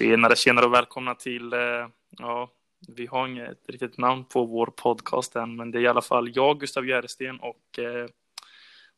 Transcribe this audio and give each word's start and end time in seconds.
Tjenare, 0.00 0.36
tjenare 0.36 0.66
och 0.66 0.74
välkomna 0.74 1.14
till, 1.14 1.52
eh, 1.52 1.88
ja, 2.10 2.50
vi 2.88 3.06
har 3.06 3.28
inget 3.28 3.68
riktigt 3.68 3.98
namn 3.98 4.24
på 4.24 4.44
vår 4.44 4.66
podcast 4.66 5.36
än, 5.36 5.56
men 5.56 5.70
det 5.70 5.78
är 5.78 5.82
i 5.82 5.86
alla 5.86 6.02
fall 6.02 6.36
jag, 6.36 6.60
Gustav 6.60 6.86
Järesten 6.86 7.40
och 7.40 7.78
eh, 7.78 8.08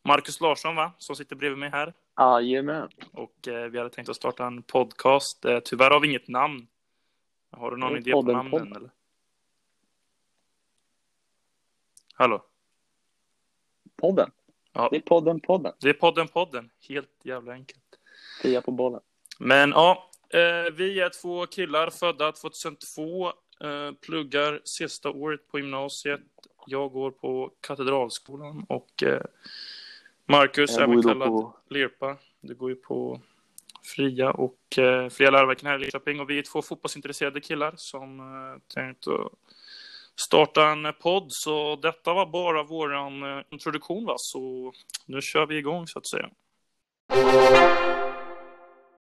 Marcus 0.03 0.41
Larsson, 0.41 0.77
va, 0.77 0.93
som 0.99 1.17
sitter 1.17 1.37
bredvid 1.37 1.59
mig 1.59 1.71
här. 1.71 1.93
Jajamän. 2.19 2.89
Och 3.13 3.49
eh, 3.49 3.71
vi 3.71 3.79
hade 3.79 3.91
tänkt 3.91 4.09
att 4.09 4.17
starta 4.17 4.47
en 4.47 4.63
podcast. 4.63 5.47
Tyvärr 5.65 5.91
har 5.91 6.01
vi 6.01 6.09
inget 6.09 6.29
namn. 6.29 6.67
Har 7.51 7.71
du 7.71 7.77
någon 7.77 7.97
idé 7.97 8.13
på 8.13 8.23
namnen 8.23 8.51
podden. 8.51 8.77
eller? 8.77 8.91
Hallå? 12.15 12.45
Podden. 13.97 14.31
Ja. 14.73 14.89
Det 14.91 14.97
är 14.97 15.01
podden, 15.01 15.41
podden. 15.41 15.73
Det 15.81 15.89
är 15.89 15.95
podden, 15.95 16.29
podden. 16.29 16.71
Helt 16.89 17.21
jävla 17.23 17.53
enkelt. 17.53 17.99
Tia 18.43 18.63
på 18.63 18.71
bollen. 18.71 19.01
Men 19.39 19.71
ja, 19.71 20.09
vi 20.73 21.01
är 21.01 21.21
två 21.23 21.47
killar 21.47 21.91
födda 21.91 22.33
2002, 22.33 23.27
eh, 23.29 23.93
pluggar 24.07 24.61
sista 24.65 25.11
året 25.11 25.49
på 25.49 25.59
gymnasiet. 25.59 26.21
Jag 26.67 26.93
går 26.93 27.11
på 27.11 27.51
Katedralskolan 27.61 28.67
och 28.69 29.03
eh, 29.03 29.23
Marcus, 30.29 30.79
även 30.79 31.03
kallad 31.03 31.29
på- 31.29 31.57
Lirpa, 31.71 32.17
du 32.41 32.55
går 32.55 32.71
ju 32.71 32.77
på 32.77 33.21
Fria 33.97 34.31
och 34.31 34.79
eh, 34.79 35.09
Fria 35.09 35.31
läroverken 35.31 35.67
här 35.69 35.77
i 35.77 35.79
Linköping 35.79 36.21
och 36.21 36.31
vi 36.31 36.39
är 36.39 36.43
två 36.43 36.63
fotbollsintresserade 36.63 37.41
killar 37.41 37.73
som 37.77 38.21
eh, 38.21 38.61
tänkt 38.75 39.07
att 39.09 39.33
starta 40.21 40.69
en 40.69 40.93
podd. 41.01 41.27
Så 41.33 41.77
detta 41.77 42.13
var 42.15 42.27
bara 42.27 42.65
eh, 43.23 43.45
introduktion 43.51 44.05
va, 44.05 44.15
så 44.19 44.73
nu 45.07 45.21
kör 45.23 45.47
vi 45.47 45.57
igång 45.57 45.87
så 45.87 45.99
att 45.99 46.07
säga. 46.07 46.31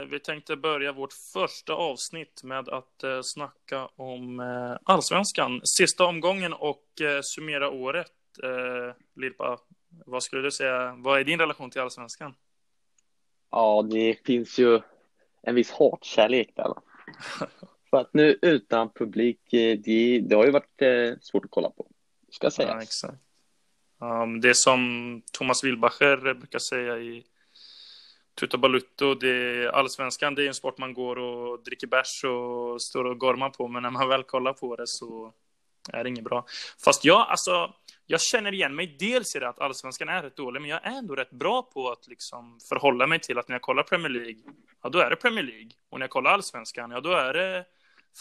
Vi 0.06 0.20
tänkte 0.20 0.56
börja 0.56 0.93
vårt 0.93 1.12
första 1.33 1.73
avsnitt 1.73 2.43
med 2.45 2.69
att 2.69 3.03
eh, 3.03 3.20
snacka 3.23 3.87
om 3.97 4.41
eh, 4.41 4.77
allsvenskan. 4.84 5.61
Sista 5.65 6.05
omgången 6.05 6.53
och 6.53 7.01
eh, 7.01 7.20
summera 7.23 7.70
året. 7.70 8.12
Eh, 8.43 8.95
Lirpa, 9.17 9.59
vad 10.06 10.23
skulle 10.23 10.43
du 10.43 10.51
säga? 10.51 10.95
Vad 10.98 11.21
är 11.21 11.25
din 11.25 11.39
relation 11.39 11.71
till 11.71 11.81
allsvenskan? 11.81 12.34
Ja, 13.51 13.83
det 13.91 14.27
finns 14.27 14.59
ju 14.59 14.81
en 15.43 15.55
viss 15.55 15.71
hatkärlek 15.71 16.51
där. 16.56 16.75
För 17.91 17.97
att 17.97 18.15
nu 18.15 18.39
utan 18.43 18.93
publik, 18.93 19.41
det, 19.51 20.19
det 20.21 20.34
har 20.37 20.45
ju 20.45 20.51
varit 20.51 20.83
svårt 21.23 21.45
att 21.45 21.51
kolla 21.51 21.71
på. 21.71 21.87
Ska 22.31 22.47
Ja, 22.47 22.51
sägas. 22.51 22.83
exakt. 22.83 23.23
Um, 23.98 24.41
det 24.41 24.56
som 24.56 25.23
Thomas 25.33 25.65
Wilbacher 25.65 26.34
brukar 26.34 26.59
säga 26.59 26.98
i 26.98 27.25
Tuta 28.34 28.59
Balutto, 28.59 29.14
det 29.14 29.70
allsvenskan 29.70 30.34
det 30.34 30.42
är 30.45 30.48
en 30.48 30.55
sport 30.55 30.78
man 30.78 30.95
går 30.95 31.19
och 31.19 31.62
dricker 31.62 31.86
bärs 31.86 32.25
och 32.25 32.83
står 32.83 33.05
och 33.05 33.19
gormar 33.19 33.50
på, 33.50 33.69
men 33.69 33.83
när 33.83 33.91
man 33.91 34.09
väl 34.09 34.22
kollar 34.22 34.53
på 34.53 34.77
det 34.77 34.87
så 34.87 35.33
är 35.92 36.05
det 36.05 36.09
inget 36.09 36.25
bra. 36.25 36.47
Fast 36.84 37.05
jag, 37.05 37.27
alltså, 37.28 37.75
jag 38.06 38.20
känner 38.20 38.55
igen 38.55 38.75
mig 38.75 38.97
dels 38.98 39.37
i 39.37 39.39
det 39.39 39.48
att 39.48 39.59
allsvenskan 39.59 40.09
är 40.09 40.22
rätt 40.22 40.37
dålig, 40.37 40.61
men 40.61 40.70
jag 40.70 40.87
är 40.87 40.91
ändå 40.98 41.14
rätt 41.14 41.31
bra 41.31 41.62
på 41.62 41.91
att 41.91 42.09
liksom 42.09 42.59
förhålla 42.69 43.06
mig 43.06 43.20
till 43.20 43.39
att 43.39 43.48
när 43.48 43.55
jag 43.55 43.62
kollar 43.62 43.83
Premier 43.83 44.11
League, 44.11 44.42
ja 44.83 44.89
då 44.89 44.98
är 44.98 45.11
det 45.11 45.17
Premier 45.17 45.44
League. 45.44 45.70
Och 45.89 45.98
när 45.98 46.05
jag 46.05 46.11
kollar 46.11 46.31
allsvenskan, 46.31 46.91
ja 46.91 47.00
då 47.00 47.11
är 47.11 47.33
det 47.33 47.65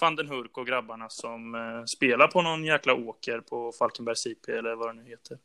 van 0.02 0.16
den 0.16 0.28
Hurk 0.28 0.58
och 0.58 0.68
grabbarna 0.68 1.10
som 1.10 1.56
eh, 1.56 1.84
spelar 1.86 2.28
på 2.28 2.42
någon 2.42 2.64
jäkla 2.64 2.94
åker 2.94 3.40
på 3.42 3.72
Falkenbergs 3.72 4.28
IP 4.28 4.50
eller 4.50 4.76
vad 4.76 4.90
det 4.90 4.94
nu 4.94 5.10
heter. 5.10 5.38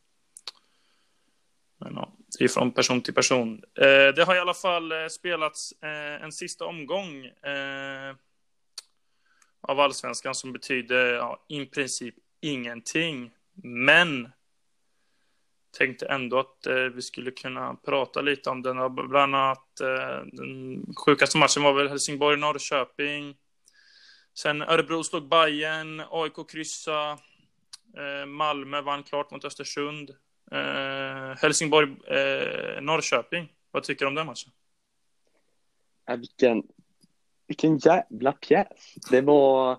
Men 1.79 1.95
ja, 1.95 2.13
det 2.39 2.45
är 2.45 2.49
från 2.49 2.73
person 2.73 3.03
till 3.03 3.15
person. 3.15 3.63
Eh, 3.79 4.15
det 4.15 4.25
har 4.27 4.37
i 4.37 4.39
alla 4.39 4.55
fall 4.55 4.93
eh, 4.93 5.07
spelats 5.11 5.73
eh, 5.83 6.25
en 6.25 6.33
sista 6.33 6.65
omgång 6.65 7.25
eh, 7.25 8.15
av 9.61 9.81
allsvenskan 9.81 10.35
som 10.35 10.53
betyder 10.53 11.15
ja, 11.15 11.45
i 11.49 11.67
princip 11.67 12.15
ingenting. 12.41 13.31
Men 13.63 14.29
tänkte 15.79 16.07
ändå 16.07 16.39
att 16.39 16.67
eh, 16.67 16.75
vi 16.75 17.03
skulle 17.03 17.31
kunna 17.31 17.75
prata 17.75 18.21
lite 18.21 18.51
om 18.51 18.63
den. 18.63 18.95
Bland 18.95 19.35
annat 19.35 19.81
eh, 19.81 20.27
den 20.33 20.85
sjukaste 20.97 21.39
matchen 21.39 21.63
var 21.63 21.73
väl 21.73 21.89
Helsingborg-Norrköping. 21.89 23.35
Sen 24.35 24.63
Örebro 24.63 25.05
slog 25.05 25.29
Bayern, 25.29 26.03
AIK 26.11 26.51
kryssa, 26.51 27.19
eh, 27.97 28.27
Malmö 28.27 28.81
vann 28.81 29.03
klart 29.03 29.31
mot 29.31 29.45
Östersund. 29.45 30.11
Eh, 30.51 31.37
Helsingborg, 31.43 31.89
eh, 32.07 32.81
Norrköping. 32.83 33.53
Vad 33.71 33.83
tycker 33.83 34.05
du 34.05 34.09
om 34.09 34.15
den 34.15 34.27
matchen? 34.27 34.53
Ja, 36.07 36.17
vilken, 36.17 36.63
vilken 37.47 37.79
jävla 37.79 38.33
pjäs. 38.33 38.95
Det 39.11 39.21
var... 39.21 39.79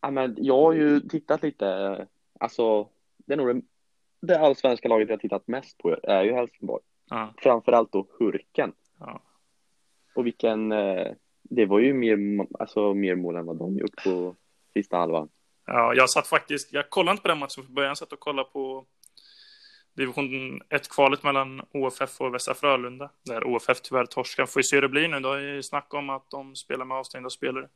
Ja, 0.00 0.10
men 0.10 0.34
jag 0.38 0.62
har 0.62 0.72
ju 0.72 1.00
tittat 1.00 1.42
lite. 1.42 2.06
Alltså, 2.40 2.88
det 3.16 3.32
är 3.32 3.36
nog 3.36 3.56
det, 3.56 3.62
det 4.20 4.38
allsvenska 4.40 4.88
laget 4.88 5.08
jag 5.08 5.20
tittat 5.20 5.48
mest 5.48 5.78
på 5.78 5.96
är 6.02 6.24
ju 6.24 6.32
Helsingborg. 6.32 6.82
Ja, 7.10 7.34
Framförallt 7.38 7.92
då 7.92 8.06
Hurken. 8.18 8.72
ja. 9.00 9.22
Och 10.14 10.26
vilken... 10.26 10.72
eh, 10.72 11.12
Det 11.42 11.66
var 11.66 11.78
ju 11.78 11.94
mer, 11.94 12.46
alltså, 12.58 12.94
mer 12.94 13.14
mål 13.14 13.36
än 13.36 13.46
vad 13.46 13.56
de 13.56 13.76
gjort 13.78 14.04
på 14.04 14.36
sista 14.72 14.96
halvan. 14.96 15.28
ja, 15.66 15.94
jag 15.94 16.10
satt 16.10 16.26
faktiskt, 16.26 16.72
jag 16.72 16.90
kollade 16.90 17.10
inte 17.12 17.22
på 17.22 17.28
den 17.28 17.38
matchen 17.38 17.64
från 17.64 17.74
början, 17.74 17.88
jag 17.90 17.98
satt 17.98 18.12
och 18.12 18.20
kollade 18.20 18.48
på 18.50 18.86
division 19.96 20.60
1-kvalet 20.62 21.22
mellan 21.22 21.62
OFF 21.72 22.20
och 22.20 22.34
Västra 22.34 22.54
Frölunda. 22.54 23.10
Där 23.24 23.44
OFF 23.44 23.80
tyvärr 23.82 24.06
torskar. 24.06 24.46
Får 24.46 24.60
ju 24.60 24.64
se 24.64 24.76
hur 24.76 24.82
det 24.82 24.88
blir 24.88 25.08
nu. 25.08 25.20
Det 25.20 25.28
är 25.28 25.38
ju 25.38 25.62
snack 25.62 25.94
om 25.94 26.10
att 26.10 26.30
de 26.30 26.56
spelar 26.56 26.84
med 26.84 26.96
avstängda 26.96 27.30
spelare. 27.30 27.68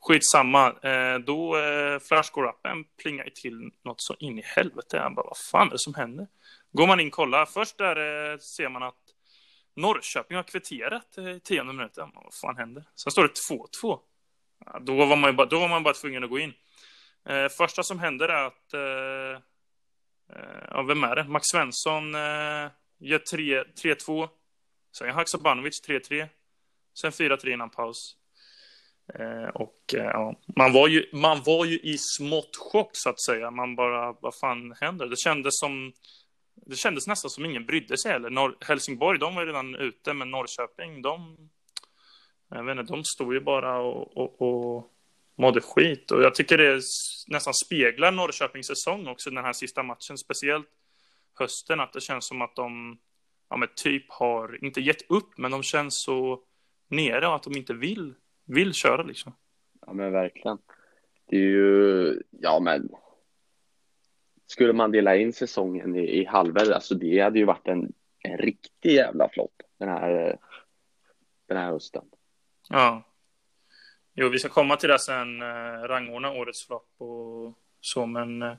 Skitsamma. 0.00 0.66
Eh, 0.66 1.18
då 1.18 1.56
eh, 1.56 1.98
flashscore-appen 1.98 2.84
plingar 3.02 3.24
ju 3.24 3.30
till 3.30 3.70
något 3.84 4.00
så 4.00 4.14
in 4.18 4.38
i 4.38 4.42
helvete. 4.44 4.96
Jag 4.96 5.14
bara, 5.14 5.26
vad 5.26 5.38
fan 5.38 5.66
är 5.66 5.72
det 5.72 5.78
som 5.78 5.94
händer? 5.94 6.26
Går 6.72 6.86
man 6.86 7.00
in 7.00 7.06
och 7.06 7.12
kollar. 7.12 7.46
Först 7.46 7.78
där 7.78 7.96
eh, 8.32 8.38
ser 8.38 8.68
man 8.68 8.82
att 8.82 8.94
Norrköping 9.76 10.36
har 10.36 10.44
kvitterat 10.44 11.18
eh, 11.18 11.28
i 11.28 11.40
tionde 11.40 11.72
minuten. 11.72 12.10
Vad 12.14 12.34
fan 12.34 12.56
händer? 12.56 12.84
Sen 12.94 13.12
står 13.12 13.22
det 13.22 13.56
2-2. 13.82 13.98
Ja, 14.66 14.78
då, 14.80 15.06
var 15.06 15.16
man 15.16 15.36
bara, 15.36 15.46
då 15.46 15.58
var 15.58 15.68
man 15.68 15.82
bara 15.82 15.94
tvungen 15.94 16.24
att 16.24 16.30
gå 16.30 16.38
in. 16.38 16.52
Eh, 17.28 17.48
första 17.48 17.82
som 17.82 17.98
händer 17.98 18.28
är 18.28 18.44
att 18.44 18.74
Eh, 18.74 19.40
Eh, 20.32 20.64
ja, 20.70 20.82
vem 20.82 21.04
är 21.04 21.16
det? 21.16 21.24
Max 21.24 21.44
Svensson 21.46 22.14
eh, 22.14 22.70
gör 22.98 23.18
3-2. 23.18 24.28
Sen 24.98 25.10
Haksabanovic 25.10 25.88
3-3. 25.88 26.28
Sen 27.00 27.10
4-3 27.10 27.48
innan 27.48 27.70
paus. 27.70 28.16
Eh, 29.14 29.48
och 29.48 29.94
eh, 29.94 30.04
ja, 30.04 30.34
man 30.56 30.72
var, 30.72 30.88
ju, 30.88 31.10
man 31.12 31.42
var 31.46 31.64
ju 31.64 31.78
i 31.78 31.98
smått 31.98 32.56
chock 32.56 32.90
så 32.92 33.10
att 33.10 33.22
säga. 33.22 33.50
Man 33.50 33.76
bara, 33.76 34.12
vad 34.12 34.38
fan 34.40 34.74
händer? 34.80 35.06
Det 35.06 35.18
kändes 35.18 35.52
som 35.58 35.92
det 36.66 36.76
kändes 36.76 37.06
nästan 37.06 37.30
som 37.30 37.44
ingen 37.44 37.66
brydde 37.66 37.98
sig 37.98 38.12
heller. 38.12 38.30
Norr, 38.30 38.56
Helsingborg, 38.60 39.18
de 39.18 39.34
var 39.34 39.42
ju 39.42 39.48
redan 39.48 39.74
ute, 39.74 40.14
men 40.14 40.30
Norrköping, 40.30 41.02
de, 41.02 41.36
jag 42.48 42.64
vet 42.64 42.78
inte, 42.78 42.92
de 42.92 43.04
stod 43.04 43.34
ju 43.34 43.40
bara 43.40 43.78
och, 43.78 44.16
och, 44.16 44.42
och 44.42 44.92
mådde 45.38 45.60
skit. 45.60 46.10
Och 46.10 46.22
jag 46.22 46.34
tycker 46.34 46.58
det 46.58 46.80
nästan 47.28 47.54
speglar 47.54 48.12
Norrköpings 48.12 48.66
säsong 48.66 49.06
också, 49.06 49.30
den 49.30 49.44
här 49.44 49.52
sista 49.52 49.82
matchen. 49.82 50.18
Speciellt 50.18 50.68
hösten, 51.38 51.80
att 51.80 51.92
det 51.92 52.00
känns 52.00 52.26
som 52.26 52.42
att 52.42 52.56
de 52.56 52.98
ja, 53.50 53.56
men 53.56 53.68
typ 53.76 54.04
har, 54.08 54.64
inte 54.64 54.80
gett 54.80 55.10
upp, 55.10 55.38
men 55.38 55.50
de 55.50 55.62
känns 55.62 56.02
så 56.02 56.42
nere 56.88 57.28
och 57.28 57.34
att 57.34 57.42
de 57.42 57.56
inte 57.56 57.74
vill, 57.74 58.14
vill 58.46 58.72
köra 58.72 59.02
liksom. 59.02 59.32
Ja 59.86 59.92
men 59.92 60.12
verkligen. 60.12 60.58
Det 61.26 61.36
är 61.36 61.40
ju, 61.40 62.22
ja 62.30 62.60
men. 62.60 62.88
Skulle 64.46 64.72
man 64.72 64.90
dela 64.90 65.16
in 65.16 65.32
säsongen 65.32 65.96
i, 65.96 66.20
i 66.20 66.24
halvor, 66.24 66.72
alltså 66.72 66.94
det 66.94 67.20
hade 67.20 67.38
ju 67.38 67.44
varit 67.44 67.68
en, 67.68 67.92
en 68.18 68.38
riktig 68.38 68.92
jävla 68.92 69.28
flopp 69.28 69.62
den 69.78 69.88
här, 69.88 70.38
den 71.46 71.56
här 71.56 71.70
hösten. 71.72 72.04
Ja. 72.68 73.07
Jo, 74.20 74.28
vi 74.28 74.38
ska 74.38 74.48
komma 74.48 74.76
till 74.76 74.88
det 74.88 74.98
sen, 74.98 75.42
eh, 75.42 75.82
rangordna 75.88 76.30
årets 76.30 76.66
flopp 76.66 76.94
och 76.98 77.58
så, 77.80 78.06
men 78.06 78.42
eh, 78.42 78.56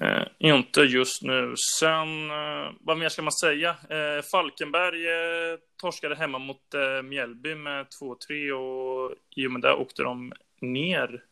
eh, 0.00 0.26
inte 0.38 0.80
just 0.80 1.22
nu. 1.22 1.54
Sen, 1.80 2.30
eh, 2.30 2.72
vad 2.80 2.98
mer 2.98 3.08
ska 3.08 3.22
man 3.22 3.32
säga? 3.32 3.70
Eh, 3.70 4.22
Falkenberg 4.32 5.06
eh, 5.06 5.58
torskade 5.80 6.14
hemma 6.14 6.38
mot 6.38 6.74
eh, 6.74 7.02
Mjällby 7.02 7.54
med 7.54 7.86
2-3 8.30 8.50
och 8.50 9.14
i 9.36 9.46
och 9.46 9.50
med 9.50 9.62
det 9.62 9.72
åkte 9.72 10.02
de 10.02 10.32
ner 10.60 11.22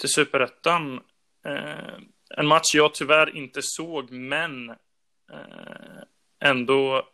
till 0.00 0.08
Superettan. 0.08 1.00
Eh, 1.44 1.98
en 2.36 2.46
match 2.46 2.74
jag 2.74 2.94
tyvärr 2.94 3.36
inte 3.36 3.60
såg, 3.62 4.10
men 4.10 4.70
eh, 5.32 6.02
ändå 6.40 7.08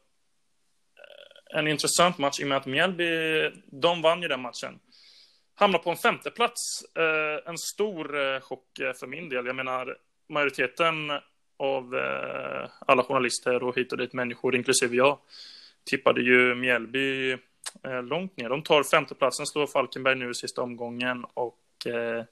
en 1.54 1.68
intressant 1.68 2.18
match 2.18 2.40
i 2.40 2.44
och 2.44 2.48
med 2.48 2.58
att 2.58 2.66
Mjällby, 2.66 3.50
de 3.66 4.02
vann 4.02 4.22
ju 4.22 4.28
den 4.28 4.40
matchen. 4.40 4.78
Hamnar 5.54 5.78
på 5.78 5.90
en 5.90 5.96
femte 5.96 6.30
plats. 6.30 6.60
Eh, 6.96 7.50
en 7.50 7.58
stor 7.58 8.20
eh, 8.20 8.40
chock 8.40 8.78
eh, 8.78 8.92
för 8.92 9.06
min 9.06 9.28
del. 9.28 9.46
Jag 9.46 9.56
menar, 9.56 9.96
majoriteten 10.28 11.10
av 11.56 11.94
eh, 11.94 12.70
alla 12.86 13.02
journalister 13.02 13.62
och 13.62 13.76
hit 13.76 13.92
och 13.92 13.98
dit 13.98 14.12
människor, 14.12 14.56
inklusive 14.56 14.96
jag, 14.96 15.18
tippade 15.84 16.20
ju 16.20 16.54
Mjällby 16.54 17.32
eh, 17.84 18.02
långt 18.02 18.36
ner. 18.36 18.48
De 18.48 18.62
tar 18.62 18.82
femteplatsen, 18.82 19.46
slår 19.46 19.66
Falkenberg 19.66 20.14
nu 20.14 20.30
i 20.30 20.34
sista 20.34 20.62
omgången 20.62 21.24
och 21.34 21.86
eh, 21.86 22.24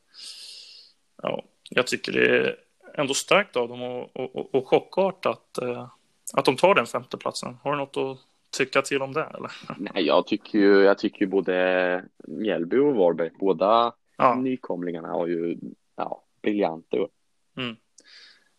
ja, 1.23 1.45
jag 1.71 1.87
tycker 1.87 2.13
det 2.13 2.27
är 2.27 2.57
ändå 2.95 3.15
starkt 3.15 3.57
av 3.57 3.69
dem 3.69 3.83
och, 3.83 4.17
och, 4.17 4.55
och 4.55 4.69
chockartat 4.69 5.59
eh, 5.59 5.89
att 6.35 6.45
de 6.45 6.57
tar 6.57 6.75
den 6.75 6.87
femteplatsen. 6.87 7.57
Har 7.63 7.73
du 7.73 7.79
något 7.79 7.97
att 7.97 8.32
tycka 8.53 8.83
till 8.83 9.03
om 9.03 9.13
det 9.13 9.25
eller? 9.35 9.53
Nej, 9.79 10.07
jag 10.07 10.27
tycker 10.27 10.59
ju, 10.59 10.83
jag 10.83 10.99
tycker 10.99 11.21
ju 11.21 11.27
både 11.27 12.05
Mjällby 12.29 12.77
och 12.77 12.95
Varberg, 12.95 13.31
båda 13.41 13.93
ja. 14.17 14.35
nykomlingarna 14.35 15.09
har 15.09 15.27
ju 15.27 15.59
ja, 15.97 16.25
briljanta 16.43 17.01
år. 17.01 17.09
Mm. 17.57 17.77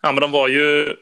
Ja, 0.01 0.11
men 0.11 0.21
de 0.21 0.31
var 0.31 0.47
ju 0.47 0.95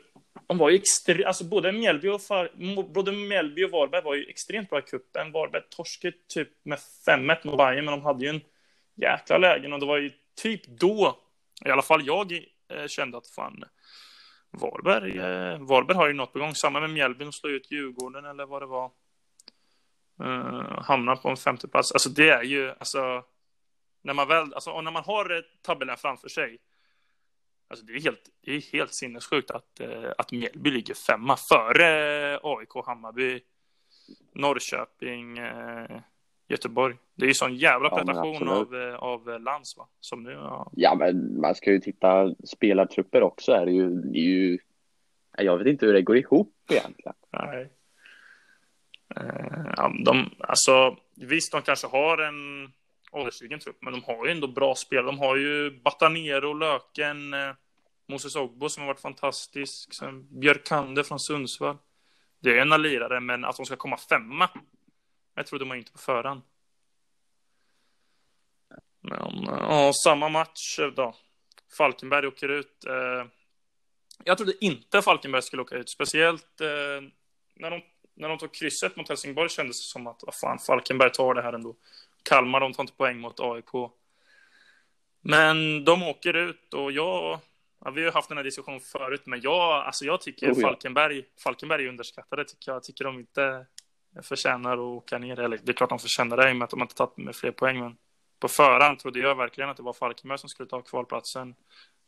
de 0.47 0.57
var 0.57 0.69
ju 0.69 0.75
extremt, 0.75 1.25
alltså 1.25 1.43
både 1.43 1.71
Mjällby 1.71 2.09
och, 2.09 2.21
Far, 2.21 2.51
både 2.93 3.11
Mjällby 3.11 3.63
och 3.65 3.71
Varberg 3.71 4.03
var 4.03 4.15
ju 4.15 4.25
extremt 4.25 4.69
bra 4.69 4.79
i 4.79 4.81
cupen. 4.81 5.31
Varberg 5.31 5.61
torskade 5.69 6.17
typ 6.27 6.49
med 6.63 6.79
5-1 7.07 7.37
mot 7.43 7.57
Bayern, 7.57 7.85
men 7.85 7.91
de 7.91 8.01
hade 8.01 8.25
ju 8.25 8.29
en 8.29 8.41
jäkla 8.95 9.37
lägen 9.37 9.73
och 9.73 9.79
det 9.79 9.85
var 9.85 9.97
ju 9.97 10.11
typ 10.41 10.67
då, 10.67 11.17
i 11.65 11.69
alla 11.69 11.81
fall 11.81 12.05
jag 12.05 12.31
eh, 12.31 12.87
kände 12.87 13.17
att 13.17 13.27
fan, 13.27 13.63
Varberg, 14.51 15.17
eh, 15.17 15.59
Varberg 15.59 15.97
har 15.97 16.07
ju 16.07 16.13
något 16.13 16.33
på 16.33 16.39
gång. 16.39 16.55
Samma 16.55 16.79
med 16.79 16.89
Mjällby, 16.89 17.25
de 17.25 17.31
slår 17.31 17.53
ut 17.53 17.71
Djurgården 17.71 18.25
eller 18.25 18.45
vad 18.45 18.61
det 18.61 18.65
var. 18.65 18.91
Eh, 20.19 20.81
hamnar 20.83 21.15
på 21.15 21.29
en 21.29 21.37
femteplats. 21.37 21.91
Alltså 21.91 22.09
det 22.09 22.29
är 22.29 22.43
ju, 22.43 22.69
alltså, 22.69 23.23
när 24.01 24.13
man 24.13 24.27
väl, 24.27 24.53
alltså, 24.53 24.71
och 24.71 24.83
när 24.83 24.91
man 24.91 25.03
har 25.03 25.35
eh, 25.35 25.41
tabellen 25.61 25.97
framför 25.97 26.29
sig, 26.29 26.59
Alltså 27.71 27.85
det 27.85 27.93
är 27.93 28.01
helt, 28.01 28.29
det 28.41 28.51
är 28.51 28.61
helt 28.73 28.93
sinnessjukt 28.93 29.51
att, 29.51 29.79
eh, 29.79 30.11
att 30.17 30.31
Mjällby 30.31 30.71
ligger 30.71 30.93
femma 30.93 31.37
före 31.37 32.33
eh, 32.33 32.39
AIK, 32.43 32.85
Hammarby, 32.85 33.41
Norrköping, 34.33 35.37
eh, 35.37 36.01
Göteborg. 36.51 36.95
Det 37.15 37.25
är 37.25 37.27
ju 37.27 37.33
sån 37.33 37.55
jävla 37.55 37.89
prestation 37.89 38.47
ja, 38.47 38.51
av, 38.51 38.75
eh, 38.75 38.95
av 38.95 39.39
Lans 39.41 39.77
va? 39.77 39.87
Som 39.99 40.23
nu, 40.23 40.31
ja. 40.31 40.71
ja, 40.75 40.95
men 40.95 41.41
man 41.41 41.55
ska 41.55 41.71
ju 41.71 41.79
titta 41.79 42.35
spelartrupper 42.43 43.23
också 43.23 43.51
är 43.51 43.65
det 43.65 43.71
ju, 43.71 43.89
det 43.89 44.19
är 44.19 44.23
ju 44.23 44.57
jag 45.37 45.57
vet 45.57 45.67
inte 45.67 45.85
hur 45.85 45.93
det 45.93 46.01
går 46.01 46.17
ihop 46.17 46.55
egentligen. 46.69 47.13
Nej. 47.31 47.69
Ja, 49.77 49.93
de, 50.05 50.29
alltså, 50.39 50.97
visst, 51.15 51.51
de 51.51 51.61
kanske 51.61 51.87
har 51.87 52.17
en 52.17 52.71
åldersstigen 53.11 53.59
trupp, 53.59 53.77
men 53.81 53.93
de 53.93 54.03
har 54.03 54.25
ju 54.25 54.31
ändå 54.31 54.47
bra 54.47 54.75
spel. 54.75 55.05
De 55.05 55.19
har 55.19 55.35
ju 55.35 55.81
Batanero, 55.81 56.53
Löken, 56.53 57.33
eh, 57.33 57.53
Moses 58.07 58.35
Ogbo 58.35 58.69
som 58.69 58.81
har 58.81 58.87
varit 58.87 58.99
fantastisk, 58.99 59.93
sen 59.93 60.39
Björkande 60.39 61.03
från 61.03 61.19
Sundsvall. 61.19 61.77
Det 62.39 62.57
är 62.57 62.61
en 62.61 62.81
lirare, 62.81 63.19
men 63.19 63.45
att 63.45 63.57
de 63.57 63.65
ska 63.65 63.75
komma 63.75 63.97
femma, 63.97 64.49
jag 65.41 65.47
trodde 65.47 65.65
man 65.65 65.77
inte 65.77 65.91
på 65.91 65.97
förhand. 65.97 66.41
Men 69.01 69.43
ja, 69.45 69.91
samma 70.03 70.29
match 70.29 70.79
då. 70.95 71.15
Falkenberg 71.77 72.27
åker 72.27 72.49
ut. 72.49 72.85
Eh, 72.85 73.25
jag 74.23 74.37
trodde 74.37 74.65
inte 74.65 75.01
Falkenberg 75.01 75.41
skulle 75.41 75.61
åka 75.61 75.75
ut, 75.75 75.89
speciellt 75.89 76.61
eh, 76.61 77.01
när 77.55 77.71
de 77.71 77.81
när 78.13 78.29
de 78.29 78.37
tog 78.37 78.53
krysset 78.53 78.95
mot 78.95 79.09
Helsingborg 79.09 79.49
kändes 79.49 79.79
det 79.79 79.91
som 79.91 80.07
att 80.07 80.23
vad 80.25 80.35
fan, 80.35 80.59
Falkenberg 80.59 81.11
tar 81.11 81.33
det 81.33 81.41
här 81.41 81.53
ändå. 81.53 81.75
Kalmar, 82.23 82.59
de 82.59 82.73
tar 82.73 82.83
inte 82.83 82.93
poäng 82.93 83.19
mot 83.19 83.39
AIK. 83.39 83.91
Men 85.21 85.85
de 85.85 86.03
åker 86.03 86.33
ut 86.33 86.73
och 86.73 86.91
jag, 86.91 87.39
ja, 87.85 87.91
vi 87.91 88.05
har 88.05 88.11
haft 88.11 88.29
den 88.29 88.37
här 88.37 88.43
diskussionen 88.43 88.79
förut, 88.79 89.21
men 89.25 89.41
jag, 89.41 89.85
alltså 89.85 90.05
jag 90.05 90.21
tycker 90.21 90.51
oh, 90.51 90.59
ja. 90.59 90.67
Falkenberg, 90.67 91.23
Falkenberg 91.43 91.85
är 91.85 91.89
underskattade, 91.89 92.45
tycker. 92.45 92.71
Jag 92.71 92.83
tycker 92.83 93.05
de 93.05 93.19
inte 93.19 93.65
förtjänar 94.21 94.73
att 94.73 94.79
åka 94.79 95.17
ner. 95.17 95.39
Eller 95.39 95.59
det 95.63 95.71
är 95.71 95.73
klart 95.73 95.89
de 95.89 95.99
förtjänar 95.99 96.37
det 96.37 96.49
i 96.49 96.53
och 96.53 96.55
med 96.55 96.63
att 96.63 96.69
de 96.69 96.81
inte 96.81 96.95
tagit 96.95 97.17
med 97.17 97.35
fler 97.35 97.51
poäng, 97.51 97.79
men 97.79 97.97
på 98.39 98.47
förhand 98.47 98.99
trodde 98.99 99.19
jag 99.19 99.35
verkligen 99.35 99.69
att 99.69 99.77
det 99.77 99.83
var 99.83 99.93
Falkenberg 99.93 100.39
som 100.39 100.49
skulle 100.49 100.69
ta 100.69 100.81
kvalplatsen 100.81 101.55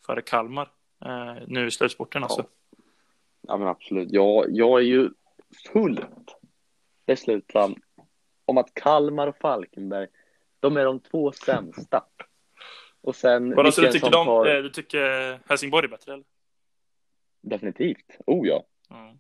före 0.06 0.22
Kalmar 0.22 0.70
eh, 1.06 1.36
nu 1.48 1.68
i 1.68 1.72
slutspurten 1.72 2.24
alltså. 2.24 2.46
Ja, 3.42 3.58
men 3.58 3.68
absolut. 3.68 4.12
Jag, 4.12 4.46
jag 4.50 4.80
är 4.80 4.84
ju 4.84 5.10
fullt 5.74 6.38
beslutsam 7.06 7.76
om 8.46 8.58
att 8.58 8.74
Kalmar 8.74 9.28
och 9.28 9.38
Falkenberg, 9.38 10.08
de 10.60 10.78
är 10.78 10.86
de 10.86 11.00
två 11.00 11.32
sämsta. 11.32 12.06
Och 13.02 13.16
sen... 13.16 13.56
Vadå, 13.56 13.72
så 13.72 13.82
du 13.82 13.92
tycker, 13.92 14.12
de, 14.12 14.26
tar... 14.26 14.56
Eh, 14.56 14.64
du 14.64 14.70
tycker 14.70 15.40
Helsingborg 15.50 15.86
är 15.86 15.90
bättre 15.90 16.14
eller? 16.14 16.26
Definitivt. 17.42 18.18
Oh 18.26 18.48
ja. 18.48 18.64
Mm. 18.90 19.20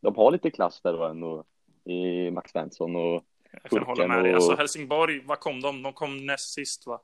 De 0.00 0.16
har 0.16 0.30
lite 0.30 0.50
klass 0.50 0.80
där 0.80 0.92
då 0.92 1.04
ändå 1.04 1.44
i 1.84 2.30
Max 2.30 2.50
Svensson 2.50 2.96
och 2.96 3.24
Jag 3.62 3.70
kan 3.70 3.82
hålla 3.82 4.06
med 4.06 4.16
och... 4.16 4.24
dig. 4.24 4.34
Alltså 4.34 4.56
Helsingborg, 4.56 5.20
vad 5.24 5.40
kom 5.40 5.60
de? 5.60 5.82
De 5.82 5.92
kom 5.92 6.26
näst 6.26 6.54
sist 6.54 6.86
va? 6.86 7.00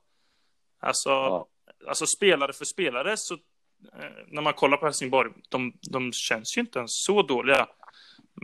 Alltså, 0.79 1.09
ja. 1.09 1.47
alltså 1.87 2.05
spelare 2.05 2.53
för 2.53 2.65
spelare 2.65 3.13
så 3.17 3.33
eh, 3.33 4.09
när 4.27 4.41
man 4.41 4.53
kollar 4.53 4.77
på 4.77 4.85
Helsingborg, 4.85 5.31
de, 5.49 5.73
de 5.91 6.11
känns 6.13 6.57
ju 6.57 6.61
inte 6.61 6.79
ens 6.79 6.91
så 6.93 7.21
dåliga. 7.21 7.67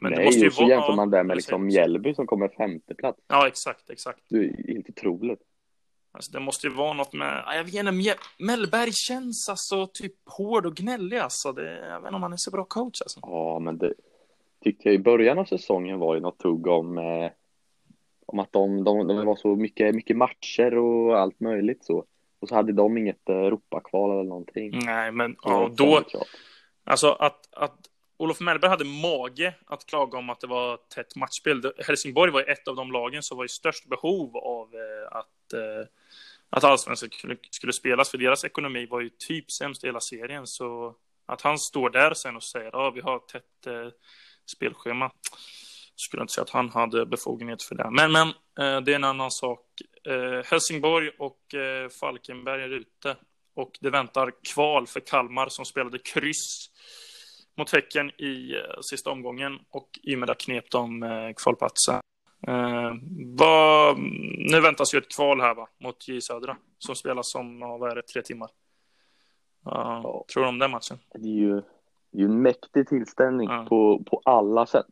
Men 0.02 0.12
Nej, 0.12 0.20
det 0.20 0.26
måste 0.26 0.40
ju 0.40 0.52
så 0.52 0.62
vara... 0.62 0.72
jämför 0.72 0.96
man 0.96 1.10
det 1.10 1.24
med 1.24 1.36
liksom 1.36 1.66
Mjällby 1.66 2.14
som 2.14 2.28
kommer 2.28 2.48
femte 2.48 2.96
plats. 2.96 3.20
Ja, 3.28 3.48
exakt, 3.48 3.90
exakt. 3.90 4.20
Det 4.30 4.38
är 4.38 4.74
helt 4.74 4.90
otroligt. 4.90 5.40
Alltså, 6.12 6.32
det 6.32 6.40
måste 6.40 6.68
ju 6.68 6.74
vara 6.74 6.94
något 6.94 7.14
med, 7.14 7.44
jag 7.48 7.64
vet 7.64 7.74
inte, 7.74 8.16
Mellberg 8.40 8.92
känns 8.94 9.50
alltså 9.50 9.88
typ 9.88 10.14
hård 10.26 10.66
och 10.66 10.76
gnällig 10.76 11.18
alltså. 11.18 11.52
Det, 11.52 11.88
jag 11.88 12.02
vet 12.02 12.08
inte 12.08 12.16
om 12.16 12.24
han 12.24 12.34
är 12.34 12.38
så 12.38 12.52
bra 12.52 12.66
coach 12.66 13.02
alltså. 13.02 13.20
Ja, 13.24 13.60
men 13.60 13.78
det 13.78 13.94
tyckte 14.64 14.90
jag 14.90 14.96
i 14.96 15.00
början 15.00 15.40
av 15.40 15.46
säsongen 15.46 16.00
var 16.00 16.16
ju 16.16 16.22
något 16.22 16.40
tugg 16.40 16.68
om, 16.68 16.98
eh, 16.98 17.32
om 18.26 18.40
att 18.40 18.52
de, 18.52 18.84
de, 18.84 19.08
de 19.08 19.26
var 19.26 19.36
så 19.36 19.56
mycket, 19.56 19.96
mycket 19.96 20.18
matcher 20.18 20.78
och 20.78 21.20
allt 21.20 21.40
möjligt 21.40 21.86
så. 21.86 22.06
Och 22.40 22.50
så 22.50 22.56
hade 22.56 22.74
de 22.74 22.98
inget 22.98 23.30
Europakval 23.30 24.12
eller 24.12 24.30
någonting. 24.30 24.80
Nej, 24.86 25.12
men 25.12 25.36
ja, 25.44 25.72
då, 25.78 26.04
alltså 26.84 27.12
att, 27.12 27.50
att 27.52 27.78
Olof 28.18 28.40
Mellberg 28.40 28.70
hade 28.70 28.86
mage 28.86 29.54
att 29.66 29.86
klaga 29.86 30.18
om 30.18 30.30
att 30.30 30.40
det 30.40 30.48
var 30.48 30.78
tätt 30.78 31.16
matchspel. 31.16 31.74
Helsingborg 31.88 32.32
var 32.32 32.50
ett 32.50 32.68
av 32.68 32.76
de 32.76 32.92
lagen 32.92 33.24
som 33.24 33.38
var 33.38 33.46
i 33.46 33.50
störst 33.50 33.90
behov 33.90 34.38
av 34.38 34.76
eh, 34.76 35.18
att, 35.18 35.54
eh, 35.54 35.88
att 36.50 36.64
allsvenskan 36.64 37.10
skulle, 37.10 37.38
skulle 37.50 37.74
spelas, 37.74 38.12
för 38.12 38.18
deras 38.18 38.46
ekonomi 38.46 38.86
var 38.86 39.02
ju 39.02 39.10
typ 39.10 39.52
sämst 39.52 39.84
i 39.84 39.88
hela 39.88 40.00
serien. 40.00 40.48
Så 40.48 40.96
att 41.26 41.42
han 41.42 41.60
står 41.60 41.90
där 41.90 42.14
sen 42.14 42.36
och 42.36 42.44
säger 42.44 42.68
att 42.68 42.74
ah, 42.74 42.92
vi 42.92 43.02
har 43.02 43.20
tätt 43.20 43.68
spelschema, 44.56 45.12
skulle 45.96 46.22
inte 46.22 46.34
säga 46.34 46.44
att 46.44 46.50
han 46.50 46.70
hade 46.70 47.06
befogenhet 47.06 47.64
för 47.64 47.76
det. 47.76 47.90
Men, 47.92 48.12
men 48.12 48.28
eh, 48.28 48.82
det 48.82 48.92
är 48.92 48.96
en 48.96 49.04
annan 49.04 49.32
sak. 49.32 49.66
Eh, 50.08 50.46
Helsingborg 50.46 51.10
och 51.20 51.54
eh, 51.54 51.90
Falkenberg 51.90 52.64
är 52.64 52.70
ute 52.70 53.16
och 53.56 53.78
det 53.82 53.90
väntar 53.90 54.32
kval 54.54 54.88
för 54.88 55.00
Kalmar 55.00 55.50
som 55.50 55.66
spelade 55.66 56.00
kryss 56.00 56.70
mot 57.58 57.72
Häcken 57.72 58.12
i 58.22 58.54
eh, 58.56 58.82
sista 58.82 59.10
omgången 59.10 59.60
och 59.70 59.90
i 60.04 60.16
och 60.16 60.20
med 60.20 60.30
det 60.30 60.36
knep 60.36 60.72
de 60.72 61.04
eh, 61.04 61.34
kvalplatsen. 61.44 62.00
Eh, 62.48 62.92
vad, 63.38 64.00
nu 64.52 64.62
väntas 64.62 64.94
ju 64.94 64.98
ett 64.98 65.16
kval 65.16 65.42
här 65.42 65.56
va, 65.56 65.68
mot 65.84 66.08
J 66.08 66.22
Södra 66.22 66.58
som 66.78 66.96
spelas 66.96 67.36
om, 67.36 67.60
vad 67.60 67.92
är 67.92 67.96
det, 67.96 68.02
tre 68.02 68.22
timmar. 68.22 68.50
Uh, 69.68 70.02
ja. 70.04 70.26
Tror 70.34 70.44
du 70.44 70.50
om 70.50 70.60
den 70.60 70.72
matchen? 70.72 70.98
Det 71.14 71.28
är 71.28 71.34
ju, 71.34 71.62
det 72.12 72.18
är 72.18 72.22
ju 72.22 72.26
en 72.26 72.42
mäktig 72.42 72.88
tillställning 72.88 73.50
ja. 73.50 73.66
på, 73.70 74.04
på 74.06 74.22
alla 74.26 74.66
sätt. 74.66 74.86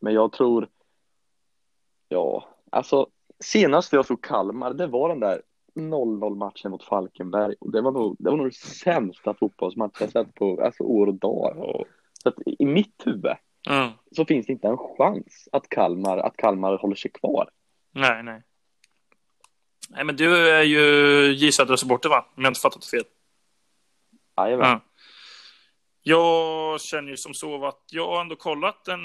Men 0.00 0.14
jag 0.14 0.32
tror, 0.32 0.68
ja, 2.08 2.48
alltså 2.70 3.06
senast 3.44 3.92
jag 3.92 4.06
såg 4.06 4.24
Kalmar, 4.24 4.74
det 4.74 4.86
var 4.86 5.08
den 5.08 5.20
där 5.20 5.42
0-0 5.74 6.36
matchen 6.36 6.70
mot 6.70 6.84
Falkenberg 6.84 7.54
och 7.60 7.72
det 7.72 7.80
var 7.80 7.92
nog, 7.92 8.16
det 8.18 8.30
var 8.30 8.36
nog 8.36 8.46
det 8.46 8.54
sämsta 8.54 9.34
fotbollsmatch 9.34 10.00
jag 10.00 10.10
sett 10.10 10.34
på 10.34 10.62
alltså, 10.64 10.82
år 10.82 11.06
och 11.06 11.14
dag. 11.14 11.84
Så 12.22 12.28
att 12.28 12.34
i 12.46 12.66
mitt 12.66 13.02
huvud 13.04 13.36
mm. 13.70 13.90
så 14.16 14.24
finns 14.24 14.46
det 14.46 14.52
inte 14.52 14.68
en 14.68 14.78
chans 14.78 15.48
att 15.52 15.68
Kalmar, 15.68 16.18
att 16.18 16.36
Kalmar 16.36 16.76
håller 16.76 16.96
sig 16.96 17.10
kvar. 17.10 17.50
Nej, 17.92 18.22
nej. 18.22 18.42
Nej, 19.90 20.04
men 20.04 20.16
du 20.16 20.50
är 20.50 20.62
ju 20.62 20.80
J 21.32 21.52
Södra-supporter 21.52 22.08
va? 22.08 22.26
Om 22.36 22.42
jag 22.42 22.50
inte 22.50 22.60
fattat 22.60 22.84
fel. 22.84 23.04
Jajamän. 24.36 24.66
Mm. 24.66 24.80
Jag 26.06 26.80
känner 26.80 27.10
ju 27.10 27.16
som 27.16 27.34
så 27.34 27.66
att 27.66 27.82
jag 27.90 28.06
har 28.06 28.20
ändå 28.20 28.36
kollat 28.36 28.88
en 28.88 29.00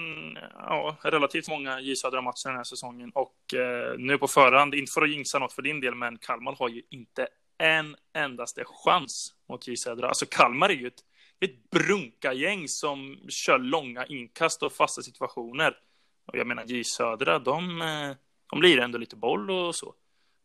ja, 0.54 0.98
relativt 1.02 1.50
många 1.50 1.80
J 1.80 1.96
Södra-matcher 1.96 2.48
den 2.48 2.56
här 2.56 2.64
säsongen 2.64 3.12
och 3.16 3.54
eh, 3.54 3.96
nu 3.98 4.18
på 4.18 4.28
förhand, 4.28 4.76
inte 4.76 4.92
för 4.92 5.02
att 5.02 5.10
jinxa 5.10 5.40
något 5.40 5.54
för 5.54 5.62
din 5.62 5.82
del, 5.82 5.96
men 5.96 6.18
Kalmar 6.18 6.56
har 6.60 6.70
ju 6.70 6.82
inte 6.90 7.28
en 7.58 7.96
endaste 8.14 8.64
chans 8.66 9.34
mot 9.50 9.68
J 9.68 9.78
Södra. 9.78 10.08
Alltså 10.08 10.26
Kalmar 10.30 10.70
är 10.70 10.74
ju 10.74 10.88
ett, 10.88 11.00
ett 11.40 11.70
brunka-gäng 11.70 12.68
som 12.68 13.20
kör 13.30 13.60
långa 13.60 14.06
inkast 14.06 14.64
och 14.64 14.74
fasta 14.74 15.02
situationer. 15.02 15.78
Och 16.26 16.38
jag 16.38 16.48
menar 16.48 16.64
J 16.66 16.84
Södra, 16.84 17.40
de, 17.40 17.82
eh, 17.82 18.16
de 18.50 18.60
blir 18.60 18.80
ändå 18.80 18.98
lite 18.98 19.16
boll 19.16 19.52
och 19.52 19.76
så. 19.76 19.94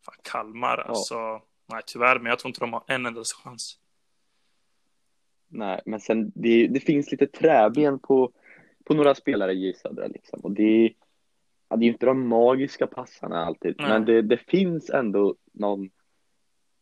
Fan, 0.05 0.15
Kalmar, 0.23 0.77
ja. 0.77 0.83
alltså, 0.83 1.41
nej 1.71 1.81
tyvärr, 1.85 2.19
men 2.19 2.29
jag 2.29 2.39
tror 2.39 2.49
inte 2.49 2.59
de 2.59 2.73
har 2.73 2.83
en 2.87 3.05
endaste 3.05 3.35
chans. 3.43 3.79
Nej, 5.47 5.81
men 5.85 5.99
sen 5.99 6.31
det, 6.35 6.67
det 6.67 6.79
finns 6.79 7.11
lite 7.11 7.27
träben 7.27 7.99
på, 7.99 8.31
på 8.83 8.93
några 8.93 9.15
spelare 9.15 9.53
i 9.53 9.73
Södra 9.73 10.07
liksom. 10.07 10.39
Och 10.39 10.51
det, 10.51 10.93
ja, 11.69 11.75
det 11.75 11.83
är 11.83 11.87
ju 11.87 11.91
inte 11.91 12.05
de 12.05 12.27
magiska 12.27 12.87
passarna 12.87 13.45
alltid, 13.45 13.75
Nej. 13.79 13.89
men 13.89 14.05
det, 14.05 14.21
det 14.21 14.37
finns 14.37 14.89
ändå 14.89 15.35
någon, 15.53 15.89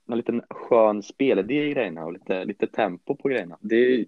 någon 0.07 0.17
liten 0.17 0.41
skön 0.49 1.03
spelidé 1.03 1.63
i 1.63 1.73
grejerna 1.73 2.05
och 2.05 2.13
lite, 2.13 2.45
lite 2.45 2.67
tempo 2.67 3.15
på 3.15 3.27
grejerna. 3.27 3.57
Det 3.61 4.05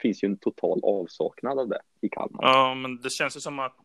finns 0.00 0.24
ju 0.24 0.26
en 0.26 0.38
total 0.38 0.80
avsaknad 0.82 1.58
av 1.58 1.68
det 1.68 1.80
i 2.00 2.08
Kalmar. 2.08 2.44
Ja, 2.44 2.74
men 2.74 3.00
det 3.00 3.10
känns 3.10 3.36
ju 3.36 3.40
som 3.40 3.58
att 3.58 3.76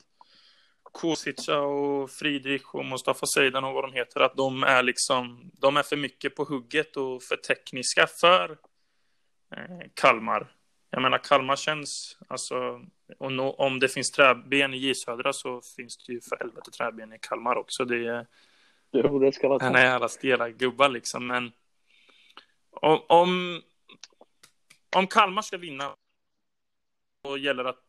Kosica 0.92 1.60
och 1.60 2.10
Friedrich 2.10 2.74
och 2.74 2.86
Mustafa 2.86 3.26
Seidan 3.26 3.64
och 3.64 3.74
vad 3.74 3.84
de 3.84 3.94
heter, 3.94 4.20
att 4.20 4.36
de 4.36 4.64
är 4.64 4.84
liksom, 4.84 5.52
de 5.54 5.78
är 5.78 5.84
för 5.84 5.98
mycket 5.98 6.36
på 6.36 6.44
hugget 6.44 6.98
och 6.98 7.24
för 7.24 7.36
tekniska 7.36 8.08
för 8.22 8.58
Kalmar. 9.94 10.56
Jag 10.90 11.02
menar, 11.02 11.18
Kalmar 11.18 11.56
känns, 11.56 12.18
alltså, 12.28 12.82
och 13.18 13.32
nå, 13.32 13.52
om 13.54 13.80
det 13.80 13.88
finns 13.90 14.12
träben 14.12 14.74
i 14.74 14.78
J 14.78 14.96
Södra 14.96 15.34
så 15.34 15.62
finns 15.76 15.98
det 15.98 16.14
ju 16.14 16.22
för 16.22 16.38
helvete 16.40 16.72
träben 16.72 17.14
i 17.14 17.20
Kalmar 17.22 17.56
också. 17.56 17.86
Det 17.86 18.08
är, 18.08 18.28
Jo, 18.92 19.20
det 19.20 19.32
ska 19.32 19.48
vara 19.50 19.64
han 19.64 19.76
är 19.76 19.92
alla 19.92 20.10
stela 20.10 20.50
gubbar 20.50 20.90
liksom, 20.90 21.28
men 21.28 21.52
om, 22.72 23.02
om, 23.10 23.62
om 24.96 25.08
Kalmar 25.08 25.42
ska 25.42 25.58
vinna 25.58 25.96
så 27.28 27.38
gäller 27.38 27.66
att 27.66 27.86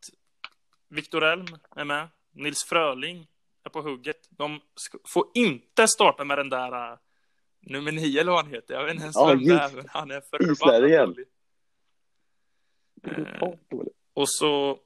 Viktor 0.89 1.25
Elm 1.25 1.47
är 1.77 1.85
med, 1.85 2.09
Nils 2.31 2.65
Fröling 2.65 3.27
är 3.65 3.71
på 3.71 3.81
hugget. 3.83 4.29
De 4.31 4.57
sk- 4.57 5.01
får 5.09 5.27
inte 5.35 5.89
starta 5.89 6.25
med 6.25 6.39
den 6.39 6.51
där 6.51 6.93
äh, 6.93 6.99
nummer 7.61 7.93
nio 7.93 8.21
eller 8.21 8.33
vad 8.33 8.45
han 8.45 8.55
heter. 8.55 8.75
Jag 8.75 8.85
vet 8.85 8.91
inte 8.93 9.03
ens 9.03 9.17
Ja, 9.17 9.27
vem 9.27 9.45
det 9.45 9.55
är, 9.55 9.71
men 9.77 9.89
han 9.89 10.11
är 10.11 10.21
förbannat 10.21 10.59
dålig. 11.07 11.27
Dåligt. 13.71 13.97
Och 14.15 14.29
så 14.29 14.79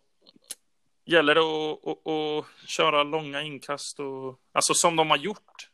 gäller 1.04 1.34
det 1.34 1.40
att, 1.40 1.86
att, 1.86 2.06
att 2.06 2.68
köra 2.68 3.02
långa 3.02 3.42
inkast 3.42 4.00
och 4.00 4.40
alltså 4.52 4.74
som 4.74 4.96
de 4.96 5.10
har 5.10 5.16
gjort. 5.16 5.70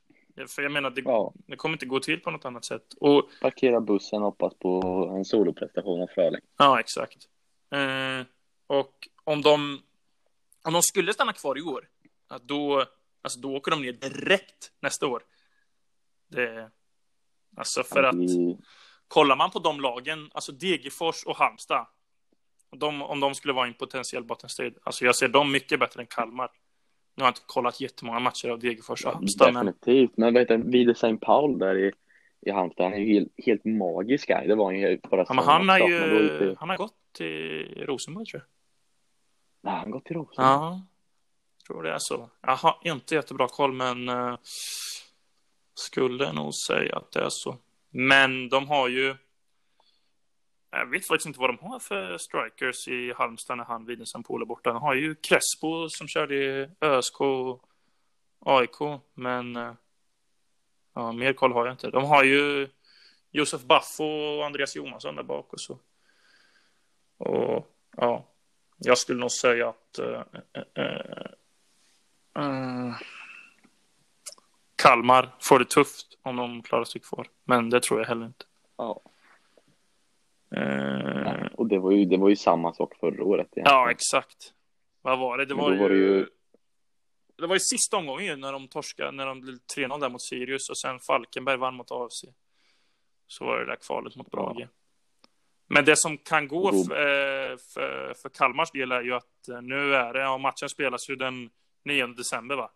För 0.48 0.62
jag 0.62 0.72
menar, 0.72 0.90
det, 0.90 1.00
Ja, 1.00 1.32
det 1.34 1.56
kommer 1.56 1.72
inte 1.72 1.86
gå 1.86 2.00
till 2.00 2.20
på 2.20 2.30
något 2.30 2.44
annat 2.44 2.64
sätt. 2.64 2.94
Och 3.00 3.30
parkera 3.40 3.80
bussen 3.80 4.18
och 4.18 4.24
hoppas 4.24 4.54
på 4.54 4.80
en 5.16 5.24
soloprestation 5.24 6.02
av 6.02 6.06
Fröling. 6.06 6.40
Ja, 6.56 6.80
exakt. 6.80 7.28
Eh, 7.70 8.26
och 8.66 9.08
om 9.24 9.42
de, 9.42 9.82
om 10.64 10.72
de 10.72 10.82
skulle 10.82 11.12
stanna 11.12 11.32
kvar 11.32 11.58
i 11.58 11.62
år, 11.62 11.88
då, 12.42 12.84
alltså 13.22 13.40
då 13.40 13.56
åker 13.56 13.70
de 13.70 13.82
ner 13.82 13.92
direkt 13.92 14.72
nästa 14.80 15.06
år. 15.06 15.22
Det, 16.28 16.70
alltså 17.56 17.82
för 17.82 18.02
att 18.02 18.14
kollar 19.08 19.36
man 19.36 19.50
på 19.50 19.58
de 19.58 19.80
lagen, 19.80 20.30
alltså 20.34 20.52
Degerfors 20.52 21.24
och 21.24 21.36
Halmstad, 21.36 21.86
de, 22.78 23.02
om 23.02 23.20
de 23.20 23.34
skulle 23.34 23.52
vara 23.54 23.66
en 23.66 23.74
potentiell 23.74 24.24
bottenstrid, 24.24 24.74
alltså 24.82 25.04
jag 25.04 25.16
ser 25.16 25.28
dem 25.28 25.52
mycket 25.52 25.80
bättre 25.80 26.00
än 26.00 26.06
Kalmar. 26.06 26.50
Nu 27.14 27.22
har 27.22 27.26
jag 27.26 27.30
inte 27.30 27.40
kollat 27.46 27.80
jättemånga 27.80 28.18
matcher 28.18 28.48
av 28.48 28.58
Degerfors 28.58 29.04
och 29.04 29.12
Halmstad, 29.12 29.54
men 29.54 29.66
Definitivt, 29.66 30.16
men 30.16 30.34
vad 30.34 30.42
heter 30.42 30.58
det, 30.58 30.64
Vide 30.70 30.92
St. 30.92 31.16
Paul 31.16 31.58
där 31.58 31.78
i, 31.78 31.92
i 32.46 32.50
Halmstad, 32.50 32.84
han 32.84 32.94
är 32.94 32.98
ju 32.98 33.14
helt, 33.14 33.32
helt 33.46 33.64
magisk 33.64 34.28
här. 34.28 34.46
Det 34.46 34.54
var 34.54 34.72
ju 34.72 35.00
förra 35.10 35.24
ja, 35.28 35.34
men 35.34 35.44
han 35.44 35.68
har 35.68 35.78
men 35.78 35.88
ju 35.88 36.22
lite- 36.22 36.56
han 36.60 36.68
har 36.68 36.76
gått 36.76 36.94
till 37.12 37.84
Rosenborg 37.86 38.26
tror 38.26 38.40
jag. 38.42 38.48
Nej, 39.70 39.78
han 39.78 39.84
har 39.84 39.92
gått 39.92 40.04
till 40.04 40.16
Rosenborg. 40.16 40.46
Ja, 40.46 40.82
tror 41.66 41.82
det 41.82 41.92
är 41.92 41.98
så. 41.98 42.30
Jag 42.40 42.56
har 42.56 42.78
inte 42.82 43.14
jättebra 43.14 43.48
koll, 43.48 43.72
men 43.72 44.08
eh, 44.08 44.36
skulle 45.74 46.32
nog 46.32 46.54
säga 46.54 46.96
att 46.96 47.12
det 47.12 47.20
är 47.20 47.28
så. 47.30 47.56
Men 47.90 48.48
de 48.48 48.68
har 48.68 48.88
ju... 48.88 49.16
Jag 50.74 50.86
vet 50.86 51.06
faktiskt 51.06 51.26
inte 51.26 51.40
vad 51.40 51.50
de 51.50 51.58
har 51.58 51.78
för 51.78 52.18
strikers 52.18 52.88
i 52.88 53.12
Halmstad 53.12 53.56
när 53.56 53.64
han 53.64 53.86
Widensen 53.86 54.22
Pol 54.22 54.34
polare 54.34 54.46
borta. 54.46 54.72
De 54.72 54.82
har 54.82 54.94
ju 54.94 55.14
Crespo 55.14 55.88
som 55.88 56.08
körde 56.08 56.34
i 56.34 56.68
ÖSK 56.80 57.20
och 57.20 57.64
AIK, 58.38 59.00
men 59.14 59.56
eh, 59.56 59.72
ja, 60.94 61.12
mer 61.12 61.32
koll 61.32 61.52
har 61.52 61.66
jag 61.66 61.74
inte. 61.74 61.90
De 61.90 62.04
har 62.04 62.24
ju 62.24 62.68
Josef 63.30 63.62
Baffo 63.62 64.04
och 64.04 64.46
Andreas 64.46 64.76
Johansson 64.76 65.16
där 65.16 65.22
bak 65.22 65.52
och 65.52 65.60
så. 65.60 65.78
Och 67.18 67.68
ja, 67.96 68.24
jag 68.76 68.98
skulle 68.98 69.20
nog 69.20 69.32
säga 69.32 69.68
att 69.68 69.98
äh, 69.98 70.22
äh, 70.74 71.26
äh, 72.44 72.94
Kalmar 74.76 75.34
får 75.40 75.58
det 75.58 75.70
tufft 75.70 76.18
om 76.22 76.36
de 76.36 76.62
klarar 76.62 76.84
sig 76.84 77.00
kvar. 77.00 77.28
Men 77.44 77.70
det 77.70 77.82
tror 77.82 78.00
jag 78.00 78.06
heller 78.06 78.26
inte. 78.26 78.44
Ja. 78.76 79.00
Eh, 80.56 81.46
och 81.54 81.66
det 81.66 81.78
var, 81.78 81.90
ju, 81.92 82.04
det 82.04 82.16
var 82.16 82.28
ju 82.28 82.36
samma 82.36 82.72
sak 82.74 82.94
förra 83.00 83.24
året. 83.24 83.46
egentligen. 83.52 83.66
ja, 83.78 83.90
exakt. 83.90 84.52
Vad 85.02 85.18
var 85.18 85.38
det? 85.38 85.44
Det 85.44 85.54
var, 85.54 85.68
då 85.70 85.74
ju... 85.76 85.80
var 85.82 85.88
det 85.88 85.96
ju- 85.96 86.26
Det 87.38 87.46
var 87.46 87.54
ju 87.54 87.60
sista 87.60 87.96
omgången 87.96 88.26
ju, 88.26 88.36
när 88.36 88.52
de 88.52 88.68
torskade, 88.68 89.10
när 89.10 89.26
de 89.26 89.40
blev 89.40 89.54
3-0 89.76 90.00
där 90.00 90.08
mot 90.08 90.22
Sirius 90.22 90.70
och 90.70 90.78
sen 90.78 91.00
Falkenberg 91.00 91.56
vann 91.56 91.74
mot 91.74 91.90
AFC. 91.90 92.24
Så 93.26 93.44
var 93.44 93.58
det 93.58 93.66
där 93.66 93.76
kvalet 93.76 94.16
mot 94.16 94.30
Brage. 94.30 94.68
Men 95.68 95.84
det 95.84 95.96
som 95.98 96.18
kan 96.18 96.48
gå 96.48 96.72
för, 96.72 96.96
eh, 96.96 97.56
för, 97.74 98.14
för 98.22 98.28
Kalmars 98.28 98.70
del 98.70 98.92
är 98.92 99.02
ju 99.02 99.14
att 99.14 99.48
eh, 99.48 99.62
nu 99.62 99.94
är 99.94 100.12
det, 100.12 100.20
ja 100.20 100.38
matchen 100.38 100.68
spelas 100.68 101.10
ju 101.10 101.16
den 101.16 101.50
9 101.84 102.06
december 102.06 102.56
va. 102.56 102.70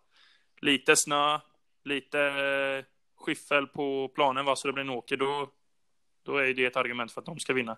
Lite 0.61 0.93
snö, 0.95 1.39
lite 1.83 2.19
eh, 2.21 2.85
skyffel 3.25 3.67
på 3.67 4.07
planen 4.15 4.45
va, 4.45 4.55
så 4.55 4.67
det 4.67 4.73
blir 4.73 4.83
en 4.83 4.89
åker. 4.89 5.17
Då, 5.17 5.49
då 6.27 6.37
är 6.37 6.53
det 6.53 6.65
ett 6.65 6.77
argument 6.77 7.11
för 7.11 7.21
att 7.21 7.25
de 7.25 7.39
ska 7.39 7.53
vinna. 7.53 7.77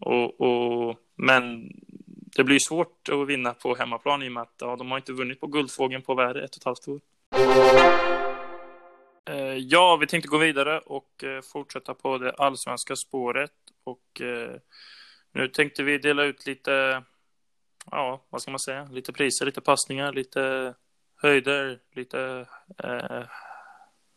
Och, 0.00 0.40
och, 0.40 0.96
men 1.16 1.70
det 2.36 2.44
blir 2.44 2.58
svårt 2.68 3.08
att 3.08 3.28
vinna 3.28 3.54
på 3.54 3.74
hemmaplan 3.74 4.22
i 4.22 4.28
och 4.28 4.32
med 4.32 4.42
att 4.42 4.54
ja, 4.60 4.76
de 4.76 4.90
har 4.90 4.98
inte 4.98 5.12
vunnit 5.12 5.40
på 5.40 5.46
Guldfågeln 5.46 6.02
på 6.02 6.14
vad 6.14 6.36
ett 6.36 6.50
och 6.50 6.56
ett 6.56 6.64
halvt 6.64 6.88
år. 6.88 7.00
Eh, 9.30 9.56
ja, 9.56 9.96
vi 10.00 10.06
tänkte 10.06 10.28
gå 10.28 10.38
vidare 10.38 10.78
och 10.78 11.24
eh, 11.24 11.40
fortsätta 11.52 11.94
på 11.94 12.18
det 12.18 12.32
allsvenska 12.32 12.96
spåret. 12.96 13.52
Och 13.84 14.20
eh, 14.20 14.56
nu 15.32 15.48
tänkte 15.48 15.82
vi 15.82 15.98
dela 15.98 16.24
ut 16.24 16.46
lite, 16.46 17.02
ja, 17.90 18.26
vad 18.30 18.42
ska 18.42 18.50
man 18.50 18.60
säga, 18.60 18.88
lite 18.92 19.12
priser, 19.12 19.46
lite 19.46 19.60
passningar, 19.60 20.12
lite 20.12 20.74
höjder, 21.16 21.78
lite, 21.94 22.46
eh, 22.84 23.24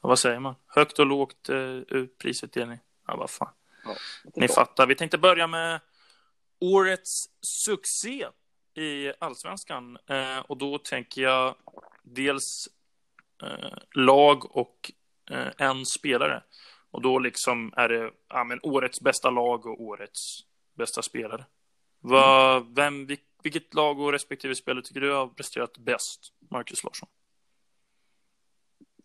vad 0.02 0.20
säger 0.20 0.40
man, 0.40 0.56
högt 0.68 1.00
och 1.00 1.06
lågt 1.06 1.50
eh, 1.50 2.06
prisutdelning. 2.22 2.80
Ja, 3.12 3.18
vad 3.18 3.30
fan. 3.30 3.54
Ni 4.36 4.48
fattar. 4.48 4.88
Vi 4.88 4.96
tänkte 4.96 5.18
börja 5.18 5.48
med 5.48 5.80
årets 6.60 7.30
succé 7.42 8.28
i 8.74 9.14
allsvenskan. 9.20 9.98
Eh, 10.08 10.40
och 10.40 10.58
då 10.58 10.78
tänker 10.78 11.22
jag 11.22 11.56
dels 12.04 12.68
eh, 13.44 13.78
lag 13.96 14.56
och 14.56 14.92
eh, 15.32 15.48
en 15.58 15.86
spelare. 15.86 16.44
Och 16.92 17.02
då 17.02 17.20
liksom 17.20 17.74
är 17.78 17.90
det 17.90 18.12
ja, 18.28 18.44
men 18.44 18.60
årets 18.64 19.02
bästa 19.02 19.30
lag 19.30 19.66
och 19.66 19.82
årets 19.82 20.40
bästa 20.74 21.02
spelare. 21.02 21.46
Vad, 22.00 22.76
vem, 22.76 23.06
vil, 23.06 23.18
vilket 23.44 23.74
lag 23.74 24.00
och 24.00 24.12
respektive 24.12 24.56
spelare 24.56 24.84
tycker 24.84 25.02
du 25.02 25.12
har 25.12 25.28
presterat 25.28 25.78
bäst, 25.78 26.34
Marcus 26.50 26.84
Larsson? 26.84 27.10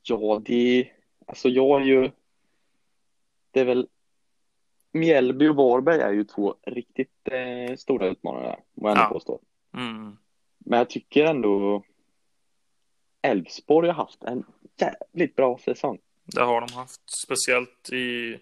Ja, 0.02 0.42
det, 0.44 0.92
alltså 1.26 1.48
jag 1.48 1.80
är 1.80 1.84
ju, 1.84 2.10
det 3.50 3.60
är 3.60 3.64
väl, 3.64 3.88
Mjällby 4.98 5.48
och 5.48 5.56
Varberg 5.56 6.00
är 6.00 6.12
ju 6.12 6.24
två 6.24 6.54
riktigt 6.66 7.28
eh, 7.28 7.76
stora 7.76 8.06
utmanare, 8.06 8.56
må 8.74 8.88
jag 8.88 8.96
ändå 8.96 9.02
Ja. 9.08 9.12
påstå. 9.12 9.40
Mm. 9.74 10.16
Men 10.58 10.78
jag 10.78 10.90
tycker 10.90 11.24
ändå 11.24 11.82
Elfsborg 13.22 13.88
har 13.88 13.94
haft 13.94 14.24
en 14.24 14.44
jävligt 14.80 15.36
bra 15.36 15.58
säsong. 15.58 15.98
Det 16.24 16.42
har 16.42 16.60
de 16.60 16.72
haft, 16.74 17.00
speciellt 17.26 17.92
i, 17.92 18.38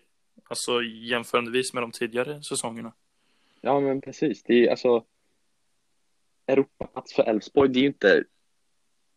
alltså 0.49 0.83
jämförandevis 0.83 1.75
med 1.75 1.83
de 1.83 1.91
tidigare 1.93 2.43
säsongerna. 2.43 2.93
Ja, 3.61 3.81
men 3.81 4.01
precis. 4.01 4.43
Det 4.43 4.67
är 4.67 4.71
alltså 4.71 5.05
Europaplats 6.47 7.15
för 7.15 7.23
Elfsborg, 7.23 7.69
det 7.69 7.79
är 7.79 7.81
ju 7.81 7.87
inte, 7.87 8.25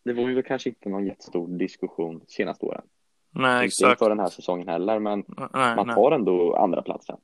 det 0.04 0.14
var 0.14 0.30
ju 0.30 0.44
kanske 0.44 0.70
inte 0.70 0.90
någon 0.90 1.06
jättestor 1.06 1.48
diskussion 1.48 2.22
senaste 2.28 2.66
åren. 2.66 2.86
Nej, 3.32 3.56
Inte 3.56 3.66
exakt. 3.66 3.90
inför 4.02 4.10
den 4.10 4.20
här 4.20 4.30
säsongen 4.30 4.68
heller, 4.68 5.00
men 5.00 5.24
Nej, 5.54 5.76
man 5.76 5.88
nej. 5.88 5.96
tar 5.96 6.12
ändå 6.12 6.56
andra 6.56 6.82
platsen. 6.82 7.18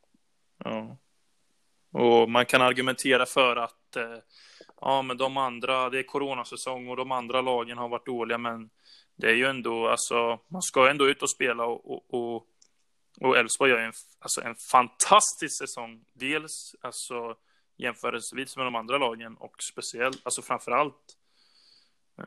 Ja. 0.64 0.98
Och 1.92 2.30
man 2.30 2.46
kan 2.46 2.62
argumentera 2.62 3.26
för 3.26 3.56
att 3.56 3.96
eh, 3.96 4.18
ja, 4.82 5.02
men 5.02 5.18
de 5.18 5.38
andra, 5.38 5.90
det 5.90 6.00
är 6.00 6.04
coronasäsong 6.04 6.88
och 6.88 6.98
de 6.98 7.12
andra 7.12 7.42
lagen 7.42 7.78
har 7.78 7.90
varit 7.90 8.06
dåliga, 8.06 8.38
men 8.38 8.70
det 9.16 9.28
är 9.28 9.36
ju 9.36 9.46
ändå, 9.46 9.88
alltså, 9.88 10.40
man 10.48 10.62
ska 10.62 10.84
ju 10.86 10.92
ändå 10.92 11.08
ut 11.08 11.22
och 11.22 11.30
spela 11.30 11.66
och, 11.66 11.92
och, 11.92 12.14
och, 12.14 12.48
och 13.22 13.38
Elfsborg 13.38 13.72
gör 13.72 13.80
ju 13.80 13.86
en, 13.86 13.94
alltså, 14.20 14.42
en 14.42 14.56
fantastisk 14.56 15.58
säsong. 15.58 16.06
Dels 16.14 16.76
alltså 16.82 17.36
jämförelsevis 17.78 18.58
med 18.58 18.66
de 18.66 18.76
andra 18.76 18.98
lagen 18.98 19.38
och 19.38 19.56
speciellt, 19.64 20.22
alltså 20.24 20.42
framför 20.42 20.72
allt 20.72 21.18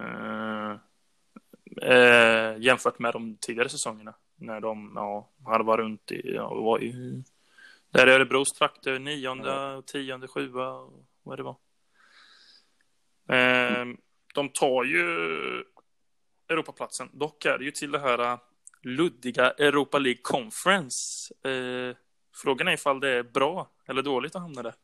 eh, 0.00 0.72
eh, 1.90 2.56
jämfört 2.58 2.98
med 2.98 3.12
de 3.12 3.36
tidigare 3.40 3.68
säsongerna 3.68 4.14
när 4.36 4.60
de 4.60 4.92
ja, 4.94 5.30
hade 5.46 5.64
varit 5.64 5.80
runt 5.80 6.12
i, 6.12 6.34
ja, 6.34 6.54
var 6.54 6.82
i 6.82 7.24
där 7.96 8.06
är 8.06 8.12
Örebros 8.12 8.52
trakter, 8.52 8.98
nionde, 8.98 9.82
tionde, 9.86 10.28
sjua 10.28 10.70
och 10.70 11.06
vad 11.22 11.38
det 11.38 11.42
var. 11.42 11.56
Eh, 13.28 13.86
de 14.34 14.48
tar 14.48 14.84
ju 14.84 15.04
Europaplatsen. 16.48 17.08
Dock 17.12 17.44
är 17.44 17.58
det 17.58 17.64
ju 17.64 17.70
till 17.70 17.90
det 17.90 17.98
här 17.98 18.18
äh, 18.18 18.38
luddiga 18.82 19.50
Europa 19.50 19.98
League 19.98 20.20
Conference. 20.22 21.34
Eh, 21.48 21.96
frågan 22.42 22.68
är 22.68 22.72
ifall 22.72 23.00
det 23.00 23.10
är 23.10 23.22
bra 23.22 23.70
eller 23.86 24.02
dåligt 24.02 24.36
att 24.36 24.42
hamna 24.42 24.62
där. 24.62 24.74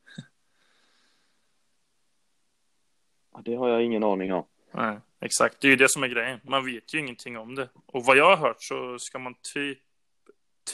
Ja, 3.32 3.40
det 3.44 3.54
har 3.54 3.68
jag 3.68 3.82
ingen 3.82 4.04
aning 4.04 4.32
om. 4.32 4.46
Nej, 4.70 4.98
exakt. 5.20 5.60
Det 5.60 5.66
är 5.66 5.70
ju 5.70 5.76
det 5.76 5.90
som 5.90 6.02
är 6.02 6.08
grejen. 6.08 6.40
Man 6.44 6.64
vet 6.64 6.94
ju 6.94 6.98
ingenting 6.98 7.38
om 7.38 7.54
det. 7.54 7.68
Och 7.86 8.04
vad 8.04 8.16
jag 8.16 8.36
har 8.36 8.48
hört 8.48 8.62
så 8.62 8.98
ska 8.98 9.18
man 9.18 9.34
typ, 9.54 9.78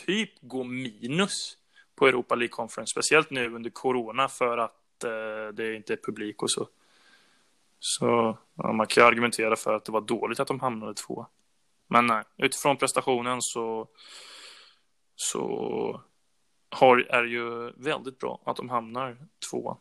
typ 0.06 0.30
gå 0.40 0.64
minus 0.64 1.57
på 1.98 2.06
Europa 2.06 2.34
League 2.34 2.52
Conference. 2.52 2.90
Speciellt 2.90 3.30
nu 3.30 3.54
under 3.54 3.70
corona 3.70 4.28
för 4.28 4.58
att 4.58 5.04
eh, 5.04 5.54
det 5.54 5.74
inte 5.74 5.92
är 5.92 5.98
publik 6.06 6.42
och 6.42 6.50
så. 6.50 6.68
Så 7.78 8.38
ja, 8.54 8.72
man 8.72 8.86
kan 8.86 9.02
ju 9.02 9.08
argumentera 9.08 9.56
för 9.56 9.74
att 9.74 9.84
det 9.84 9.92
var 9.92 10.00
dåligt 10.00 10.40
att 10.40 10.48
de 10.48 10.60
hamnade 10.60 10.94
två. 10.94 11.26
Men 11.88 12.06
nej, 12.06 12.24
utifrån 12.36 12.76
prestationen 12.76 13.38
så, 13.40 13.88
så 15.16 16.02
har, 16.70 16.98
är 16.98 17.22
det 17.22 17.28
ju 17.28 17.72
väldigt 17.76 18.18
bra 18.18 18.40
att 18.44 18.56
de 18.56 18.68
hamnar 18.68 19.16
två. 19.50 19.76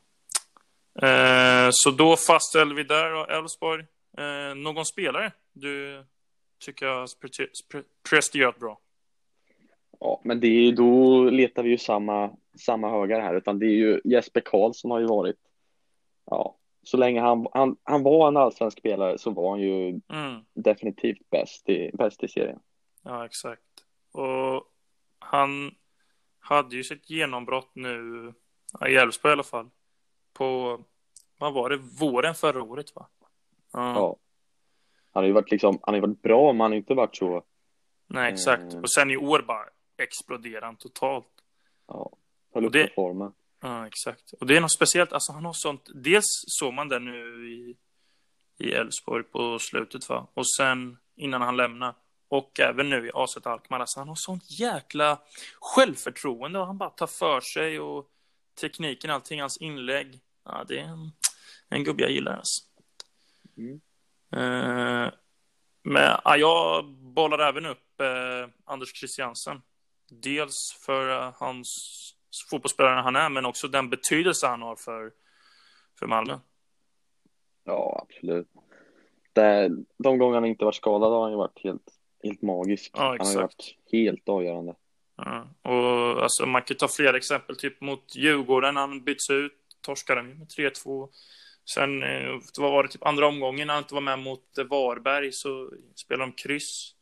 Eh, 1.01 1.69
så 1.71 1.91
då 1.91 2.15
fastställer 2.15 2.75
vi 2.75 2.83
där 2.83 3.11
då, 3.11 3.25
Elfsborg. 3.25 3.85
Eh, 4.17 4.55
någon 4.55 4.85
spelare 4.85 5.31
du 5.53 6.05
tycker 6.59 6.87
har 6.87 7.07
presterat 8.09 8.59
bra? 8.59 8.79
Ja, 9.99 10.21
men 10.23 10.39
det 10.39 10.47
är, 10.47 10.71
då 10.71 11.23
letar 11.23 11.63
vi 11.63 11.69
ju 11.69 11.77
samma, 11.77 12.31
samma 12.59 12.89
högar 12.89 13.21
här, 13.21 13.35
utan 13.35 13.59
det 13.59 13.65
är 13.65 13.75
ju 13.75 14.01
Jesper 14.03 14.41
Karlsson 14.41 14.91
har 14.91 14.99
ju 14.99 15.07
varit, 15.07 15.39
ja, 16.25 16.57
så 16.83 16.97
länge 16.97 17.21
han, 17.21 17.47
han, 17.53 17.77
han 17.83 18.03
var 18.03 18.27
en 18.27 18.37
allsvensk 18.37 18.79
spelare 18.79 19.17
så 19.17 19.31
var 19.31 19.49
han 19.49 19.59
ju 19.59 19.89
mm. 19.89 20.45
definitivt 20.53 21.29
bäst 21.29 21.69
i, 21.69 21.91
bäst 21.93 22.23
i 22.23 22.27
serien. 22.27 22.59
Ja, 23.03 23.25
exakt. 23.25 23.61
Och 24.11 24.63
han 25.19 25.71
hade 26.39 26.75
ju 26.75 26.83
sitt 26.83 27.09
genombrott 27.09 27.71
nu, 27.73 28.33
i 28.87 28.95
Elfsborg 28.95 29.31
i 29.31 29.33
alla 29.33 29.43
fall, 29.43 29.69
på, 30.33 30.79
vad 31.39 31.53
var 31.53 31.69
det, 31.69 31.77
våren 31.77 32.35
förra 32.35 32.63
året 32.63 32.95
va? 32.95 33.07
Ja. 33.73 33.93
ja. 33.95 34.15
Han 35.11 35.23
har 35.23 35.27
ju 35.27 35.33
varit 35.33 35.51
liksom, 35.51 35.79
han 35.81 35.93
har 35.93 36.01
varit 36.01 36.21
bra, 36.21 36.53
men 36.53 36.61
han 36.61 36.71
har 36.71 36.77
inte 36.77 36.93
varit 36.93 37.15
så. 37.15 37.43
Nej, 38.07 38.33
exakt. 38.33 38.73
Eh... 38.73 38.79
Och 38.79 38.89
sen 38.89 39.11
i 39.11 39.17
år 39.17 39.43
bara 39.47 39.69
exploderar 39.97 40.65
han 40.65 40.75
totalt. 40.75 41.27
Ja, 41.87 42.11
höll 42.53 42.65
upp 42.65 42.73
det... 42.73 42.93
formen. 42.95 43.33
Ja, 43.61 43.87
exakt. 43.87 44.33
Och 44.33 44.47
det 44.47 44.57
är 44.57 44.61
något 44.61 44.75
speciellt, 44.75 45.13
alltså 45.13 45.31
han 45.31 45.45
har 45.45 45.53
sånt, 45.53 45.89
dels 45.93 46.25
såg 46.47 46.73
man 46.73 46.89
det 46.89 46.99
nu 46.99 47.49
i 47.51 47.77
i 48.57 48.71
Elfsborg 48.71 49.23
på 49.23 49.59
slutet 49.59 50.09
va, 50.09 50.27
och 50.33 50.49
sen 50.49 50.97
innan 51.15 51.41
han 51.41 51.57
lämnar 51.57 51.95
och 52.27 52.59
även 52.59 52.89
nu 52.89 53.07
i 53.07 53.11
AZ 53.13 53.37
Alkmaar, 53.43 53.79
alltså 53.79 53.99
han 53.99 54.07
har 54.07 54.15
sånt 54.15 54.59
jäkla 54.59 55.21
självförtroende 55.59 56.59
och 56.59 56.65
han 56.65 56.77
bara 56.77 56.89
tar 56.89 57.07
för 57.07 57.41
sig 57.41 57.79
och 57.79 58.09
tekniken, 58.61 59.11
allting, 59.11 59.41
hans 59.41 59.57
inlägg, 59.57 60.19
ja 60.45 60.65
det 60.67 60.79
är 60.79 60.83
en, 60.83 61.11
en 61.69 61.83
gubbe 61.83 62.03
jag 62.03 62.11
gillar 62.11 62.37
alltså. 62.37 62.63
Mm. 63.57 63.81
Eh, 64.31 65.11
men 65.83 66.17
ja, 66.23 66.37
jag 66.37 66.85
bollar 66.89 67.39
även 67.39 67.65
upp 67.65 68.01
eh, 68.01 68.49
Anders 68.65 68.99
Christiansen. 68.99 69.61
Dels 70.09 70.77
för 70.85 71.09
uh, 71.09 71.33
hans 71.35 71.67
fotbollsspelare 72.49 73.01
han 73.01 73.15
är, 73.15 73.29
men 73.29 73.45
också 73.45 73.67
den 73.67 73.89
betydelse 73.89 74.47
han 74.47 74.61
har 74.61 74.75
för, 74.75 75.11
för 75.99 76.07
Malmö. 76.07 76.39
Ja, 77.63 78.07
absolut. 78.07 78.47
Det, 79.33 79.69
de 79.97 80.17
gånger 80.17 80.33
han 80.33 80.45
inte 80.45 80.65
varit 80.65 80.75
skadad 80.75 81.11
har 81.11 81.21
han 81.21 81.31
ju 81.31 81.37
varit 81.37 81.63
helt, 81.63 81.83
helt 82.23 82.41
magisk. 82.41 82.91
Ja, 82.93 83.01
han 83.01 83.27
har 83.27 83.33
ju 83.33 83.41
varit 83.41 83.75
helt 83.91 84.29
avgörande. 84.29 84.75
Ja, 85.17 85.47
och 85.61 86.23
alltså, 86.23 86.45
man 86.45 86.61
kan 86.61 86.77
ta 86.77 86.87
fler 86.87 87.13
exempel, 87.13 87.57
typ 87.57 87.81
mot 87.81 88.15
Djurgården, 88.15 88.75
han 88.75 89.03
byts 89.03 89.29
ut, 89.29 89.53
torskade 89.81 90.23
med 90.23 90.47
3-2. 90.47 91.09
Sen 91.65 92.03
eh, 92.03 92.39
vad 92.59 92.71
var 92.71 92.83
det 92.83 92.89
typ 92.89 93.05
andra 93.05 93.27
omgången 93.27 93.67
när 93.67 93.73
han 93.73 93.83
inte 93.83 93.93
var 93.93 94.01
med 94.01 94.19
mot 94.19 94.43
Varberg 94.69 95.31
så 95.31 95.71
spelade 95.95 96.31
de 96.31 96.35
kryss. 96.35 96.93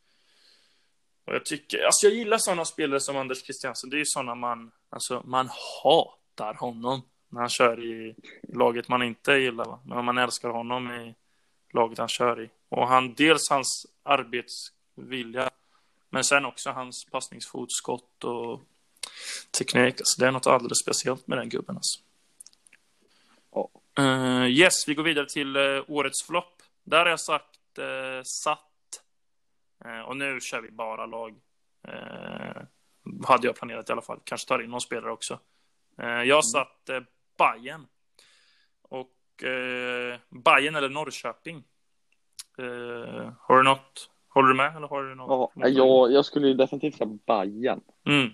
Och 1.26 1.34
jag 1.34 1.44
tycker, 1.44 1.84
alltså 1.84 2.06
jag 2.06 2.14
gillar 2.14 2.38
sådana 2.38 2.64
spelare 2.64 3.00
som 3.00 3.16
Anders 3.16 3.42
Christiansen. 3.42 3.90
Det 3.90 3.96
är 3.96 3.98
ju 3.98 4.06
sådana 4.06 4.34
man, 4.34 4.70
alltså 4.90 5.22
man 5.24 5.50
hatar 5.82 6.54
honom 6.54 7.02
när 7.28 7.40
han 7.40 7.50
kör 7.50 7.84
i 7.84 8.14
laget 8.42 8.88
man 8.88 9.02
inte 9.02 9.32
gillar. 9.32 9.64
Va? 9.64 9.80
Men 9.84 10.04
man 10.04 10.18
älskar 10.18 10.48
honom 10.48 10.90
i 10.90 11.14
laget 11.72 11.98
han 11.98 12.08
kör 12.08 12.42
i. 12.42 12.50
Och 12.68 12.88
han, 12.88 13.14
dels 13.14 13.50
hans 13.50 13.86
arbetsvilja, 14.02 15.50
men 16.10 16.24
sen 16.24 16.44
också 16.44 16.70
hans 16.70 17.04
passningsfot, 17.04 17.72
skott 17.72 18.24
och 18.24 18.60
teknik. 19.58 20.00
Alltså 20.00 20.20
det 20.20 20.26
är 20.26 20.30
något 20.30 20.46
alldeles 20.46 20.78
speciellt 20.78 21.26
med 21.26 21.38
den 21.38 21.48
gubben. 21.48 21.76
Alltså. 21.76 22.00
Oh. 23.50 23.68
Uh, 23.98 24.46
yes, 24.46 24.88
vi 24.88 24.94
går 24.94 25.02
vidare 25.02 25.26
till 25.26 25.56
uh, 25.56 25.84
årets 25.88 26.26
flopp. 26.26 26.62
Där 26.84 26.98
har 26.98 27.06
jag 27.06 27.20
sagt 27.20 27.78
uh, 27.78 28.22
satt 28.24 28.65
och 30.04 30.16
nu 30.16 30.40
kör 30.40 30.60
vi 30.60 30.70
bara 30.70 31.06
lag. 31.06 31.34
Eh, 31.88 32.62
hade 33.24 33.46
jag 33.46 33.56
planerat 33.56 33.88
i 33.88 33.92
alla 33.92 34.02
fall. 34.02 34.20
Kanske 34.24 34.48
tar 34.48 34.62
in 34.62 34.70
någon 34.70 34.80
spelare 34.80 35.12
också. 35.12 35.38
Eh, 35.98 36.06
jag 36.06 36.22
mm. 36.22 36.42
satt 36.42 36.88
eh, 36.88 37.00
Bayern. 37.38 37.86
Och 38.82 39.44
eh, 39.44 40.18
Bayern 40.28 40.76
eller 40.76 40.88
Norrköping. 40.88 41.64
Eh, 42.58 43.32
har 43.40 43.56
du 43.56 43.62
något? 43.62 44.10
Håller 44.28 44.48
du 44.48 44.54
med? 44.54 44.76
Eller 44.76 44.88
har 44.88 45.04
du 45.04 45.14
något? 45.14 45.52
Ja, 45.54 45.68
jag, 45.68 46.12
jag 46.12 46.24
skulle 46.24 46.54
definitivt 46.54 46.96
säga 46.96 47.18
Bayern. 47.26 47.80
Mm. 48.06 48.30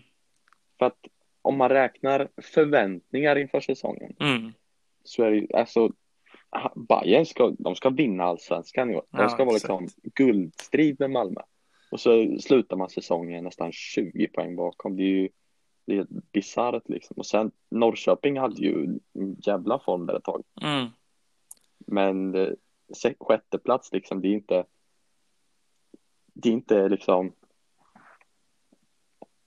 För 0.78 0.86
att 0.86 0.98
om 1.42 1.56
man 1.56 1.68
räknar 1.68 2.28
förväntningar 2.42 3.36
inför 3.36 3.60
säsongen. 3.60 4.16
Mm. 4.20 4.52
Så 5.04 5.22
är 5.22 5.30
det 5.30 5.36
ju, 5.36 5.46
alltså 5.54 5.90
Bayern 6.74 7.26
ska, 7.26 7.54
de 7.58 7.74
ska 7.74 7.90
vinna 7.90 8.24
allsvenskan 8.24 8.90
i 8.90 8.96
år. 8.96 9.04
De 9.10 9.28
ska 9.28 9.42
ja, 9.42 9.44
vara 9.44 9.54
liksom 9.54 9.88
guldstrid 10.14 11.00
med 11.00 11.10
Malmö. 11.10 11.40
Och 11.90 12.00
så 12.00 12.38
slutar 12.40 12.76
man 12.76 12.90
säsongen 12.90 13.44
nästan 13.44 13.72
20 13.72 14.28
poäng 14.28 14.56
bakom. 14.56 14.96
Det 14.96 15.02
är 15.02 15.06
ju 15.06 15.28
det 15.84 15.96
är 15.96 16.06
bisarrt 16.32 16.88
liksom. 16.88 17.16
Och 17.16 17.26
sen 17.26 17.50
Norrköping 17.70 18.38
hade 18.38 18.60
ju 18.60 18.98
en 19.12 19.36
jävla 19.46 19.78
form 19.78 20.06
där 20.06 20.16
ett 20.16 20.24
tag. 20.24 20.42
Mm. 20.62 20.86
Men 21.78 22.34
eh, 22.34 22.48
sjätte 23.20 23.58
plats 23.58 23.92
liksom, 23.92 24.20
det 24.20 24.28
är 24.28 24.32
inte 24.32 24.64
det 26.34 26.48
är 26.48 26.52
inte 26.52 26.88
liksom 26.88 27.32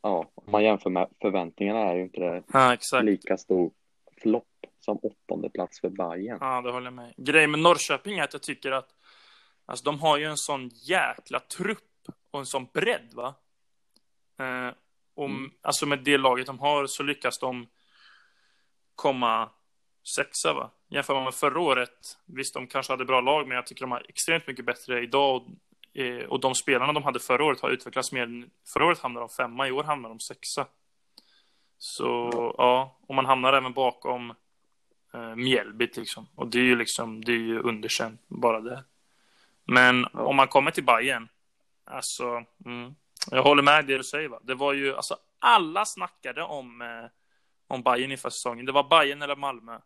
ja, 0.02 0.32
om 0.36 0.52
man 0.52 0.64
jämför 0.64 0.90
med 0.90 1.08
förväntningarna 1.22 1.80
är 1.80 1.96
ju 1.96 2.04
inte 2.04 2.20
det 2.22 2.44
ja, 2.92 3.02
lika 3.02 3.38
stor 3.38 3.72
flopp 4.22 4.48
som 4.86 5.00
åttonde 5.04 5.50
plats 5.50 5.82
för 5.82 5.90
Bayern. 5.90 6.38
Ja, 6.42 6.62
det 6.62 6.72
håller 6.72 6.88
jag 6.88 6.94
med. 6.94 7.14
Grejen 7.18 7.52
med 7.52 7.60
Norrköping 7.60 8.18
är 8.18 8.24
att 8.24 8.34
jag 8.34 8.44
tycker 8.44 8.72
att 8.72 8.90
alltså, 9.66 9.86
de 9.86 10.00
har 10.00 10.18
ju 10.18 10.26
en 10.26 10.38
sån 10.38 10.70
jäkla 10.74 11.40
trupp 11.40 11.80
och 12.32 12.40
en 12.40 12.46
sån 12.46 12.68
bredd, 12.74 13.14
va? 13.14 13.36
Eh, 14.40 14.74
om, 15.16 15.32
mm. 15.32 15.52
Alltså 15.62 15.86
med 15.86 16.00
det 16.00 16.18
laget 16.18 16.46
de 16.46 16.60
har 16.60 16.88
så 16.88 17.04
lyckas 17.04 17.40
de 17.40 17.68
komma 18.96 19.50
sexa, 20.16 20.54
va? 20.54 20.72
Jämför 20.90 21.14
man 21.14 21.24
med 21.24 21.34
förra 21.34 21.60
året, 21.60 22.18
visst 22.26 22.54
de 22.54 22.68
kanske 22.68 22.94
hade 22.94 23.06
bra 23.06 23.22
lag, 23.22 23.48
men 23.48 23.56
jag 23.56 23.68
tycker 23.68 23.82
de 23.82 23.92
har 23.92 24.06
extremt 24.10 24.48
mycket 24.48 24.66
bättre 24.66 25.04
idag 25.04 25.36
och, 25.36 25.48
eh, 26.02 26.26
och 26.26 26.40
de 26.40 26.56
spelarna 26.56 26.94
de 26.94 27.04
hade 27.04 27.20
förra 27.20 27.44
året 27.46 27.62
har 27.62 27.70
utvecklats 27.70 28.12
mer. 28.12 28.50
Förra 28.74 28.86
året 28.86 29.00
hamnade 29.00 29.26
de 29.28 29.30
femma, 29.30 29.68
i 29.68 29.72
år 29.72 29.84
hamnar 29.84 30.10
de 30.10 30.20
sexa. 30.20 30.68
Så 31.78 32.30
ja, 32.58 33.00
och 33.08 33.16
man 33.16 33.26
hamnar 33.26 33.54
även 33.54 33.74
bakom 33.74 34.34
eh, 35.16 35.36
Mjällbyt 35.36 35.98
liksom. 35.98 36.28
Och 36.36 36.48
det 36.48 36.58
är 36.58 36.64
ju 36.64 36.76
liksom, 36.76 37.26
det 37.26 37.32
är 37.32 37.38
ju 37.38 37.60
underkänt 37.60 38.22
bara 38.28 38.62
det. 38.62 38.84
Men 39.66 40.06
ja. 40.14 40.22
om 40.22 40.36
man 40.36 40.48
kommer 40.48 40.72
till 40.72 40.86
Bayern 40.86 41.28
alltså, 41.86 42.44
mm, 42.66 42.96
jag 43.32 43.44
håller 43.44 43.64
med 43.64 43.86
det 43.86 43.98
du 43.98 44.04
säger 44.04 44.30
va. 44.30 44.40
Det 44.44 44.56
var 44.56 44.74
ju, 44.74 44.96
alltså 44.96 45.18
alla 45.40 45.86
snackade 45.86 46.44
om, 46.44 46.82
eh, 46.82 47.10
om 47.68 47.84
Bayern 47.84 48.12
inför 48.12 48.30
säsongen. 48.30 48.66
Det 48.66 48.72
var 48.72 48.84
Bayern 48.84 49.22
eller 49.22 49.36
Malmö. 49.36 49.80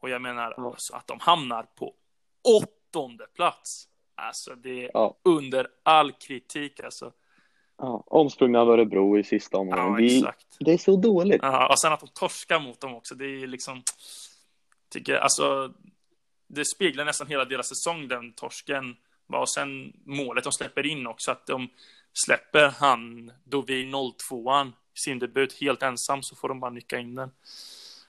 Och 0.00 0.10
jag 0.10 0.22
menar 0.22 0.54
ja. 0.56 0.66
alltså, 0.66 0.94
att 0.94 1.06
de 1.06 1.20
hamnar 1.20 1.62
på 1.62 1.94
åttonde 2.44 3.26
plats. 3.34 3.88
Alltså 4.14 4.54
det 4.54 4.84
är 4.84 4.90
ja. 4.94 5.16
under 5.22 5.68
all 5.82 6.12
kritik 6.12 6.80
alltså. 6.80 7.12
Ja, 7.78 8.04
omsprungna 8.06 8.60
av 8.60 8.70
Örebro 8.70 9.18
i 9.18 9.24
sista 9.24 9.58
omgången. 9.58 10.08
Ja. 10.08 10.32
Det, 10.58 10.64
det 10.64 10.72
är 10.72 10.78
så 10.78 10.96
dåligt. 10.96 11.42
Ja, 11.42 11.68
och 11.68 11.78
sen 11.78 11.92
att 11.92 12.00
de 12.00 12.08
torskar 12.08 12.60
mot 12.60 12.80
dem 12.80 12.94
också. 12.94 13.14
Det 13.14 13.24
är 13.24 13.46
liksom 13.46 13.82
tycker 14.88 15.14
alltså 15.14 15.74
det 16.48 16.64
speglar 16.64 17.04
nästan 17.04 17.26
hela 17.26 17.44
deras 17.44 17.68
säsong, 17.68 18.08
den 18.08 18.32
torsken. 18.32 18.96
Och 19.28 19.50
sen 19.50 19.92
målet 20.04 20.44
de 20.44 20.52
släpper 20.52 20.86
in 20.86 21.06
också, 21.06 21.30
att 21.30 21.46
de 21.46 21.68
släpper 22.24 22.68
han 22.68 23.32
då 23.44 23.62
vi 23.62 23.84
02an 23.84 24.72
sin 24.94 25.18
debut 25.18 25.60
helt 25.60 25.82
ensam 25.82 26.22
så 26.22 26.36
får 26.36 26.48
de 26.48 26.60
bara 26.60 26.70
nicka 26.70 26.98
in 26.98 27.14
den. 27.14 27.30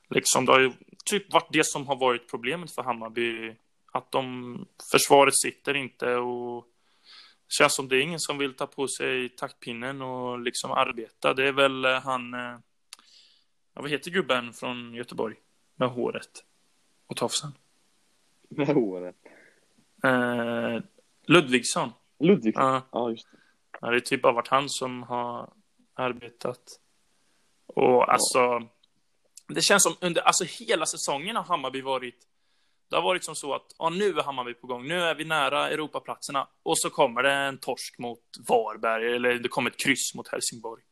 Liksom, 0.09 0.45
det 0.45 0.51
har 0.51 0.59
ju 0.59 0.71
typ 1.05 1.33
varit 1.33 1.49
det 1.51 1.65
som 1.65 1.87
har 1.87 1.95
varit 1.95 2.29
problemet 2.29 2.71
för 2.71 2.83
Hammarby. 2.83 3.55
Att 3.91 4.11
de, 4.11 4.65
försvaret 4.91 5.37
sitter 5.37 5.73
inte 5.73 6.15
och 6.15 6.67
Känns 7.49 7.75
som 7.75 7.87
det 7.87 7.95
är 7.97 8.01
ingen 8.01 8.19
som 8.19 8.37
vill 8.37 8.53
ta 8.53 8.67
på 8.67 8.87
sig 8.87 9.29
taktpinnen 9.29 10.01
och 10.01 10.39
liksom 10.39 10.71
arbeta. 10.71 11.33
Det 11.33 11.47
är 11.47 11.51
väl 11.51 11.85
eh, 11.85 12.01
han, 12.01 12.33
eh, 12.33 12.57
vad 13.73 13.89
heter 13.89 14.11
gubben 14.11 14.53
från 14.53 14.93
Göteborg 14.93 15.35
med 15.75 15.89
håret 15.89 16.43
och 17.07 17.15
tofsen? 17.15 17.51
Med 18.49 18.67
håret. 18.67 19.15
Eh, 20.03 20.83
Ludvigsson. 21.27 21.91
Ludvigsson? 22.19 22.63
Ja. 22.63 22.81
Ja, 22.91 23.09
just 23.09 23.31
det. 23.31 23.37
Ja, 23.81 23.89
det 23.89 23.97
är 23.97 23.99
typ 23.99 24.21
bara 24.21 24.33
varit 24.33 24.47
han 24.47 24.69
som 24.69 25.03
har 25.03 25.53
arbetat. 25.93 26.79
Och 27.65 28.13
alltså, 28.13 28.67
det 29.47 29.61
känns 29.61 29.83
som 29.83 29.95
under 30.01 30.21
alltså 30.21 30.43
hela 30.43 30.85
säsongen 30.85 31.35
har 31.35 31.43
Hammarby 31.43 31.81
varit 31.81 32.27
det 32.89 32.95
har 32.95 33.03
varit 33.03 33.25
som 33.25 33.35
så 33.35 33.53
att 33.53 33.75
ja, 33.77 33.89
nu 33.89 34.09
är 34.09 34.23
Hammarby 34.23 34.53
på 34.53 34.67
gång, 34.67 34.87
nu 34.87 35.01
är 35.01 35.15
vi 35.15 35.25
nära 35.25 35.69
Europaplatserna 35.69 36.47
och 36.63 36.79
så 36.79 36.89
kommer 36.89 37.23
det 37.23 37.33
en 37.33 37.57
torsk 37.57 37.97
mot 37.97 38.21
Varberg 38.47 39.15
eller 39.15 39.33
det 39.33 39.49
kommer 39.49 39.69
ett 39.69 39.79
kryss 39.79 40.15
mot 40.15 40.27
Helsingborg. 40.27 40.83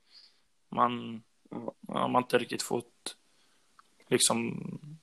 Man, 0.69 1.23
ja, 1.49 1.73
man 1.87 2.15
har 2.15 2.21
inte 2.21 2.37
riktigt 2.37 2.63
fått 2.63 3.15
liksom 4.07 4.94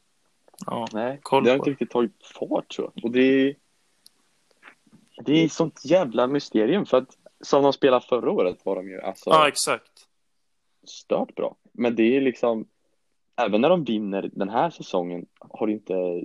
ja, 0.66 0.88
Nej, 0.92 1.18
koll 1.22 1.44
det 1.44 1.50
har 1.50 1.56
inte 1.56 1.70
riktigt 1.70 1.90
tagit 1.90 2.26
fart 2.38 2.72
så. 2.72 2.92
Och 3.02 3.10
det 3.10 3.20
är, 3.20 3.56
det 5.24 5.32
är 5.44 5.48
sånt 5.48 5.84
jävla 5.84 6.26
mysterium 6.26 6.86
för 6.86 6.96
att 6.96 7.16
som 7.40 7.62
de 7.62 7.72
spelade 7.72 8.06
förra 8.08 8.30
året 8.30 8.58
var 8.64 8.76
de 8.76 8.88
ju 8.88 9.00
alltså 9.00 9.30
Ja, 9.30 9.48
exakt. 9.48 9.92
stört 10.84 11.34
bra. 11.34 11.56
Men 11.72 11.96
det 11.96 12.16
är 12.16 12.20
liksom, 12.20 12.68
även 13.36 13.60
när 13.60 13.68
de 13.68 13.84
vinner 13.84 14.30
den 14.32 14.48
här 14.48 14.70
säsongen 14.70 15.26
har 15.40 15.66
det 15.66 15.72
inte, 15.72 16.24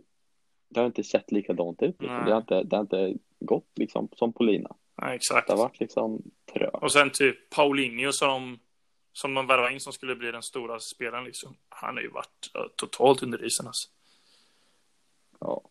det 0.69 0.79
har 0.79 0.85
inte 0.85 1.03
sett 1.03 1.31
likadant 1.31 1.81
ut. 1.81 2.01
Liksom. 2.01 2.17
Nej. 2.17 2.25
Det, 2.25 2.31
har 2.31 2.37
inte, 2.41 2.63
det 2.63 2.75
har 2.75 2.81
inte 2.81 3.13
gått 3.39 3.71
liksom 3.75 4.09
som 4.15 4.33
på 4.33 4.43
lina. 4.43 4.75
Ja, 4.95 5.13
exakt. 5.13 5.47
Det 5.47 5.53
har 5.53 5.57
varit 5.57 5.79
liksom 5.79 6.21
trögt. 6.53 6.75
Och 6.75 6.91
sen 6.91 7.09
typ 7.11 7.49
Paulinho 7.49 8.11
som, 8.11 8.59
som 9.13 9.33
de 9.33 9.47
värvade 9.47 9.73
in 9.73 9.79
som 9.79 9.93
skulle 9.93 10.15
bli 10.15 10.31
den 10.31 10.43
stora 10.43 10.79
spelaren 10.79 11.25
liksom. 11.25 11.55
Han 11.69 11.95
har 11.95 12.01
ju 12.01 12.09
varit 12.09 12.51
totalt 12.75 13.23
under 13.23 13.45
isen 13.45 13.67
alltså. 13.67 13.89
Ja. 15.39 15.61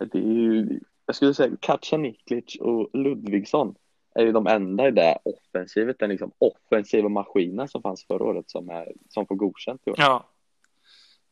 Eh, 0.00 0.06
Det 0.06 0.18
är 0.18 0.22
ju, 0.22 0.80
jag 1.06 1.16
skulle 1.16 1.34
säga 1.34 1.56
Kacaniklic 1.60 2.56
och 2.60 2.90
Ludvigsson 2.92 3.74
är 4.14 4.24
ju 4.24 4.32
de 4.32 4.46
enda 4.46 4.88
i 4.88 4.90
det 4.90 5.18
offensivet, 5.24 5.98
den 5.98 6.10
liksom 6.10 6.32
offensiva 6.38 7.08
maskinen 7.08 7.68
som 7.68 7.82
fanns 7.82 8.04
förra 8.06 8.24
året 8.24 8.50
som, 8.50 8.70
är, 8.70 8.92
som 9.08 9.26
får 9.26 9.34
godkänt 9.34 9.82
i 9.86 9.90
år. 9.90 9.96
Ja. 9.98 10.28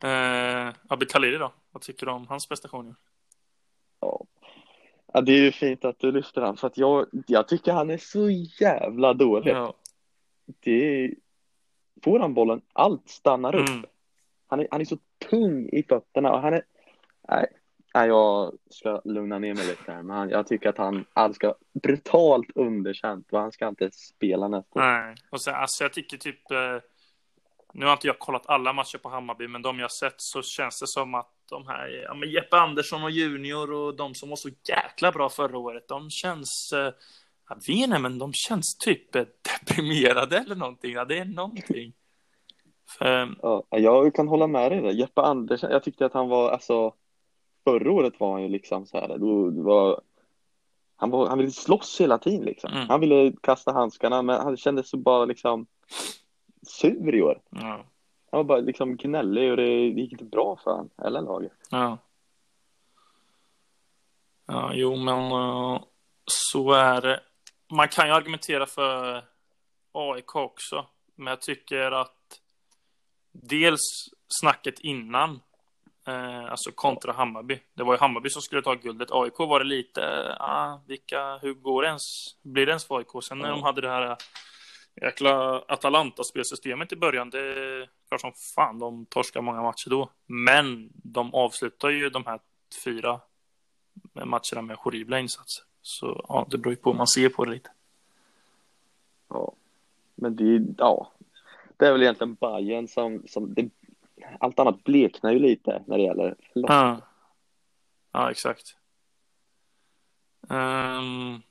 Eh, 0.02 0.74
Abid 0.88 1.10
Khalili 1.10 1.38
då? 1.38 1.52
Vad 1.70 1.82
tycker 1.82 2.06
du 2.06 2.12
om 2.12 2.26
hans 2.26 2.46
prestationer? 2.46 2.94
Ja. 4.00 4.24
ja, 5.12 5.20
det 5.20 5.32
är 5.32 5.40
ju 5.40 5.52
fint 5.52 5.84
att 5.84 5.98
du 5.98 6.12
lyfter 6.12 6.40
han 6.40 6.56
för 6.56 6.66
att 6.66 6.78
jag, 6.78 7.06
jag 7.26 7.48
tycker 7.48 7.72
han 7.72 7.90
är 7.90 7.98
så 7.98 8.30
jävla 8.60 9.14
dålig. 9.14 9.52
Ja. 9.52 9.74
Det 10.60 11.04
är, 11.04 11.14
får 12.04 12.18
han 12.18 12.34
bollen, 12.34 12.60
allt 12.72 13.08
stannar 13.08 13.54
upp. 13.54 13.68
Mm. 13.68 13.84
Han, 14.46 14.60
är, 14.60 14.68
han 14.70 14.80
är 14.80 14.84
så 14.84 14.98
tung 15.30 15.68
i 15.68 15.82
fötterna 15.82 16.32
och 16.32 16.40
han 16.40 16.54
är, 16.54 16.62
nej, 17.28 17.46
nej 17.94 18.08
jag 18.08 18.52
ska 18.70 19.00
lugna 19.04 19.38
ner 19.38 19.54
mig 19.54 19.66
lite 19.66 19.92
här, 19.92 20.02
men 20.02 20.30
jag 20.30 20.46
tycker 20.46 20.68
att 20.68 20.78
han, 20.78 21.04
han 21.14 21.34
ska 21.34 21.54
brutalt 21.82 22.50
underkänt 22.54 23.32
och 23.32 23.40
han 23.40 23.52
ska 23.52 23.68
inte 23.68 23.90
spela 23.90 24.48
nästa. 24.48 24.80
Nej. 24.80 25.14
Och 25.30 25.42
sen, 25.42 25.54
alltså 25.54 25.84
jag 25.84 25.92
tycker 25.92 26.16
typ... 26.16 26.50
Eh, 26.50 26.78
nu 27.72 27.86
har 27.86 27.92
inte 27.92 28.06
jag 28.06 28.18
kollat 28.18 28.46
alla 28.46 28.72
matcher 28.72 28.98
på 28.98 29.08
Hammarby, 29.08 29.48
men 29.48 29.62
de 29.62 29.78
jag 29.78 29.92
sett 29.92 30.14
så 30.16 30.42
känns 30.42 30.80
det 30.80 30.86
som 30.86 31.14
att 31.14 31.32
de 31.50 31.66
här, 31.66 31.88
ja 31.88 32.14
men 32.14 32.30
Jeppe 32.30 32.56
Andersson 32.56 33.02
och 33.04 33.10
Junior 33.10 33.72
och 33.72 33.96
de 33.96 34.14
som 34.14 34.28
var 34.28 34.36
så 34.36 34.48
jäkla 34.68 35.12
bra 35.12 35.28
förra 35.28 35.58
året, 35.58 35.88
de 35.88 36.10
känns, 36.10 36.72
eh, 36.72 36.92
jag 37.48 37.56
vet 37.56 37.68
inte, 37.68 37.98
men 37.98 38.18
de 38.18 38.32
känns 38.32 38.78
typ 38.78 39.14
eh, 39.14 39.24
deprimerade 39.42 40.38
eller 40.38 40.54
någonting. 40.54 40.92
Ja, 40.92 41.04
det 41.04 41.18
är 41.18 41.24
någonting. 41.24 41.92
För, 42.98 43.36
Ja, 43.42 43.64
jag 43.70 44.14
kan 44.14 44.28
hålla 44.28 44.46
med 44.46 44.72
dig 44.72 44.80
där. 44.80 44.90
Jeppe 44.90 45.20
Andersen, 45.20 45.70
jag 45.70 45.82
tyckte 45.82 46.06
att 46.06 46.14
han 46.14 46.28
var, 46.28 46.50
alltså 46.50 46.94
förra 47.68 47.92
året 47.92 48.20
var 48.20 48.32
han 48.32 48.42
ju 48.42 48.48
liksom 48.48 48.86
så 48.86 49.00
här, 49.00 49.18
då, 49.18 49.50
var, 49.62 50.00
han, 50.96 51.10
var, 51.10 51.28
han 51.28 51.38
ville 51.38 51.50
slåss 51.50 52.00
hela 52.00 52.18
tiden 52.18 52.44
liksom. 52.44 52.72
Mm. 52.72 52.88
Han 52.88 53.00
ville 53.00 53.32
kasta 53.42 53.72
handskarna, 53.72 54.22
men 54.22 54.40
han 54.40 54.56
kändes 54.56 54.90
så 54.90 54.96
bara 54.96 55.24
liksom 55.24 55.66
sur 56.62 57.14
i 57.14 57.22
år. 57.22 57.40
ja. 57.50 57.84
Han 58.30 58.38
var 58.38 58.44
bara 58.44 58.60
liksom 58.60 58.96
gnällig 58.96 59.50
och 59.50 59.56
det, 59.56 59.64
det 59.64 60.00
gick 60.00 60.12
inte 60.12 60.24
bra 60.24 60.58
för 60.64 60.70
han 60.70 60.90
eller 61.04 61.20
laget. 61.20 61.52
Ja. 61.70 61.98
Ja, 64.46 64.70
jo, 64.74 64.96
men 64.96 65.32
eh, 65.32 65.82
så 66.24 66.72
är 66.72 67.00
det. 67.00 67.20
Man 67.72 67.88
kan 67.88 68.06
ju 68.06 68.12
argumentera 68.12 68.66
för 68.66 69.24
AIK 69.92 70.36
också, 70.36 70.86
men 71.14 71.26
jag 71.26 71.40
tycker 71.40 71.90
att 71.90 72.40
dels 73.32 73.80
snacket 74.40 74.80
innan, 74.80 75.40
eh, 76.08 76.50
alltså 76.50 76.72
kontra 76.72 77.12
Hammarby. 77.12 77.60
Det 77.74 77.82
var 77.82 77.94
ju 77.94 77.98
Hammarby 77.98 78.30
som 78.30 78.42
skulle 78.42 78.62
ta 78.62 78.74
guldet. 78.74 79.08
AIK 79.12 79.38
var 79.38 79.58
det 79.58 79.66
lite, 79.66 80.36
ah, 80.40 80.80
vilka, 80.86 81.38
hur 81.38 81.54
går 81.54 81.82
det 81.82 81.88
ens? 81.88 82.36
Blir 82.42 82.66
det 82.66 82.70
ens 82.70 82.84
för 82.84 82.98
AIK? 82.98 83.24
Sen 83.24 83.38
när 83.38 83.50
de 83.50 83.62
hade 83.62 83.80
det 83.80 83.88
här 83.88 84.16
jäkla 85.02 85.60
Atalanta-spelsystemet 85.68 86.92
i 86.92 86.96
början, 86.96 87.30
det 87.30 87.38
är 87.38 87.88
klart 88.08 88.20
som 88.20 88.32
fan 88.54 88.78
de 88.78 89.06
torskar 89.06 89.40
många 89.40 89.62
matcher 89.62 89.90
då. 89.90 90.10
Men 90.26 90.90
de 90.94 91.34
avslutar 91.34 91.88
ju 91.88 92.10
de 92.10 92.26
här 92.26 92.40
fyra 92.84 93.20
matcherna 94.14 94.62
med 94.62 94.76
horribla 94.76 95.18
insatser. 95.18 95.64
Så 95.82 96.24
ja, 96.28 96.46
det 96.50 96.58
beror 96.58 96.72
ju 96.72 96.76
på 96.76 96.90
hur 96.90 96.96
man 96.96 97.06
ser 97.06 97.28
på 97.28 97.44
det 97.44 97.50
lite. 97.50 97.70
Ja. 99.28 99.52
Men 100.14 100.36
det, 100.36 100.74
ja, 100.78 101.12
det 101.76 101.86
är 101.86 101.92
väl 101.92 102.02
egentligen 102.02 102.34
Bayern 102.34 102.88
som, 102.88 103.22
som 103.26 103.54
det, 103.54 103.70
allt 104.40 104.58
annat 104.58 104.84
bleknar 104.84 105.32
ju 105.32 105.38
lite 105.38 105.82
när 105.86 105.96
det 105.96 106.02
gäller 106.04 106.36
lopp. 106.54 106.70
Ja, 106.70 107.00
ja 108.12 108.30
exakt. 108.30 108.78
Um, 110.48 111.42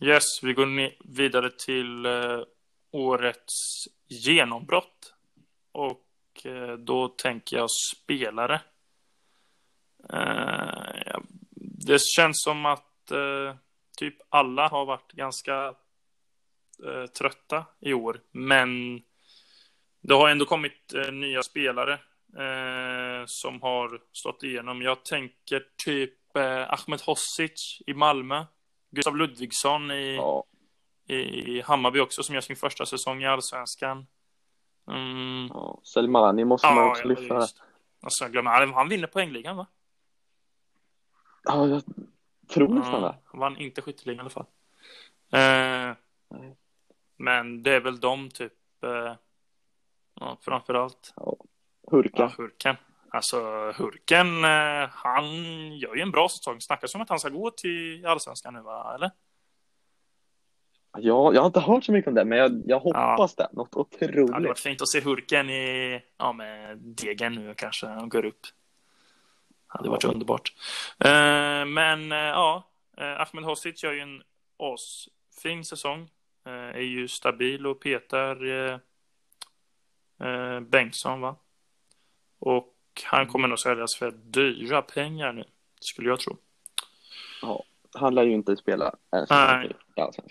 yes, 0.00 0.42
vi 0.42 0.52
går 0.52 0.66
vidare 1.14 1.50
till 1.50 2.06
uh, 2.06 2.42
årets 2.90 3.84
genombrott. 4.06 5.14
Och 5.72 6.06
uh, 6.46 6.72
då 6.72 7.08
tänker 7.08 7.56
jag 7.56 7.68
spelare. 7.70 8.60
Uh, 10.12 11.02
ja, 11.06 11.22
det 11.60 12.00
känns 12.00 12.42
som 12.42 12.66
att 12.66 13.10
eh, 13.10 13.56
typ 13.98 14.16
alla 14.28 14.68
har 14.68 14.86
varit 14.86 15.12
ganska 15.12 15.74
trötta 17.18 17.64
i 17.80 17.92
år. 17.92 18.20
Men 18.30 19.02
det 20.00 20.14
har 20.14 20.28
ändå 20.28 20.44
kommit 20.44 20.94
eh, 20.94 21.12
nya 21.12 21.42
spelare 21.42 21.92
eh, 22.36 23.24
som 23.26 23.62
har 23.62 24.00
slått 24.12 24.42
igenom. 24.42 24.82
Jag 24.82 25.04
tänker 25.04 25.64
typ 25.84 26.36
eh, 26.36 26.72
Ahmed 26.72 27.00
Hossic 27.00 27.82
i 27.86 27.94
Malmö. 27.94 28.44
Gustav 28.90 29.16
Ludvigsson 29.16 29.90
i, 29.90 30.16
Ja, 30.16 30.44
i, 31.14 31.60
Hammarby 31.60 32.00
också 32.00 32.22
som 32.22 32.34
gör 32.34 32.42
sin 32.42 32.56
första 32.56 32.86
säsong 32.86 33.22
i 33.22 33.26
Allsvenskan. 33.26 34.06
Mm. 34.90 35.46
ja. 35.54 35.80
Selmani 35.84 36.44
måste 36.44 36.66
man 36.66 36.76
Ja, 36.76 36.90
också 36.90 37.02
ja, 37.02 37.08
lyfta. 37.08 37.34
just. 37.34 37.62
Alltså, 38.02 38.24
jag 38.24 38.32
glömmer, 38.32 38.50
han, 38.50 38.74
han 38.74 38.88
vinner 38.88 39.06
poängligan 39.06 39.56
va? 39.56 39.66
Ja, 41.44 41.66
jag 41.66 41.82
tror 42.48 42.68
nästan 42.68 43.02
det. 43.02 43.14
han 43.24 43.40
vann 43.40 43.56
inte 43.56 43.82
skytteligan 43.82 44.18
i 44.18 44.20
alla 44.20 44.30
fall. 44.30 44.46
Eh, 45.32 45.96
men 47.16 47.62
det 47.62 47.72
är 47.72 47.80
väl 47.80 48.00
de 48.00 48.30
typ, 48.30 48.52
eh, 48.84 49.14
ja, 50.20 50.38
framför 50.40 50.74
allt. 50.74 51.14
Hurka. 51.90 52.22
Ja, 52.22 52.32
Hurken. 52.38 52.76
Alltså 53.10 53.40
Hurken, 53.76 54.44
eh, 54.44 54.88
han 54.90 55.24
gör 55.76 55.94
ju 55.94 56.02
en 56.02 56.10
bra 56.10 56.28
säsong. 56.28 56.60
Snackas 56.60 56.94
om 56.94 57.00
att 57.00 57.08
han 57.08 57.18
ska 57.18 57.28
gå 57.28 57.50
till 57.50 58.06
Allsvenskan 58.06 58.54
nu 58.54 58.60
va, 58.60 58.92
eller? 58.94 59.10
Ja, 60.98 61.32
jag 61.34 61.40
har 61.40 61.46
inte 61.46 61.60
hört 61.60 61.84
så 61.84 61.92
mycket 61.92 62.08
om 62.08 62.14
det, 62.14 62.24
men 62.24 62.38
jag, 62.38 62.62
jag 62.66 62.80
hoppas 62.80 63.34
det. 63.34 63.48
Något 63.52 63.72
Det 63.98 64.06
hade 64.06 64.20
varit 64.22 64.30
otroligt. 64.30 64.58
fint 64.60 64.82
att 64.82 64.88
se 64.88 65.00
Hurken 65.00 65.50
i, 65.50 66.02
ja 66.18 66.32
med 66.32 66.78
Degen 66.78 67.32
nu 67.34 67.54
kanske, 67.54 67.86
han 67.86 68.08
går 68.08 68.24
upp. 68.24 68.40
Hade 69.66 69.88
varit 69.88 70.04
Ja. 70.04 70.10
underbart. 70.10 70.52
Eh, 71.04 71.64
men 71.66 72.12
eh, 72.12 72.18
ja, 72.18 72.62
eh, 72.98 73.20
Ahmed 73.20 73.44
Hosic 73.44 73.82
gör 73.84 73.92
ju 73.92 74.00
en 74.00 74.22
asfin 74.58 75.64
säsong. 75.64 76.10
Eh, 76.46 76.52
är 76.52 76.80
ju 76.80 77.08
stabil 77.08 77.66
och 77.66 77.80
petar 77.80 78.36
eh, 80.20 80.28
eh, 80.28 80.60
Bengtsson 80.60 81.20
va? 81.20 81.36
Och 82.38 82.74
han 83.04 83.26
kommer 83.26 83.48
nog 83.48 83.58
säljas 83.58 83.96
för 83.98 84.10
dyra 84.10 84.82
pengar 84.82 85.32
nu, 85.32 85.44
skulle 85.80 86.08
jag 86.08 86.20
tro. 86.20 86.36
Han 87.92 88.14
lär 88.14 88.22
ju 88.22 88.32
inte 88.32 88.56
spela 88.56 88.94
Nej. 89.30 89.72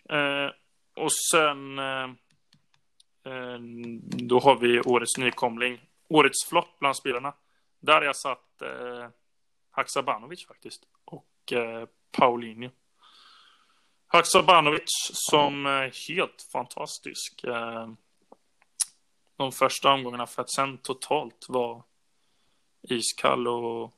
Eh, 0.10 0.52
och 0.96 1.14
sen 1.32 1.80
eh, 1.80 2.04
eh, 3.24 3.60
då 4.02 4.40
har 4.40 4.58
vi 4.60 4.82
årets 4.82 5.18
nykomling. 5.18 5.82
Årets 6.10 6.46
flopp 6.50 6.80
bland 6.80 6.96
spelarna. 6.96 7.34
Där 7.80 7.94
har 7.94 8.02
jag 8.02 8.16
satt 8.16 8.62
eh, 8.62 9.10
Haksabanovic 9.72 10.48
faktiskt. 10.48 10.84
Och 11.06 11.54
eh, 11.54 11.88
Paulinho. 12.12 12.70
Haksabanovic 14.08 15.10
som 15.14 15.66
är 15.66 16.10
helt 16.10 16.50
fantastisk. 16.52 17.44
De 19.38 19.52
första 19.52 19.94
omgångarna 19.94 20.28
för 20.28 20.42
att 20.42 20.50
sen 20.50 20.78
totalt 20.78 21.46
vara 21.50 21.84
iskall 22.82 23.48
och 23.48 23.94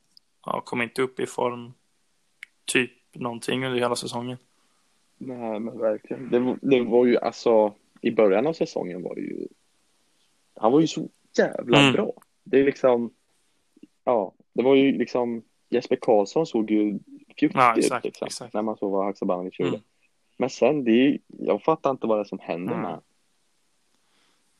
ja, 0.46 0.60
kom 0.60 0.82
inte 0.82 1.02
upp 1.02 1.20
i 1.20 1.26
form 1.26 1.72
typ 2.64 2.90
någonting 3.12 3.66
under 3.66 3.78
hela 3.78 3.96
säsongen. 3.96 4.38
Nej, 5.18 5.60
men 5.60 5.78
verkligen. 5.78 6.30
Det, 6.30 6.56
det 6.62 6.80
var 6.80 7.06
ju 7.06 7.18
alltså 7.18 7.74
i 8.00 8.10
början 8.10 8.46
av 8.46 8.52
säsongen 8.52 9.02
var 9.02 9.14
det 9.14 9.20
ju. 9.20 9.48
Han 10.54 10.72
var 10.72 10.80
ju 10.80 10.86
så 10.86 11.08
jävla 11.38 11.80
mm. 11.80 11.92
bra. 11.92 12.12
Det 12.44 12.60
är 12.60 12.64
liksom. 12.64 13.10
Ja, 14.04 14.32
det 14.52 14.62
var 14.62 14.74
ju 14.74 14.98
liksom 14.98 15.42
Jesper 15.68 15.96
Karlsson 16.00 16.46
såg 16.46 16.70
ju 16.70 16.98
fjuttig 17.38 17.58
ja, 17.58 17.72
ut 17.72 18.04
liksom, 18.04 18.26
exakt. 18.26 18.54
när 18.54 18.62
man 18.62 18.76
såg 18.76 18.92
vad 18.92 19.04
Haksabanovic 19.04 19.58
gjorde. 19.58 19.70
Mm. 19.70 19.80
Men 20.36 20.50
sen 20.50 20.84
det 20.84 21.18
jag 21.26 21.62
fattar 21.62 21.90
inte 21.90 22.06
vad 22.06 22.18
det 22.18 22.22
är 22.22 22.24
som 22.24 22.38
händer 22.38 22.74
mm. 22.74 22.90
med 22.90 23.00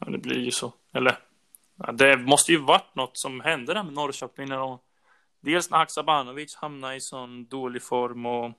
Ja, 0.01 0.11
det 0.11 0.19
blir 0.19 0.39
ju 0.39 0.51
så. 0.51 0.73
Eller, 0.93 1.19
ja, 1.77 1.93
det 1.93 2.17
måste 2.17 2.53
ju 2.53 2.59
varit 2.59 2.95
något 2.95 3.19
som 3.19 3.41
hände 3.41 3.75
där 3.75 3.83
med 3.83 3.93
Norrköping 3.93 4.49
när 4.49 4.57
de 4.57 4.79
Dels 5.43 5.71
när 5.71 5.79
Haksabanovic 5.79 6.57
hamnade 6.57 6.95
i 6.95 7.01
sån 7.01 7.47
dålig 7.47 7.83
form 7.83 8.27
och 8.27 8.53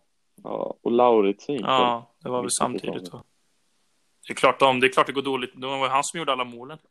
Ja, 0.43 0.77
och 0.81 0.91
Lauritsen 0.91 1.55
Ja, 1.59 2.11
det 2.19 2.29
var 2.29 2.41
väl 2.41 2.51
samtidigt 2.51 3.13
va? 3.13 3.23
Det 4.27 4.33
är 4.33 4.35
klart, 4.35 4.59
de, 4.59 4.79
det 4.79 4.87
är 4.87 4.91
klart 4.91 5.07
det 5.07 5.13
går 5.13 5.21
dåligt. 5.21 5.51
Det 5.55 5.67
var 5.67 5.89
han 5.89 6.03
som 6.03 6.17
gjorde 6.17 6.31
alla 6.31 6.43
målen. 6.43 6.77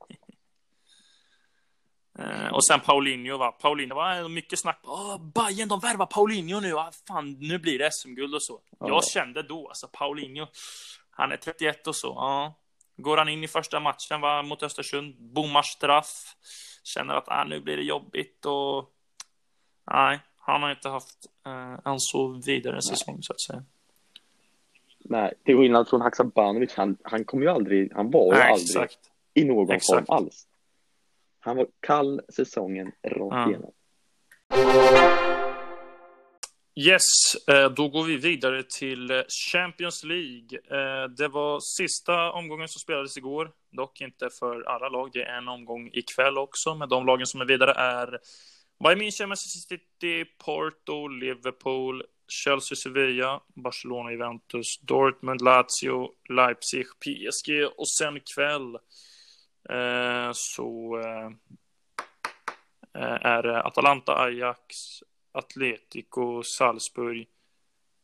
Eh, 2.18 2.54
och 2.54 2.66
sen 2.66 2.80
Paulinho 2.80 3.36
va. 3.36 3.52
Paulinho 3.52 3.94
var 3.94 4.28
mycket 4.28 4.60
snack. 4.60 4.80
Åh, 4.82 5.18
Bayern 5.34 5.68
de 5.68 5.80
värvar 5.80 6.06
Paulinho 6.06 6.60
nu. 6.60 6.76
Ah, 6.76 6.92
fan, 7.08 7.32
nu 7.32 7.58
blir 7.58 7.78
det 7.78 7.92
SM-guld 7.92 8.34
och 8.34 8.42
så. 8.42 8.60
Ja. 8.78 8.88
Jag 8.88 9.04
kände 9.04 9.42
då, 9.42 9.68
alltså 9.68 9.88
Paulinho. 9.92 10.46
Han 11.10 11.32
är 11.32 11.36
31 11.36 11.86
och 11.86 11.96
så. 11.96 12.06
Ja. 12.06 12.54
Går 13.02 13.16
han 13.16 13.28
in 13.28 13.44
i 13.44 13.48
första 13.48 13.80
matchen 13.80 14.20
va, 14.20 14.42
mot 14.42 14.62
Östersund. 14.62 15.14
Bommar 15.18 15.62
straff. 15.62 16.36
Känner 16.84 17.14
att 17.14 17.28
ah, 17.28 17.44
nu 17.44 17.60
blir 17.60 17.76
det 17.76 17.82
jobbigt 17.82 18.46
och. 18.46 18.90
Nej, 19.90 20.20
han 20.36 20.62
har 20.62 20.70
inte 20.70 20.88
haft 20.88 21.26
eh, 21.46 21.92
en 21.92 22.00
så 22.00 22.28
vidare 22.28 22.82
säsong 22.82 23.22
så 23.22 23.32
att 23.32 23.40
säga. 23.40 23.64
Nej, 24.98 25.34
till 25.44 25.56
skillnad 25.56 25.88
från 25.88 26.00
Haksabanovic, 26.00 26.74
han, 26.74 26.96
han 27.02 27.24
kom 27.24 27.42
ju 27.42 27.48
aldrig, 27.48 27.92
han 27.94 28.10
var 28.10 28.34
ju 28.34 28.40
aldrig 28.40 28.62
exakt. 28.62 28.98
i 29.34 29.44
någon 29.44 29.70
exakt. 29.70 30.06
form 30.06 30.16
alls. 30.16 30.46
Han 31.40 31.56
var 31.56 31.66
kall 31.80 32.20
säsongen 32.28 32.92
rakt 33.02 33.34
ja. 33.34 33.48
igenom. 33.48 33.72
Yes, 36.74 37.02
eh, 37.48 37.70
då 37.70 37.88
går 37.88 38.04
vi 38.04 38.16
vidare 38.16 38.62
till 38.62 39.10
eh, 39.10 39.22
Champions 39.52 40.04
League. 40.04 40.58
Eh, 40.70 41.08
det 41.08 41.28
var 41.28 41.60
sista 41.60 42.32
omgången 42.32 42.68
som 42.68 42.80
spelades 42.80 43.16
igår, 43.16 43.50
dock 43.70 44.00
inte 44.00 44.28
för 44.38 44.62
alla 44.62 44.88
lag. 44.88 45.10
Det 45.12 45.22
är 45.22 45.38
en 45.38 45.48
omgång 45.48 45.90
ikväll 45.92 46.38
också, 46.38 46.74
men 46.74 46.88
de 46.88 47.06
lagen 47.06 47.26
som 47.26 47.40
är 47.40 47.44
vidare 47.44 47.72
är 47.72 48.18
Bayern 48.84 49.00
München, 49.00 49.26
Manchester 49.26 49.76
City, 49.76 50.24
Porto, 50.44 51.08
Liverpool, 51.08 52.02
Chelsea, 52.28 52.76
Sevilla, 52.76 53.40
Barcelona, 53.54 54.12
Juventus, 54.12 54.80
Dortmund, 54.80 55.40
Lazio, 55.42 56.08
Leipzig, 56.28 56.86
PSG 56.86 57.64
och 57.76 57.88
sen 57.88 58.16
ikväll 58.16 58.78
så 60.32 60.96
är 63.20 63.42
det 63.42 63.62
Atalanta, 63.62 64.16
Ajax, 64.16 64.76
Atletico, 65.32 66.42
Salzburg, 66.42 67.28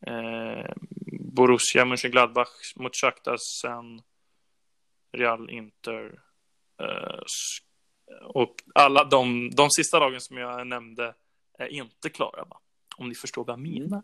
eh, 0.06 0.72
Borussia 1.20 1.84
Mönchengladbach 1.84 2.72
mot 2.76 2.96
Shakhtar, 2.96 3.36
sen 3.36 4.02
Real 5.12 5.50
Inter, 5.50 6.20
eh, 6.80 7.20
och 8.22 8.54
alla 8.74 9.04
de, 9.04 9.50
de 9.50 9.70
sista 9.70 9.98
lagen 9.98 10.20
som 10.20 10.36
jag 10.36 10.66
nämnde 10.66 11.14
är 11.58 11.66
inte 11.66 12.10
klara, 12.10 12.44
va? 12.44 12.60
om 12.96 13.08
ni 13.08 13.14
förstår 13.14 13.44
vad 13.44 13.52
jag 13.52 13.60
menar. 13.60 14.02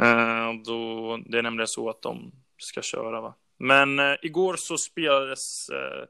Uh, 0.00 0.62
då, 0.64 1.16
det 1.26 1.38
är 1.38 1.42
nämligen 1.42 1.68
så 1.68 1.90
att 1.90 2.02
de 2.02 2.32
ska 2.58 2.82
köra. 2.82 3.20
Va? 3.20 3.34
Men 3.58 3.98
uh, 3.98 4.16
igår 4.22 4.56
så 4.58 4.78
spelades 4.78 5.70
uh, 5.70 6.04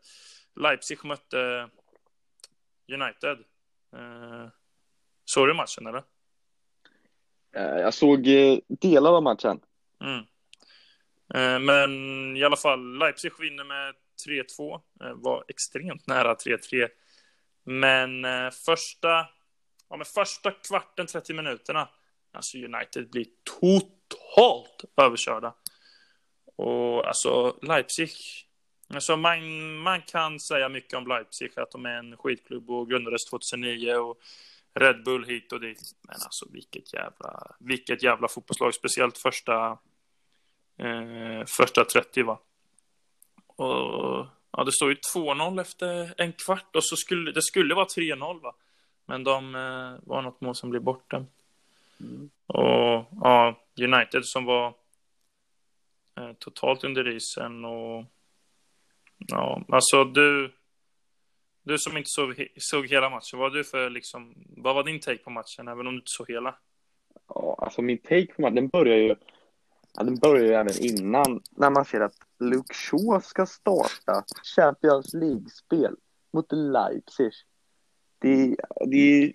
Leipzig 0.62 1.04
mötte 1.04 1.68
United. 2.92 3.38
Uh, 3.96 4.48
såg 5.24 5.48
du 5.48 5.54
matchen 5.54 5.86
eller? 5.86 6.02
Eh, 7.56 7.64
jag 7.64 7.94
såg 7.94 8.26
eh, 8.26 8.58
delar 8.68 9.16
av 9.16 9.22
matchen. 9.22 9.60
Mm. 10.00 10.24
Eh, 11.34 11.58
men 11.60 12.36
i 12.36 12.44
alla 12.44 12.56
fall, 12.56 12.98
Leipzig 12.98 13.32
vinner 13.38 13.64
med 13.64 13.94
3-2. 14.26 14.80
Var 15.14 15.44
extremt 15.48 16.06
nära 16.06 16.34
3-3. 16.34 16.88
Men 17.64 18.26
första, 18.52 19.08
ja, 19.90 19.96
men 19.96 20.04
första 20.04 20.50
kvarten, 20.50 21.06
30 21.06 21.34
minuterna, 21.34 21.88
alltså 22.32 22.58
United 22.58 23.10
blir 23.10 23.26
totalt 23.60 24.84
överkörda. 24.96 25.54
Och 26.56 27.08
alltså 27.08 27.58
Leipzig, 27.62 28.10
alltså 28.94 29.16
man, 29.16 29.74
man 29.76 30.02
kan 30.02 30.40
säga 30.40 30.68
mycket 30.68 30.94
om 30.94 31.06
Leipzig, 31.06 31.58
att 31.58 31.70
de 31.70 31.86
är 31.86 31.98
en 31.98 32.16
skitklubb 32.16 32.70
och 32.70 32.90
grundades 32.90 33.24
2009 33.24 33.94
och 33.94 34.18
Red 34.74 35.02
Bull 35.04 35.24
hit 35.24 35.52
och 35.52 35.60
dit. 35.60 35.80
Men 36.02 36.14
alltså 36.14 36.46
vilket 36.52 36.94
jävla, 36.94 37.56
vilket 37.58 38.02
jävla 38.02 38.28
fotbollslag, 38.28 38.74
speciellt 38.74 39.18
första, 39.18 39.78
eh, 40.78 41.44
första 41.46 41.84
30 41.84 42.22
va. 42.22 42.38
Och 43.46 44.26
Ja, 44.56 44.64
det 44.64 44.72
står 44.72 44.88
ju 44.88 44.96
2-0 45.14 45.60
efter 45.60 46.14
en 46.16 46.32
kvart 46.32 46.76
och 46.76 46.84
så 46.84 46.96
skulle 46.96 47.32
det 47.32 47.42
skulle 47.42 47.74
vara 47.74 47.86
3-0 47.86 48.40
va. 48.40 48.54
Men 49.06 49.24
de 49.24 49.54
eh, 49.54 50.08
var 50.08 50.22
något 50.22 50.40
mål 50.40 50.54
som 50.54 50.70
blev 50.70 50.82
borta. 50.82 51.24
Mm. 52.00 52.30
Och 52.46 53.06
ja, 53.20 53.60
United 53.80 54.24
som 54.24 54.44
var 54.44 54.74
eh, 56.18 56.32
totalt 56.38 56.84
under 56.84 57.08
isen 57.08 57.64
och 57.64 58.04
ja, 59.18 59.64
alltså 59.68 60.04
du. 60.04 60.52
Du 61.62 61.78
som 61.78 61.96
inte 61.96 62.10
såg, 62.10 62.46
såg 62.56 62.86
hela 62.86 63.10
matchen, 63.10 63.38
vad 63.38 63.52
du 63.52 63.64
för 63.64 63.90
liksom, 63.90 64.34
vad 64.56 64.74
var 64.74 64.84
din 64.84 65.00
take 65.00 65.22
på 65.22 65.30
matchen, 65.30 65.68
även 65.68 65.86
om 65.86 65.92
du 65.92 65.98
inte 65.98 66.10
såg 66.10 66.30
hela? 66.30 66.54
Ja, 67.28 67.58
alltså 67.58 67.82
min 67.82 67.98
take 67.98 68.26
på 68.26 68.42
matchen, 68.42 68.54
den 68.54 68.68
börjar 68.68 68.96
ju, 68.96 69.16
ja, 69.94 70.02
den 70.02 70.18
börjar 70.18 70.44
ju 70.44 70.52
även 70.52 70.74
innan, 70.80 71.42
när 71.50 71.70
man 71.70 71.84
ser 71.84 72.00
att 72.00 72.16
Luke 72.40 72.74
Shaw 72.74 73.20
ska 73.20 73.46
starta 73.46 74.24
Champions 74.56 75.14
League-spel 75.14 75.96
mot 76.32 76.52
Leipzig. 76.52 77.32
Det, 78.18 78.56
det 78.86 78.96
är 78.96 79.32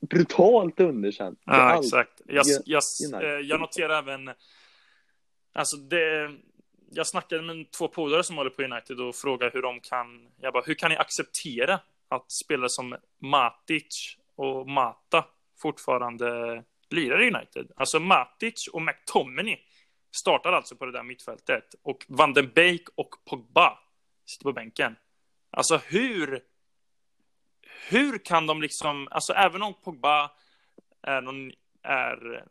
brutalt 0.00 0.80
underkänt. 0.80 1.40
Ja, 1.44 1.78
exakt. 1.78 2.20
Jag, 2.26 2.46
jag, 2.64 2.82
eh, 3.22 3.28
jag 3.28 3.60
noterar 3.60 3.98
även, 3.98 4.30
alltså 5.52 5.76
det, 5.76 6.30
jag 6.90 7.06
snackade 7.06 7.42
med 7.42 7.70
två 7.70 7.88
polare 7.88 8.24
som 8.24 8.36
håller 8.36 8.50
på 8.50 8.62
United 8.62 9.00
och 9.00 9.14
frågade 9.14 9.50
hur 9.54 9.62
de 9.62 9.80
kan, 9.80 10.28
jag 10.40 10.52
bara, 10.52 10.62
hur 10.66 10.74
kan 10.74 10.90
ni 10.90 10.96
acceptera 10.96 11.80
att 12.08 12.32
spelare 12.32 12.68
som 12.68 12.96
Matic 13.18 14.16
och 14.34 14.68
Mata 14.68 15.24
fortfarande 15.58 16.62
lirar 16.90 17.22
i 17.22 17.30
United? 17.34 17.72
Alltså 17.76 18.00
Matic 18.00 18.68
och 18.72 18.82
McTominay 18.82 19.58
startar 20.10 20.52
alltså 20.52 20.76
på 20.76 20.86
det 20.86 20.92
där 20.92 21.02
mittfältet 21.02 21.74
och 21.82 22.04
Van 22.08 22.32
den 22.32 22.50
Beek 22.54 22.88
och 22.94 23.14
Pogba 23.24 23.78
sitter 24.26 24.44
på 24.44 24.52
bänken. 24.52 24.96
Alltså 25.50 25.76
hur? 25.76 26.40
Hur 27.88 28.18
kan 28.18 28.46
de 28.46 28.62
liksom, 28.62 29.08
alltså 29.10 29.32
även 29.32 29.62
om 29.62 29.74
Pogba 29.74 30.30
är 31.02 31.20
någon, 31.20 31.52
är, 31.82 32.44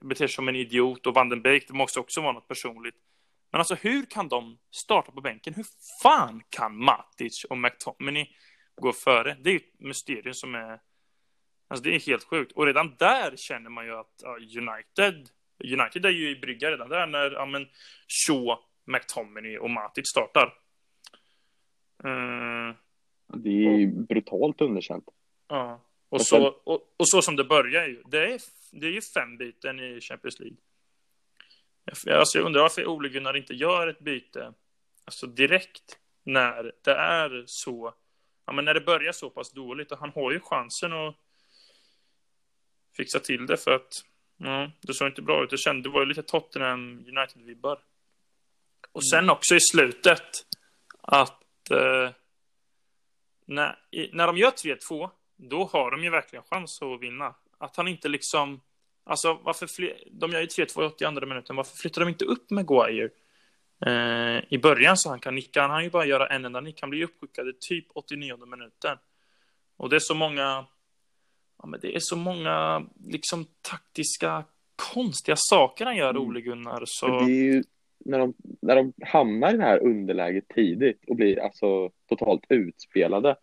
beter 0.00 0.26
sig 0.26 0.34
som 0.34 0.48
en 0.48 0.56
idiot 0.56 1.06
och 1.06 1.14
Van 1.14 1.28
den 1.28 1.42
Beek, 1.42 1.68
det 1.68 1.74
måste 1.74 2.00
också 2.00 2.20
vara 2.20 2.32
något 2.32 2.48
personligt. 2.48 2.94
Men 3.52 3.58
alltså 3.58 3.74
hur 3.74 4.04
kan 4.04 4.28
de 4.28 4.58
starta 4.70 5.12
på 5.12 5.20
bänken? 5.20 5.54
Hur 5.54 5.66
fan 6.02 6.42
kan 6.48 6.76
Matic 6.76 7.44
och 7.44 7.58
McTominay 7.58 8.26
gå 8.80 8.92
före? 8.92 9.36
Det 9.40 9.50
är 9.50 9.56
ett 9.56 9.80
mysterium 9.80 10.34
som 10.34 10.54
är, 10.54 10.80
alltså 11.68 11.84
det 11.84 11.94
är 11.94 12.00
helt 12.00 12.24
sjukt. 12.24 12.52
Och 12.52 12.66
redan 12.66 12.96
där 12.98 13.36
känner 13.36 13.70
man 13.70 13.84
ju 13.86 13.98
att 13.98 14.14
ja, 14.22 14.36
United 14.36 15.28
United 15.64 16.06
är 16.06 16.10
ju 16.10 16.30
i 16.30 16.36
brygga 16.36 16.70
redan 16.70 16.88
där 16.88 17.06
när 17.06 17.30
ja, 17.30 17.46
men, 17.46 17.68
Shaw, 18.26 18.58
McTominay 18.84 19.58
och 19.58 19.70
Matic 19.70 20.08
startar. 20.08 20.54
Mm. 22.04 22.74
Det 23.34 23.50
är 23.50 23.86
och, 23.86 24.06
brutalt 24.06 24.60
underkänt. 24.60 25.04
Ja, 25.48 25.80
och 26.08 26.20
så, 26.20 26.46
och, 26.46 26.94
och, 26.96 27.08
så 27.08 27.22
som 27.22 27.36
det 27.36 27.44
börjar 27.44 27.86
ju. 27.86 28.02
Det 28.06 28.32
är, 28.32 28.40
det 28.72 28.86
är 28.86 28.90
ju 28.90 29.00
fem 29.00 29.36
byten 29.36 29.80
i 29.80 30.00
Champions 30.00 30.40
League. 30.40 30.56
Alltså 31.90 32.38
jag 32.38 32.46
undrar 32.46 32.62
varför 32.62 32.86
Ole 32.86 33.08
Gunnar 33.08 33.36
inte 33.36 33.54
gör 33.54 33.86
ett 33.86 33.98
byte 33.98 34.54
alltså 35.04 35.26
direkt 35.26 35.98
när 36.24 36.72
det 36.84 36.94
är 36.94 37.44
så. 37.46 37.94
Ja, 38.46 38.52
men 38.52 38.64
när 38.64 38.74
det 38.74 38.80
börjar 38.80 39.12
så 39.12 39.30
pass 39.30 39.52
dåligt 39.52 39.92
och 39.92 39.98
han 39.98 40.10
har 40.10 40.32
ju 40.32 40.40
chansen 40.40 40.92
att 40.92 41.16
fixa 42.96 43.18
till 43.18 43.46
det 43.46 43.56
för 43.56 43.70
att 43.70 44.04
Ja, 44.44 44.70
det 44.80 44.94
såg 44.94 45.08
inte 45.08 45.22
bra 45.22 45.44
ut. 45.44 45.50
Det, 45.50 45.58
kände, 45.58 45.88
det 45.88 45.92
var 45.92 46.00
ju 46.00 46.06
lite 46.06 46.22
Tottenham 46.22 47.04
United-vibbar. 47.06 47.78
Och 48.92 49.06
sen 49.06 49.30
också 49.30 49.54
i 49.54 49.60
slutet 49.60 50.46
att 51.02 51.70
eh, 51.70 52.10
när, 53.46 53.78
i, 53.90 54.10
när 54.12 54.26
de 54.26 54.36
gör 54.36 54.50
3-2, 54.50 55.10
då 55.36 55.64
har 55.64 55.90
de 55.90 56.04
ju 56.04 56.10
verkligen 56.10 56.44
chans 56.50 56.82
att 56.82 57.00
vinna. 57.00 57.34
Att 57.58 57.76
han 57.76 57.88
inte 57.88 58.08
liksom, 58.08 58.60
alltså 59.04 59.38
varför 59.42 59.68
de 60.10 60.32
gör 60.32 60.40
ju 60.40 60.46
3-2 60.46 61.02
i 61.02 61.04
andra 61.04 61.26
minuten, 61.26 61.56
varför 61.56 61.76
flyttar 61.76 62.00
de 62.00 62.08
inte 62.08 62.24
upp 62.24 62.50
Maguire 62.50 63.10
eh, 63.86 64.44
i 64.48 64.58
början 64.62 64.96
så 64.96 65.08
han 65.08 65.20
kan 65.20 65.34
nicka? 65.34 65.60
Han 65.60 65.70
har 65.70 65.82
ju 65.82 65.90
bara 65.90 66.06
göra 66.06 66.26
en 66.26 66.44
enda 66.44 66.60
nick, 66.60 66.80
han 66.80 66.90
blir 66.90 67.04
uppskickad 67.04 67.48
i 67.48 67.52
typ 67.60 67.86
89 67.94 68.46
minuten. 68.46 68.98
Och 69.76 69.90
det 69.90 69.96
är 69.96 70.00
så 70.00 70.14
många, 70.14 70.66
ja 71.58 71.66
men 71.66 71.80
det 71.80 71.96
är 71.96 72.00
så 72.00 72.16
många 72.16 72.86
liksom 73.04 73.46
taktiska 73.62 74.44
konstiga 74.94 75.36
saker 75.38 75.84
han 75.84 75.96
gör, 75.96 76.10
mm. 76.10 76.22
Ole 76.22 76.40
Gunnar. 76.40 76.82
Så... 76.86 77.06
Det 77.06 77.32
är 77.32 77.52
ju 77.52 77.62
när 78.04 78.18
de, 78.18 78.34
när 78.62 78.76
de 78.76 78.92
hamnar 79.02 79.54
i 79.54 79.56
det 79.56 79.62
här 79.62 79.78
underläget 79.78 80.48
tidigt 80.48 81.04
och 81.06 81.16
blir 81.16 81.40
alltså 81.40 81.90
totalt 82.08 82.44
utspelade. 82.48 83.36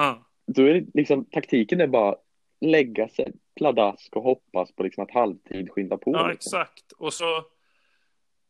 Mm. 0.00 0.18
Då 0.46 0.62
är 0.62 0.74
det 0.74 0.86
liksom 0.94 1.24
taktiken 1.24 1.80
är 1.80 1.86
bara 1.86 2.16
lägga 2.60 3.08
sig 3.08 3.32
pladask 3.58 4.16
och 4.16 4.22
hoppas 4.22 4.72
på 4.72 4.82
liksom 4.82 5.04
att 5.04 5.10
halvtid 5.10 5.70
skynda 5.70 5.96
på. 5.98 6.12
Ja, 6.12 6.26
liksom. 6.26 6.60
exakt. 6.60 6.92
Och 6.92 7.12
så, 7.12 7.44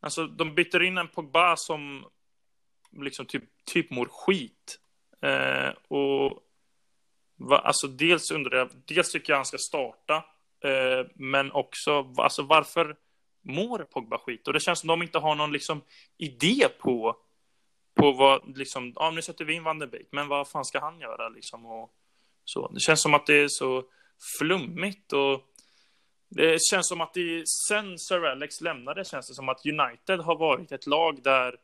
alltså 0.01 0.27
de 0.27 0.55
byter 0.55 0.83
in 0.83 0.99
en 0.99 1.09
Pogba 1.09 1.57
som 1.57 2.05
liksom 2.93 3.27
typ, 3.27 3.45
typ 3.65 3.91
mår 3.91 4.09
skit. 4.11 4.79
Eh, 5.21 5.69
och 5.89 6.43
va, 7.37 7.59
alltså 7.59 7.87
dels 7.87 8.31
undrar 8.31 8.59
jag, 8.59 8.69
dels 8.85 9.13
tycker 9.13 9.33
jag 9.33 9.39
han 9.39 9.47
ska 9.47 9.59
starta, 9.59 10.17
eh, 10.65 11.07
men 11.15 11.53
också, 11.53 12.15
alltså 12.17 12.43
varför 12.43 12.97
mår 13.43 13.79
Pogba 13.79 14.19
skit? 14.19 14.47
Och 14.47 14.53
det 14.53 14.61
känns 14.61 14.79
som 14.79 14.89
de 14.89 15.03
inte 15.03 15.19
har 15.19 15.35
någon 15.35 15.53
liksom 15.53 15.83
idé 16.19 16.69
på, 16.81 17.17
på 17.95 18.13
vad, 18.13 18.59
liksom, 18.59 18.93
ja 18.97 19.11
nu 19.11 19.23
sätter 19.23 19.45
vi 19.45 19.55
in 19.55 19.65
Van 19.65 19.79
der 19.79 19.87
Beek, 19.87 20.09
men 20.11 20.29
vad 20.29 20.49
fan 20.49 20.65
ska 20.65 20.81
han 20.81 21.01
göra 21.01 21.29
liksom? 21.29 21.67
Och, 21.67 21.95
så. 22.45 22.69
Det 22.69 22.81
känns 22.81 23.03
som 23.03 23.15
att 23.15 23.27
det 23.27 23.35
är 23.35 23.49
så 23.49 23.85
flummigt 24.39 25.13
och 25.13 25.45
det 26.29 26.63
känns 26.63 26.89
som 26.89 27.01
att 27.01 27.15
det, 27.15 27.49
sen 27.69 27.99
Sir 27.99 28.25
Alex 28.25 28.61
lämnade 28.61 29.05
känns 29.05 29.29
det 29.29 29.35
som 29.35 29.49
att 29.49 29.67
United 29.67 30.21
har 30.21 30.37
varit 30.37 30.73
ett 30.73 30.87
lag 30.87 31.23
där 31.23 31.57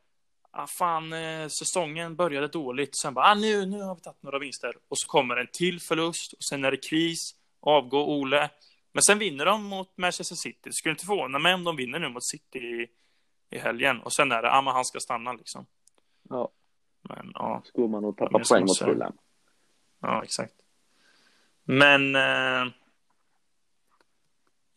ah, 0.54 0.66
fan, 0.66 1.12
eh, 1.12 1.48
säsongen 1.48 2.16
började 2.16 2.48
dåligt. 2.48 2.96
Sen 2.96 3.14
bara, 3.14 3.26
ah, 3.26 3.34
nu, 3.34 3.66
nu 3.66 3.82
har 3.82 3.94
vi 3.94 4.00
tagit 4.00 4.22
några 4.22 4.38
vinster. 4.38 4.76
Och 4.88 4.98
så 4.98 5.06
kommer 5.06 5.36
en 5.36 5.46
till 5.52 5.80
förlust 5.80 6.32
och 6.32 6.44
sen 6.44 6.64
är 6.64 6.70
det 6.70 6.76
kris. 6.76 7.34
Avgå 7.60 8.06
Ole. 8.06 8.50
Men 8.92 9.02
sen 9.02 9.18
vinner 9.18 9.44
de 9.44 9.64
mot 9.64 9.96
Manchester 9.96 10.36
City. 10.36 10.60
Det 10.62 10.72
skulle 10.72 10.92
inte 10.92 11.06
förvåna 11.06 11.38
mig 11.38 11.54
om 11.54 11.64
de 11.64 11.76
vinner 11.76 11.98
nu 11.98 12.08
mot 12.08 12.24
City 12.24 12.58
i, 12.58 12.86
i 13.50 13.58
helgen. 13.58 14.00
Och 14.00 14.12
sen 14.12 14.32
är 14.32 14.42
det, 14.42 14.50
ah, 14.50 14.62
men 14.62 14.74
han 14.74 14.84
ska 14.84 15.00
stanna 15.00 15.32
liksom. 15.32 15.66
Ja. 16.30 16.50
Men 17.02 17.30
ja. 17.34 17.62
Skulle 17.64 17.88
man 17.88 18.02
nog 18.02 18.16
tappa 18.16 18.38
poäng 18.38 18.64
mot 18.64 18.78
Fulham. 18.78 19.12
Ja, 20.00 20.22
exakt. 20.22 20.54
Men 21.64 22.16
eh, 22.16 22.66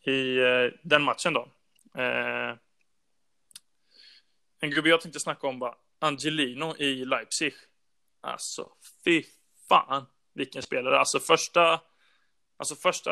i 0.04 0.38
eh, 0.38 0.80
den 0.84 1.04
matchen 1.04 1.34
då. 1.34 1.52
Eh, 2.02 2.56
en 4.60 4.71
gubbe 4.71 4.89
jag 4.89 5.02
tänkte 5.02 5.19
snacka 5.19 5.47
om 5.47 5.60
var 5.60 5.76
Angelino 6.00 6.76
i 6.78 7.06
Leipzig. 7.06 7.54
Alltså, 8.21 8.69
fy 9.06 9.23
fan 9.69 10.06
vilken 10.34 10.62
spelare. 10.62 11.00
Alltså 11.00 11.19
första, 11.19 11.82
alltså 12.58 12.76
första 12.76 13.12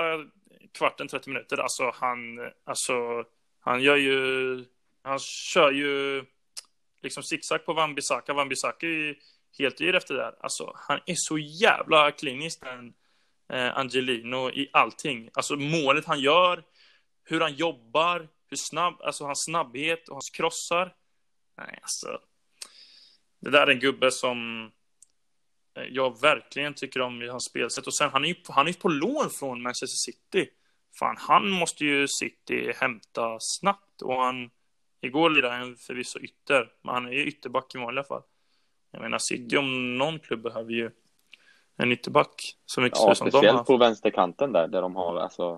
kvarten, 0.71 1.07
30 1.07 1.29
minuter, 1.29 1.57
alltså 1.57 1.91
han, 1.93 2.51
alltså 2.63 3.25
han 3.59 3.81
gör 3.81 3.95
ju, 3.95 4.65
han 5.01 5.19
kör 5.19 5.71
ju 5.71 6.25
liksom 7.01 7.23
zigzag 7.23 7.65
på 7.65 7.73
Wan-Bissaka. 7.73 8.33
Wan-Bissaka 8.33 8.85
är 8.85 9.17
helt 9.57 9.81
yr 9.81 9.95
efter 9.95 10.13
det 10.13 10.21
där. 10.21 10.35
Alltså 10.39 10.71
han 10.75 10.99
är 11.05 11.15
så 11.15 11.37
jävla 11.37 12.11
klinisk 12.11 12.61
den 12.61 12.93
Eh, 13.53 13.77
Angelino 13.77 14.49
i 14.49 14.69
allting. 14.73 15.29
Alltså 15.33 15.55
målet 15.55 16.05
han 16.05 16.19
gör, 16.19 16.63
hur 17.23 17.41
han 17.41 17.53
jobbar, 17.53 18.27
hur 18.49 18.57
snabb, 18.57 19.01
alltså 19.01 19.25
hans 19.25 19.43
snabbhet 19.43 20.09
och 20.09 20.15
hans 20.15 20.29
krossar. 20.29 20.95
Nej, 21.57 21.79
alltså. 21.81 22.19
Det 23.39 23.49
där 23.49 23.67
är 23.67 23.71
en 23.71 23.79
gubbe 23.79 24.11
som 24.11 24.71
eh, 25.77 25.83
jag 25.83 26.21
verkligen 26.21 26.73
tycker 26.73 27.01
om 27.01 27.21
i 27.21 27.27
hans 27.27 27.45
spelsätt. 27.45 27.87
Och 27.87 27.95
sen, 27.95 28.09
han 28.09 28.25
är 28.25 28.29
ju 28.29 28.35
han 28.47 28.67
är 28.67 28.73
på 28.73 28.89
lån 28.89 29.29
från 29.29 29.61
Manchester 29.61 30.11
City. 30.11 30.49
Fan, 30.99 31.15
han 31.19 31.49
måste 31.49 31.85
ju 31.85 32.07
City 32.07 32.73
hämta 32.75 33.37
snabbt. 33.39 34.01
Och 34.01 34.15
han, 34.15 34.49
igår 35.01 35.29
lirade 35.29 35.55
han 35.55 35.75
förvisso 35.75 36.19
ytter, 36.19 36.71
men 36.83 36.93
han 36.93 37.05
är 37.05 37.11
ju 37.11 37.25
ytterback 37.25 37.75
i 37.75 37.77
vanliga 37.77 38.03
fall. 38.03 38.23
Jag 38.91 39.01
menar, 39.01 39.17
City 39.17 39.57
om 39.57 39.97
någon 39.97 40.19
klubb 40.19 40.41
behöver 40.41 40.71
ju 40.71 40.91
en 41.77 41.91
ytterback 41.91 42.57
så 42.65 42.81
mycket 42.81 42.99
ja, 42.99 43.15
som 43.15 43.29
speciellt 43.29 43.53
de 43.53 43.57
har. 43.57 43.63
på 43.63 43.77
vänsterkanten 43.77 44.51
där, 44.51 44.67
där 44.67 44.81
de 44.81 44.95
har 44.95 45.17
alltså 45.17 45.53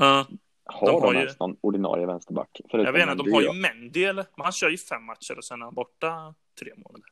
uh, 0.00 0.26
har 0.68 0.86
de, 0.86 1.02
har 1.02 1.14
de 1.14 1.20
ju... 1.20 1.28
någon 1.40 1.56
ordinarie 1.60 2.06
vänsterback? 2.06 2.60
Jag 2.68 2.92
vet 2.92 3.02
inte, 3.02 3.24
de 3.24 3.32
har 3.32 3.42
ju 3.42 3.52
Mendy 3.52 4.04
eller, 4.04 4.26
men 4.36 4.44
han 4.44 4.52
kör 4.52 4.68
ju 4.68 4.78
fem 4.78 5.04
matcher 5.04 5.38
och 5.38 5.44
sen 5.44 5.60
är 5.60 5.64
han 5.64 5.74
borta 5.74 6.34
tre 6.60 6.72
månader. 6.76 7.10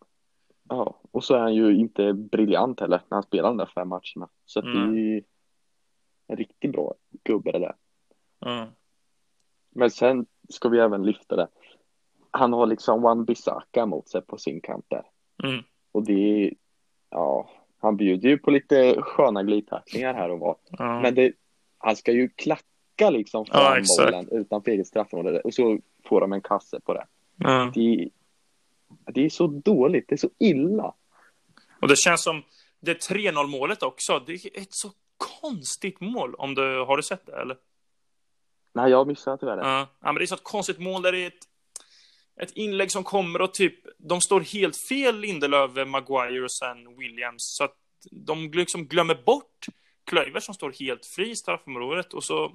Ja, 0.68 1.00
och 1.10 1.24
så 1.24 1.34
är 1.34 1.38
han 1.38 1.54
ju 1.54 1.76
inte 1.76 2.12
briljant 2.12 2.80
heller 2.80 3.02
när 3.08 3.16
han 3.16 3.22
spelar 3.22 3.48
de 3.48 3.56
där 3.56 3.70
fem 3.74 3.88
matcherna. 3.88 4.28
Så 4.44 4.60
mm. 4.60 4.74
det 4.74 5.00
är 5.00 5.04
ju 5.04 5.22
en 6.26 6.36
riktigt 6.36 6.72
bra 6.72 6.94
gubbe 7.24 7.52
det 7.52 7.58
där. 7.58 7.74
Mm. 8.46 8.68
Men 9.70 9.90
sen 9.90 10.26
ska 10.48 10.68
vi 10.68 10.78
även 10.78 11.02
lyfta 11.02 11.36
det. 11.36 11.48
Han 12.30 12.52
har 12.52 12.66
liksom 12.66 13.04
One 13.04 13.24
Bissaka 13.24 13.86
mot 13.86 14.08
sig 14.08 14.22
på 14.22 14.38
sin 14.38 14.60
kant 14.60 14.84
där. 14.88 15.06
Mm. 15.44 15.64
Och 15.92 16.04
det 16.04 16.46
är, 16.46 16.54
ja, 17.10 17.50
han 17.78 17.96
bjuder 17.96 18.28
ju 18.28 18.38
på 18.38 18.50
lite 18.50 19.02
sköna 19.02 19.42
glidtacklingar 19.42 20.14
här 20.14 20.30
och 20.30 20.38
var. 20.38 20.56
Ja. 20.70 21.00
Men 21.00 21.14
det, 21.14 21.32
han 21.78 21.96
ska 21.96 22.12
ju 22.12 22.28
klacka 22.28 23.10
liksom 23.10 23.46
fram 23.46 23.84
ja, 23.86 24.04
bollen 24.04 24.28
utanför 24.30 24.70
eget 24.70 24.86
straffområde 24.86 25.40
och 25.40 25.54
så 25.54 25.78
får 26.04 26.20
de 26.20 26.32
en 26.32 26.40
kasse 26.40 26.80
på 26.80 26.94
det. 26.94 27.06
Ja. 27.36 27.72
det. 27.74 28.08
Det 29.12 29.24
är 29.24 29.28
så 29.28 29.46
dåligt, 29.46 30.08
det 30.08 30.14
är 30.14 30.16
så 30.16 30.30
illa. 30.38 30.94
Och 31.80 31.88
det 31.88 31.96
känns 31.96 32.22
som 32.22 32.42
det 32.80 33.08
3-0 33.10 33.46
målet 33.46 33.82
också. 33.82 34.18
Det 34.26 34.32
är 34.32 34.60
ett 34.60 34.68
så 34.70 34.90
konstigt 35.40 36.00
mål. 36.00 36.34
Om 36.34 36.54
du, 36.54 36.84
har 36.84 36.96
du 36.96 37.02
sett 37.02 37.26
det 37.26 37.40
eller? 37.40 37.56
Nej, 38.72 38.90
jag 38.90 39.06
missade 39.06 39.38
tyvärr 39.38 39.56
det. 39.56 39.62
Ja, 39.62 39.88
men 40.00 40.14
det 40.14 40.24
är 40.24 40.26
så 40.26 40.34
ett 40.34 40.44
konstigt 40.44 40.78
mål 40.78 41.02
där 41.02 41.12
det 41.12 41.18
är 41.18 41.26
ett 41.26 41.44
ett 42.42 42.52
inlägg 42.52 42.92
som 42.92 43.04
kommer 43.04 43.40
och 43.40 43.54
typ, 43.54 43.74
de 43.98 44.20
står 44.20 44.40
helt 44.40 44.76
fel 44.88 45.20
Lindelöf, 45.20 45.86
Maguire 45.86 46.44
och 46.44 46.52
sen 46.52 46.98
Williams. 46.98 47.56
Så 47.56 47.64
att 47.64 47.76
de 48.10 48.50
liksom 48.50 48.86
glömmer 48.86 49.14
bort 49.14 49.66
Klöver 50.06 50.40
som 50.40 50.54
står 50.54 50.72
helt 50.80 51.06
fri 51.06 51.30
i 51.30 51.36
straffområdet 51.36 52.14
och 52.14 52.24
så 52.24 52.52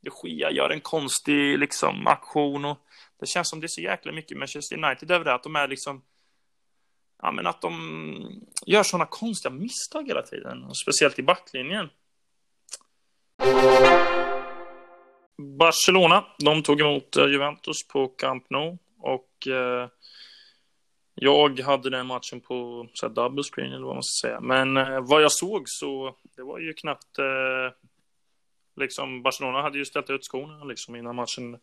de 0.00 0.28
Gia 0.28 0.50
gör 0.50 0.70
en 0.70 0.80
konstig 0.80 1.58
liksom 1.58 2.06
aktion 2.06 2.64
och 2.64 2.78
det 3.20 3.26
känns 3.26 3.50
som 3.50 3.60
det 3.60 3.66
är 3.66 3.68
så 3.68 3.80
jäkla 3.80 4.12
mycket 4.12 4.38
Manchester 4.38 4.84
United 4.84 5.10
över 5.10 5.24
det 5.24 5.34
att 5.34 5.42
de 5.42 5.56
är 5.56 5.68
liksom 5.68 6.02
ja 7.22 7.32
men 7.32 7.46
att 7.46 7.60
de 7.60 8.42
gör 8.66 8.82
sådana 8.82 9.06
konstiga 9.06 9.52
misstag 9.52 10.06
hela 10.06 10.22
tiden 10.22 10.64
och 10.64 10.78
speciellt 10.78 11.18
i 11.18 11.22
backlinjen. 11.22 11.88
Barcelona, 15.58 16.24
de 16.38 16.62
tog 16.62 16.80
emot 16.80 17.16
eh, 17.16 17.26
Juventus 17.26 17.88
på 17.88 18.08
Camp 18.08 18.50
Nou 18.50 18.78
och 19.38 19.52
eh, 19.52 19.88
jag 21.14 21.60
hade 21.60 21.90
den 21.90 22.06
matchen 22.06 22.40
på 22.40 22.88
så 22.92 23.06
här, 23.06 23.14
double 23.14 23.42
screen 23.42 23.72
eller 23.72 23.86
vad 23.86 23.96
man 23.96 24.02
ska 24.02 24.28
säga. 24.28 24.40
Men 24.40 24.76
eh, 24.76 25.00
vad 25.00 25.22
jag 25.22 25.32
såg 25.32 25.62
så 25.66 26.16
det 26.36 26.42
var 26.42 26.58
ju 26.58 26.72
knappt 26.72 27.18
eh, 27.18 27.74
liksom 28.76 29.22
Barcelona 29.22 29.62
hade 29.62 29.78
ju 29.78 29.84
ställt 29.84 30.10
ut 30.10 30.24
skorna 30.24 30.64
liksom 30.64 30.96
innan 30.96 31.16
matchen 31.16 31.58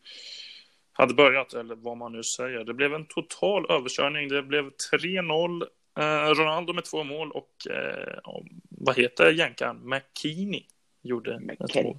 hade 0.93 1.13
börjat 1.13 1.53
eller 1.53 1.76
vad 1.76 1.97
man 1.97 2.11
nu 2.11 2.23
säger. 2.23 2.63
Det 2.63 2.73
blev 2.73 2.93
en 2.93 3.05
total 3.05 3.71
överkörning. 3.71 4.28
Det 4.28 4.43
blev 4.43 4.71
3-0. 4.93 5.63
Eh, 5.99 6.30
Ronaldo 6.30 6.73
med 6.73 6.84
två 6.86 7.03
mål 7.03 7.32
och 7.32 7.67
eh, 7.69 8.19
vad 8.69 8.97
heter 8.97 9.32
jänkaren? 9.32 9.89
McKinney 9.89 10.63
gjorde 11.01 11.41
ett 11.59 11.76
mål. 11.76 11.97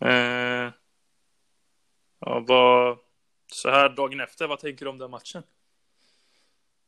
Eh, 0.00 0.72
ja, 2.20 2.44
vad 2.46 2.98
så 3.52 3.68
här 3.68 3.88
dagen 3.88 4.20
efter, 4.20 4.48
vad 4.48 4.58
tänker 4.58 4.84
du 4.84 4.90
om 4.90 4.98
den 4.98 5.10
matchen? 5.10 5.42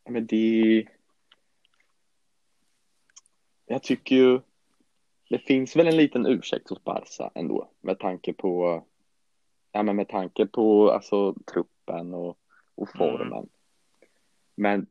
Men 0.09 0.27
det... 0.27 0.87
Jag 3.67 3.83
tycker 3.83 4.17
ju... 4.17 4.41
Det 5.29 5.39
finns 5.39 5.77
väl 5.77 5.87
en 5.87 5.97
liten 5.97 6.27
ursäkt 6.27 6.71
hos 6.71 6.85
Barca 6.85 7.31
ändå 7.35 7.71
med 7.81 7.99
tanke 7.99 8.33
på 8.33 8.85
ja, 9.73 9.83
men 9.83 9.97
med 9.97 10.09
tanke 10.09 10.47
på 10.47 10.91
alltså, 10.91 11.35
truppen 11.53 12.15
och, 12.15 12.39
och 12.75 12.97
mm. 12.97 12.99
formen. 12.99 13.39
Mm. 13.39 13.49
Men 14.55 14.87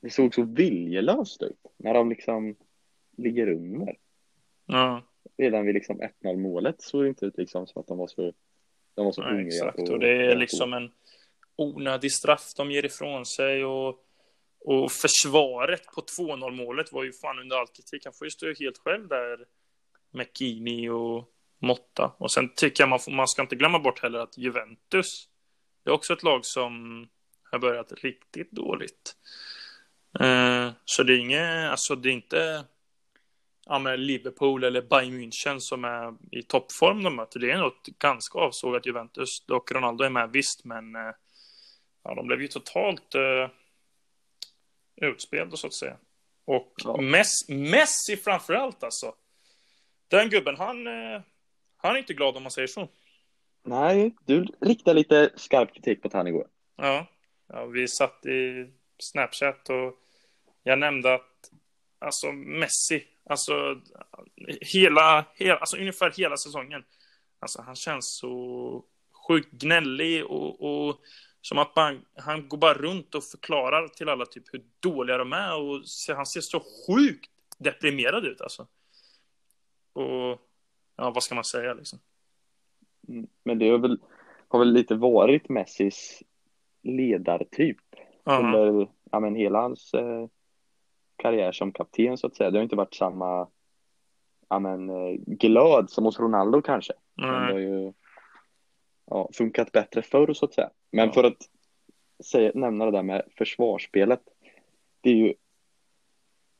det 0.00 0.10
såg 0.10 0.34
så 0.34 0.42
viljelöst 0.42 1.42
ut 1.42 1.66
när 1.76 1.94
de 1.94 2.08
liksom 2.08 2.56
ligger 3.16 3.48
under. 3.48 3.96
Ja. 4.66 5.02
Redan 5.36 5.66
vid 5.66 5.74
liksom 5.74 6.00
1-0 6.22 6.36
målet 6.36 6.82
såg 6.82 7.02
det 7.02 7.08
inte 7.08 7.26
ut 7.26 7.38
liksom 7.38 7.66
som 7.66 7.80
att 7.80 7.86
de 7.86 7.98
var 7.98 8.06
så 8.06 8.32
De 8.96 9.04
var 9.04 9.12
så 9.12 9.22
Ja, 9.22 9.28
hungriga. 9.28 9.46
exakt, 9.46 9.88
och 9.88 9.98
det 9.98 10.08
är 10.26 10.36
liksom 10.36 10.72
en 10.72 10.90
onödig 11.56 12.12
straff 12.12 12.54
de 12.56 12.70
ger 12.70 12.84
ifrån 12.84 13.26
sig 13.26 13.64
och, 13.64 13.98
och 14.64 14.92
försvaret 14.92 15.86
på 15.94 16.00
2-0 16.00 16.50
målet 16.50 16.92
var 16.92 17.04
ju 17.04 17.12
fan 17.12 17.38
under 17.38 17.56
all 17.56 17.66
kritik. 17.66 18.04
Han 18.04 18.14
får 18.14 18.26
ju 18.26 18.30
stå 18.30 18.46
helt 18.58 18.78
själv 18.78 19.08
där, 19.08 19.38
McKinney 20.10 20.88
och 20.88 21.32
Motta. 21.58 22.12
Och 22.18 22.32
sen 22.32 22.54
tycker 22.54 22.82
jag 22.82 22.88
man, 22.88 22.98
får, 23.00 23.12
man 23.12 23.28
ska 23.28 23.42
inte 23.42 23.56
glömma 23.56 23.78
bort 23.78 24.02
heller 24.02 24.18
att 24.18 24.38
Juventus, 24.38 25.28
det 25.84 25.90
är 25.90 25.94
också 25.94 26.12
ett 26.12 26.22
lag 26.22 26.44
som 26.44 27.06
har 27.50 27.58
börjat 27.58 27.92
riktigt 27.92 28.50
dåligt. 28.50 29.16
Eh, 30.20 30.70
så 30.84 31.02
det 31.02 31.12
är 31.12 31.18
inget, 31.18 31.70
alltså 31.70 31.96
det 31.96 32.08
är 32.08 32.12
inte 32.12 32.64
ja, 33.66 33.78
Liverpool 33.96 34.64
eller 34.64 34.82
Bayern 34.82 35.20
München 35.20 35.58
som 35.58 35.84
är 35.84 36.14
i 36.30 36.42
toppform 36.42 37.02
de 37.02 37.16
möter. 37.16 37.40
Det 37.40 37.50
är 37.50 37.58
nog 37.58 37.72
ganska 37.98 38.38
avsågat 38.38 38.86
Juventus. 38.86 39.46
Dock 39.46 39.72
Ronaldo 39.72 40.04
är 40.04 40.10
med 40.10 40.30
visst, 40.32 40.64
men 40.64 40.96
eh, 40.96 41.12
ja, 42.04 42.14
de 42.14 42.26
blev 42.26 42.42
ju 42.42 42.48
totalt 42.48 43.14
uh, 43.14 43.48
utspelade 44.96 45.56
så 45.56 45.66
att 45.66 45.74
säga. 45.74 45.96
Och 46.44 46.72
Ja. 46.84 47.00
Messi, 47.00 47.54
Messi 47.54 48.16
framför 48.16 48.54
allt 48.54 48.84
alltså. 48.84 49.14
Den 50.08 50.30
gubben, 50.30 50.56
han, 50.56 50.86
eh, 50.86 51.22
han 51.76 51.94
är 51.94 51.98
inte 51.98 52.14
glad 52.14 52.36
om 52.36 52.42
man 52.42 52.52
säger 52.52 52.68
så. 52.68 52.88
Nej, 53.64 54.16
du 54.24 54.46
riktar 54.60 54.94
lite 54.94 55.30
skarp 55.36 55.74
kritik 55.74 56.02
på 56.02 56.10
han 56.12 56.26
igår. 56.26 56.46
Ja, 56.76 57.06
ja 57.48 57.66
vi 57.66 57.88
satt 57.88 58.26
i 58.26 58.70
Snapchat 58.98 59.68
och 59.68 59.94
jag 60.62 60.78
nämnde 60.78 61.14
att 61.14 61.50
alltså 61.98 62.32
Messi, 62.32 63.04
alltså 63.28 63.80
hela, 64.60 65.24
hela 65.34 65.56
alltså 65.56 65.76
ungefär 65.76 66.10
hela 66.16 66.36
säsongen. 66.36 66.84
Alltså 67.38 67.62
han 67.62 67.74
känns 67.76 68.16
så 68.18 68.84
sjukt 69.28 69.52
gnällig 69.52 70.24
och, 70.26 70.60
och 70.88 71.00
som 71.40 71.58
att 71.58 71.76
man, 71.76 72.04
han 72.16 72.48
går 72.48 72.58
bara 72.58 72.74
runt 72.74 73.14
och 73.14 73.24
förklarar 73.24 73.88
till 73.88 74.08
alla 74.08 74.26
typ 74.26 74.44
hur 74.52 74.64
dåliga 74.80 75.18
de 75.18 75.32
är 75.32 75.56
och 75.56 75.88
se- 75.88 76.14
han 76.14 76.26
ser 76.26 76.40
så 76.40 76.60
sjukt 76.86 77.30
deprimerad 77.58 78.24
ut 78.24 78.40
alltså. 78.40 78.66
Och 79.92 80.40
ja, 80.96 81.10
vad 81.10 81.22
ska 81.22 81.34
man 81.34 81.44
säga 81.44 81.74
liksom? 81.74 81.98
Mm, 83.08 83.26
Men 83.44 83.58
det 83.58 83.68
har 83.68 83.78
väl, 83.78 83.98
har 84.48 84.58
väl 84.58 84.72
lite 84.72 84.94
varit 84.94 85.48
Messis 85.48 86.22
ledartyp 86.82 87.78
Ja, 88.24 88.38
under 88.38 88.88
ja, 89.10 89.20
men 89.20 89.34
hela 89.34 89.60
hans 89.60 89.94
eh, 89.94 90.26
karriär 91.16 91.52
som 91.52 91.72
kapten 91.72 92.16
så 92.18 92.26
att 92.26 92.36
säga. 92.36 92.50
Det 92.50 92.58
har 92.58 92.62
inte 92.62 92.76
varit 92.76 92.94
samma 92.94 93.48
ja, 94.48 94.58
men, 94.58 94.90
eh, 94.90 95.12
glöd 95.26 95.90
som 95.90 96.04
hos 96.04 96.20
Ronaldo 96.20 96.62
kanske. 96.62 96.92
Men 97.14 97.46
det 97.46 97.52
har 97.52 97.58
ju 97.58 97.92
ja, 99.06 99.28
funkat 99.34 99.72
bättre 99.72 100.02
förr 100.02 100.32
så 100.34 100.44
att 100.44 100.54
säga. 100.54 100.70
Men 100.92 101.06
Ja. 101.06 101.12
för 101.12 101.24
att 101.24 101.36
säga, 102.24 102.52
nämna 102.54 102.84
det 102.84 102.90
där 102.90 103.02
med 103.02 103.22
försvarsspelet. 103.38 104.20
Det 105.00 105.10
är 105.10 105.14
ju 105.14 105.34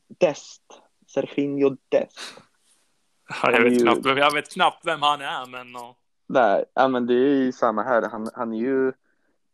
Dest, 0.09 0.62
Serginho 1.07 1.76
Dest. 1.88 2.18
Ja, 3.42 3.50
jag, 3.52 3.61
vet 3.62 3.72
ju- 3.72 3.78
knappt, 3.78 4.07
vem- 4.07 4.18
jag 4.18 4.32
vet 4.34 4.52
knappt 4.52 4.86
vem 4.86 5.02
han 5.02 5.20
är, 5.20 5.46
men. 5.46 5.66
Nej, 6.28 6.64
ja 6.74 6.88
men 6.88 7.07
det 7.07 7.14
är 7.14 7.34
ju 7.44 7.52
samma 7.52 7.82
här. 7.82 8.09
Han, 8.11 8.28
han 8.34 8.52
är 8.52 8.59
ju 8.59 8.92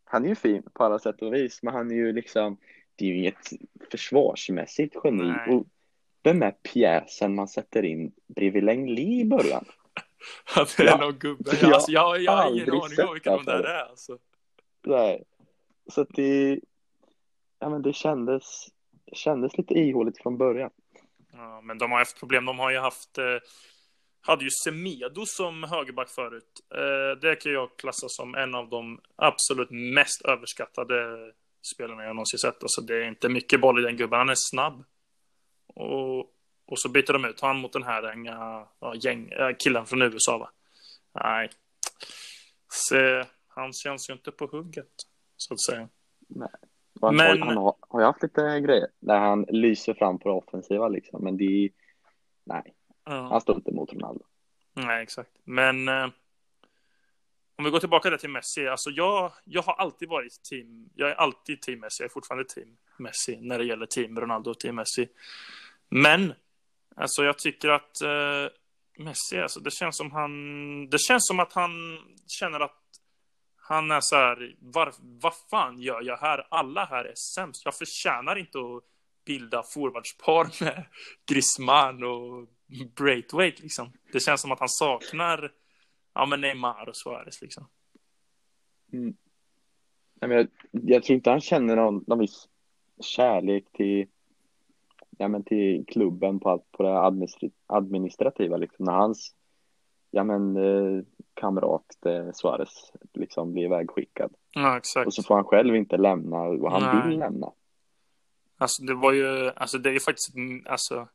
han 0.04 0.24
är 0.24 0.28
ju 0.28 0.34
fin 0.34 0.62
på 0.74 0.84
alla 0.84 0.98
sätt 0.98 1.22
och 1.22 1.34
vis, 1.34 1.62
men 1.62 1.74
han 1.74 1.90
är 1.90 1.94
ju 1.94 2.12
liksom 2.12 2.56
det 2.96 3.04
är 3.04 3.08
ju 3.08 3.18
inget 3.18 3.50
försvarsmässigt 3.90 4.96
geni. 5.04 5.22
Nej. 5.24 5.54
Och 5.54 5.66
vem 6.22 6.42
är 6.42 6.50
pjäsen 6.50 7.34
man 7.34 7.48
sätter 7.48 7.82
in 7.84 8.12
bredvid 8.26 8.64
Lengli 8.64 9.20
i 9.20 9.24
början? 9.24 9.64
det 10.54 10.82
är 10.82 10.86
Ja. 10.86 10.96
någon 10.96 11.18
gubbe. 11.18 11.50
Alltså, 11.62 11.90
jag, 11.92 12.20
jag 12.22 12.32
har 12.32 12.50
ingen 12.52 12.70
aning 12.70 12.80
om 13.08 13.12
vilka 13.12 13.30
de 13.36 13.44
där 13.44 13.52
förut. 13.52 13.66
är. 13.66 13.88
Alltså. 13.88 14.18
Nej. 14.86 15.24
Så 15.90 16.04
det, 16.04 16.60
ja 17.58 17.68
men 17.68 17.82
det 17.82 17.92
kändes, 17.92 18.66
det 19.04 19.16
kändes 19.16 19.58
lite 19.58 19.74
ihåligt 19.74 20.22
från 20.22 20.38
början. 20.38 20.70
Ja, 21.32 21.60
men 21.60 21.78
de 21.78 21.90
har 21.92 21.98
haft 21.98 22.18
problem. 22.18 22.44
De 22.44 22.58
har 22.58 22.70
ju 22.70 22.78
haft... 22.78 23.18
Eh, 23.18 23.24
hade 24.24 24.44
ju 24.44 24.50
Semedo 24.64 25.26
som 25.26 25.64
högerback 25.64 26.08
förut. 26.08 26.44
Eh, 26.74 27.20
det 27.20 27.36
kan 27.36 27.52
jag 27.52 27.76
klassa 27.76 28.06
som 28.08 28.34
en 28.34 28.54
av 28.54 28.68
de 28.68 29.00
absolut 29.16 29.70
mest 29.70 30.22
överskattade 30.22 31.16
spelarna 31.74 32.04
jag 32.04 32.16
någonsin 32.16 32.38
sett. 32.38 32.62
Alltså, 32.62 32.80
det 32.80 32.94
är 33.04 33.08
inte 33.08 33.28
mycket 33.28 33.60
boll 33.60 33.78
i 33.80 33.82
den 33.82 33.96
gubben. 33.96 34.18
Han 34.18 34.28
är 34.28 34.34
snabb. 34.36 34.84
Och, 35.66 36.18
och 36.66 36.78
så 36.78 36.88
byter 36.88 37.12
de 37.12 37.24
ut 37.24 37.40
han 37.40 37.58
mot 37.58 37.72
den 37.72 37.82
här 37.82 38.12
unga 38.12 38.66
ja, 38.80 38.94
gäng, 38.94 39.28
äh, 39.28 39.56
killen 39.58 39.86
från 39.86 40.02
USA, 40.02 40.38
va? 40.38 40.50
Nej. 41.24 41.50
Så, 42.72 43.24
han 43.48 43.72
känns 43.72 44.10
ju 44.10 44.14
inte 44.14 44.30
på 44.30 44.46
hugget, 44.46 44.92
så 45.36 45.54
att 45.54 45.60
säga. 45.62 45.88
Och 47.00 47.08
han, 47.08 47.16
Men- 47.16 47.40
har, 47.40 47.46
han 47.46 47.56
har, 47.56 47.74
har 47.80 48.00
ju 48.00 48.06
haft 48.06 48.22
lite 48.22 48.60
grejer 48.60 48.88
där 49.00 49.18
han 49.18 49.42
lyser 49.48 49.94
fram 49.94 50.18
på 50.18 50.28
det 50.28 50.34
offensiva 50.34 50.88
liksom, 50.88 51.24
men 51.24 51.36
det 51.36 51.44
är, 51.44 51.70
nej, 52.44 52.74
Ja. 53.04 53.28
han 53.30 53.40
står 53.40 53.56
inte 53.56 53.72
mot 53.72 53.92
Ronaldo. 53.92 54.24
Nej, 54.74 55.02
exakt. 55.02 55.30
Men 55.44 55.88
eh, 55.88 56.06
om 57.62 57.64
vi 57.64 57.70
går 57.70 57.80
tillbaka 57.80 58.10
där 58.10 58.16
till 58.16 58.30
Messi. 58.30 58.68
Alltså 58.68 58.90
jag, 58.90 59.32
jag 59.44 59.62
har 59.62 59.74
alltid 59.74 60.08
varit 60.08 60.42
team. 60.42 60.90
Jag 60.94 61.10
är 61.10 61.14
alltid 61.14 61.62
team 61.62 61.80
Messi. 61.80 62.02
Jag 62.02 62.08
är 62.08 62.12
fortfarande 62.12 62.44
team 62.44 62.76
Messi 62.96 63.38
när 63.40 63.58
det 63.58 63.64
gäller 63.64 63.86
team 63.86 64.20
Ronaldo 64.20 64.50
och 64.50 64.60
team 64.60 64.74
Messi. 64.74 65.08
Men 65.88 66.34
alltså 66.96 67.24
jag 67.24 67.38
tycker 67.38 67.68
att 67.68 68.00
eh, 68.00 68.46
Messi, 68.98 69.38
alltså 69.38 69.60
det 69.60 69.70
känns 69.70 69.96
som 69.96 70.10
han. 70.12 70.90
Det 70.90 70.98
känns 70.98 71.26
som 71.26 71.40
att 71.40 71.52
han 71.52 71.98
känner 72.26 72.60
att 72.60 72.80
han 73.56 73.90
är 73.90 74.00
så 74.00 74.16
här. 74.16 74.54
Var, 74.58 74.92
vad 74.98 75.34
fan 75.50 75.78
gör 75.78 76.02
jag 76.02 76.16
här? 76.16 76.46
Alla 76.50 76.84
här 76.84 77.04
är 77.04 77.14
sämst. 77.34 77.64
Jag 77.64 77.78
förtjänar 77.78 78.36
inte 78.36 78.58
att 78.58 78.82
bilda 79.26 79.62
forwardspar 79.74 80.64
med 80.64 80.84
Griezmann 81.26 82.02
och 82.02 82.48
Braithwaite 82.96 83.62
liksom. 83.62 83.92
Det 84.12 84.20
känns 84.20 84.40
som 84.40 84.52
att 84.52 84.60
han 84.60 84.68
saknar 84.68 85.50
ja, 86.14 86.26
men 86.26 86.40
Neymar 86.40 86.88
och 86.88 86.96
Suarez 86.96 87.42
liksom. 87.42 87.66
Nej, 90.22 90.28
men 90.28 90.30
jag, 90.30 90.48
jag 90.70 91.02
tror 91.02 91.14
inte 91.14 91.30
han 91.30 91.40
känner 91.40 91.76
någon, 91.76 92.04
någon 92.06 92.18
viss 92.18 92.48
kärlek 93.00 93.64
till, 93.72 94.06
ja, 95.18 95.28
men 95.28 95.44
till 95.44 95.84
klubben 95.86 96.40
på, 96.40 96.50
allt, 96.50 96.72
på 96.72 96.82
det 96.82 97.00
administrativa. 97.66 98.56
Liksom, 98.56 98.84
när 98.84 98.92
hans 98.92 99.34
ja, 100.10 100.24
men, 100.24 100.56
eh, 100.56 101.04
kamrat 101.34 102.06
eh, 102.06 102.32
Suarez 102.32 102.92
liksom 103.12 103.52
blir 103.52 103.64
ivägskickad. 103.64 104.34
Ja, 104.50 104.76
exakt. 104.76 105.06
Och 105.06 105.14
så 105.14 105.22
får 105.22 105.34
han 105.34 105.44
själv 105.44 105.76
inte 105.76 105.96
lämna 105.96 106.36
och 106.36 106.72
han 106.72 106.82
Nej. 106.82 107.08
vill 107.08 107.18
lämna. 107.18 107.52
Alltså 108.58 108.82
det 108.82 108.94
var 108.94 109.12
ju, 109.12 109.50
alltså 109.50 109.78
det 109.78 109.90
är 109.90 109.92
ju 109.92 110.00
faktiskt, 110.00 110.34
mm, 110.34 110.66
alltså 110.68 111.08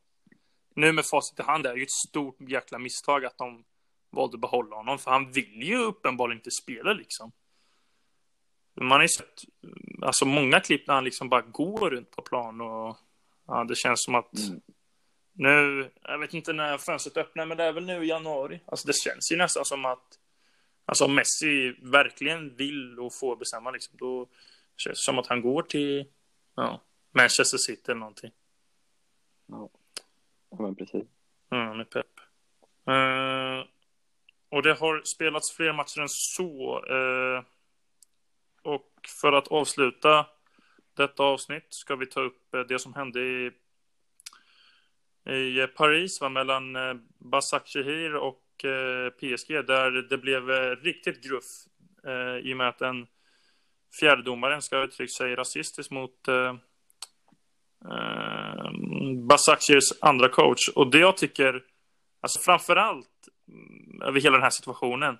nu 0.75 0.91
med 0.91 1.05
facit 1.05 1.39
i 1.39 1.43
hand 1.43 1.65
är 1.65 1.73
det 1.73 1.77
ju 1.77 1.83
ett 1.83 1.91
stort 1.91 2.41
jäkla 2.41 2.79
misstag 2.79 3.25
att 3.25 3.37
de 3.37 3.63
valde 4.17 4.35
att 4.35 4.41
behålla 4.41 4.75
honom, 4.75 4.99
för 4.99 5.11
han 5.11 5.31
vill 5.31 5.63
ju 5.63 5.77
uppenbarligen 5.77 6.39
inte 6.39 6.51
spela 6.51 6.93
liksom. 6.93 7.31
Man 8.81 8.91
har 8.91 9.01
ju 9.01 9.07
sett, 9.07 9.41
alltså 10.01 10.25
många 10.25 10.59
klipp 10.59 10.87
när 10.87 10.93
han 10.93 11.03
liksom 11.03 11.29
bara 11.29 11.41
går 11.41 11.89
runt 11.89 12.11
på 12.11 12.21
plan 12.21 12.61
och 12.61 12.97
ja, 13.47 13.63
det 13.63 13.75
känns 13.75 14.03
som 14.03 14.15
att 14.15 14.33
Mm. 14.37 14.61
nu, 15.33 15.91
jag 16.01 16.19
vet 16.19 16.33
inte 16.33 16.53
när 16.53 16.77
fönstret 16.77 17.17
öppnar, 17.17 17.45
men 17.45 17.57
det 17.57 17.63
är 17.63 17.71
väl 17.73 17.85
nu 17.85 18.03
i 18.03 18.07
januari. 18.07 18.59
Alltså 18.65 18.87
det 18.87 18.93
känns 18.93 19.31
ju 19.31 19.37
nästan 19.37 19.65
som 19.65 19.85
att, 19.85 20.19
alltså 20.85 21.05
om 21.05 21.15
Messi 21.15 21.75
verkligen 21.81 22.55
vill 22.55 22.99
och 22.99 23.13
får 23.19 23.35
bestämma 23.35 23.71
liksom, 23.71 23.97
då 23.97 24.27
känns 24.77 24.99
det 24.99 25.03
som 25.03 25.19
att 25.19 25.27
han 25.27 25.41
går 25.41 25.61
till, 25.61 26.05
ja, 26.55 26.81
Manchester 27.11 27.57
City 27.57 27.91
eller 27.91 27.99
någonting. 27.99 28.31
Ja, 29.47 29.69
men 30.59 30.75
precis. 30.75 31.05
Mm, 31.51 31.77
med 31.77 31.89
Pep. 31.89 32.05
Eh, 32.87 33.67
och 34.49 34.63
det 34.63 34.73
har 34.73 35.01
spelats 35.05 35.55
fler 35.55 35.73
matcher 35.73 36.01
än 36.01 36.09
så. 36.09 36.83
eh, 36.89 37.43
och 38.61 38.91
för 39.21 39.33
att 39.33 39.47
avsluta 39.47 40.25
detta 40.93 41.23
avsnitt 41.23 41.67
ska 41.69 41.95
vi 41.95 42.05
ta 42.05 42.21
upp 42.21 42.53
eh, 42.53 42.59
det 42.59 42.79
som 42.79 42.93
hände 42.93 43.21
i, 43.21 43.51
i 45.29 45.59
eh, 45.59 45.67
Paris 45.67 46.21
va, 46.21 46.29
mellan 46.29 46.75
eh, 46.75 46.93
Basak 47.17 47.67
Shehir 47.67 48.15
och 48.15 48.65
eh, 48.65 49.09
PSG 49.09 49.65
där 49.67 49.91
det 49.91 50.17
blev 50.17 50.49
riktigt 50.75 51.23
gruff 51.23 51.45
eh, 52.05 52.49
i 52.49 52.53
och 52.53 52.57
med 52.57 52.67
att 52.69 52.81
en 52.81 53.07
fjärdedomaren 53.99 54.61
ska 54.61 54.77
ha 54.77 54.83
uttryckt 54.83 55.13
sig 55.13 55.35
rasistiskt 55.35 55.91
mot 55.91 56.27
eh, 56.27 56.55
Basakshirs 59.27 59.93
andra 60.01 60.29
coach. 60.29 60.69
Och 60.75 60.91
det 60.91 60.99
jag 60.99 61.17
tycker, 61.17 61.63
alltså 62.21 62.39
framförallt 62.39 63.27
Mm, 63.47 64.01
över 64.01 64.21
hela 64.21 64.37
den 64.37 64.43
här 64.43 64.49
situationen, 64.49 65.17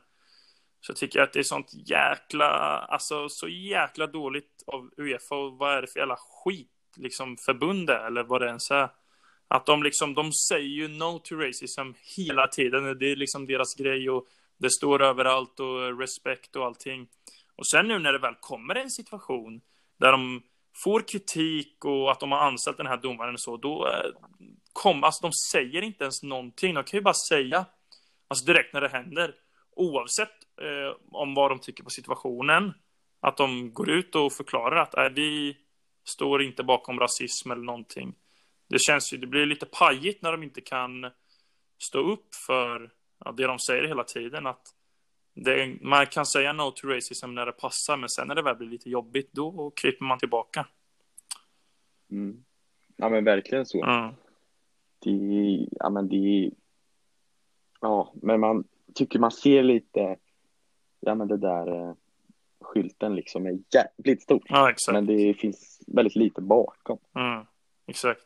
så 0.81 0.91
jag 0.91 0.97
tycker 0.97 1.21
att 1.21 1.33
det 1.33 1.39
är 1.39 1.43
sånt 1.43 1.71
jäkla, 1.89 2.49
alltså 2.79 3.29
så 3.29 3.47
jäkla 3.47 4.07
dåligt 4.07 4.63
av 4.67 4.89
Uefa 4.97 5.35
och 5.35 5.57
vad 5.57 5.77
är 5.77 5.81
det 5.81 5.87
för 5.87 5.99
jävla 5.99 6.17
skit, 6.17 6.71
liksom 6.95 7.37
förbund 7.45 7.89
är, 7.89 8.07
eller 8.07 8.23
vad 8.23 8.41
det 8.41 8.47
ens 8.47 8.71
är. 8.71 8.89
Att 9.47 9.65
de 9.65 9.83
liksom, 9.83 10.13
de 10.13 10.31
säger 10.33 10.67
ju 10.67 10.87
no 10.87 11.19
to 11.19 11.35
racism 11.35 11.93
hela 12.17 12.47
tiden, 12.47 12.99
det 12.99 13.11
är 13.11 13.15
liksom 13.15 13.47
deras 13.47 13.75
grej 13.75 14.09
och 14.09 14.27
det 14.57 14.69
står 14.69 15.01
överallt 15.01 15.59
och 15.59 15.99
respekt 15.99 16.55
och 16.55 16.65
allting. 16.65 17.07
Och 17.55 17.67
sen 17.67 17.87
nu 17.87 17.99
när 17.99 18.13
det 18.13 18.19
väl 18.19 18.35
kommer 18.39 18.75
en 18.75 18.91
situation 18.91 19.61
där 19.97 20.11
de 20.11 20.41
får 20.83 21.01
kritik 21.01 21.85
och 21.85 22.11
att 22.11 22.19
de 22.19 22.31
har 22.31 22.39
anställt 22.39 22.77
den 22.77 22.87
här 22.87 22.97
domaren 22.97 23.33
och 23.33 23.41
så, 23.41 23.57
då 23.57 23.83
kommer, 23.83 24.13
kom, 24.73 25.03
alltså 25.03 25.21
de 25.21 25.31
säger 25.51 25.81
inte 25.81 26.03
ens 26.03 26.23
någonting. 26.23 26.73
De 26.73 26.83
kan 26.83 26.97
ju 26.97 27.03
bara 27.03 27.13
säga, 27.29 27.65
alltså 28.27 28.45
direkt 28.45 28.73
när 28.73 28.81
det 28.81 28.89
händer, 28.89 29.35
oavsett 29.75 30.29
eh, 30.61 30.97
om 31.11 31.33
vad 31.33 31.51
de 31.51 31.59
tycker 31.59 31.83
på 31.83 31.89
situationen, 31.89 32.73
att 33.19 33.37
de 33.37 33.73
går 33.73 33.89
ut 33.89 34.15
och 34.15 34.33
förklarar 34.33 34.75
att 34.75 34.97
äh, 34.97 35.09
vi 35.09 35.57
står 36.03 36.41
inte 36.41 36.63
bakom 36.63 36.99
rasism 36.99 37.51
eller 37.51 37.63
någonting. 37.63 38.15
Det 38.69 38.79
känns 38.79 39.13
ju, 39.13 39.17
det 39.17 39.27
blir 39.27 39.45
lite 39.45 39.65
pajigt 39.65 40.21
när 40.21 40.31
de 40.31 40.43
inte 40.43 40.61
kan 40.61 41.11
stå 41.77 41.99
upp 41.99 42.35
för 42.47 42.91
ja, 43.25 43.31
det 43.31 43.47
de 43.47 43.59
säger 43.59 43.87
hela 43.87 44.03
tiden. 44.03 44.47
Att 44.47 44.61
det, 45.33 45.77
man 45.81 46.05
kan 46.05 46.25
säga 46.25 46.53
no 46.53 46.71
to 46.71 46.87
racism 46.87 47.35
när 47.35 47.45
det 47.45 47.51
passar, 47.51 47.97
men 47.97 48.09
sen 48.09 48.27
när 48.27 48.35
det 48.35 48.41
väl 48.41 48.55
blir 48.55 48.69
lite 48.69 48.89
jobbigt, 48.89 49.29
då 49.31 49.71
kryper 49.75 50.05
man 50.05 50.19
tillbaka. 50.19 50.67
Mm. 52.11 52.43
Ja 52.95 53.09
men 53.09 53.23
verkligen 53.23 53.65
så. 53.65 53.83
Mm. 53.83 54.13
Det, 54.99 55.67
ja 55.71 55.89
men 55.89 56.09
det, 56.09 56.51
ja 57.81 58.13
men 58.21 58.39
man 58.39 58.63
tycker 58.93 59.19
man 59.19 59.31
ser 59.31 59.63
lite, 59.63 60.17
ja 60.99 61.15
men 61.15 61.27
det 61.27 61.37
där 61.37 61.67
eh, 61.67 61.93
skylten 62.61 63.15
liksom 63.15 63.45
är 63.45 63.59
jävligt 63.73 64.23
stor. 64.23 64.43
Ja 64.45 64.69
exakt. 64.69 64.93
Men 64.93 65.05
det 65.05 65.33
finns 65.33 65.81
väldigt 65.87 66.15
lite 66.15 66.41
bakom. 66.41 66.97
Mm. 67.15 67.45
Exakt. 67.87 68.23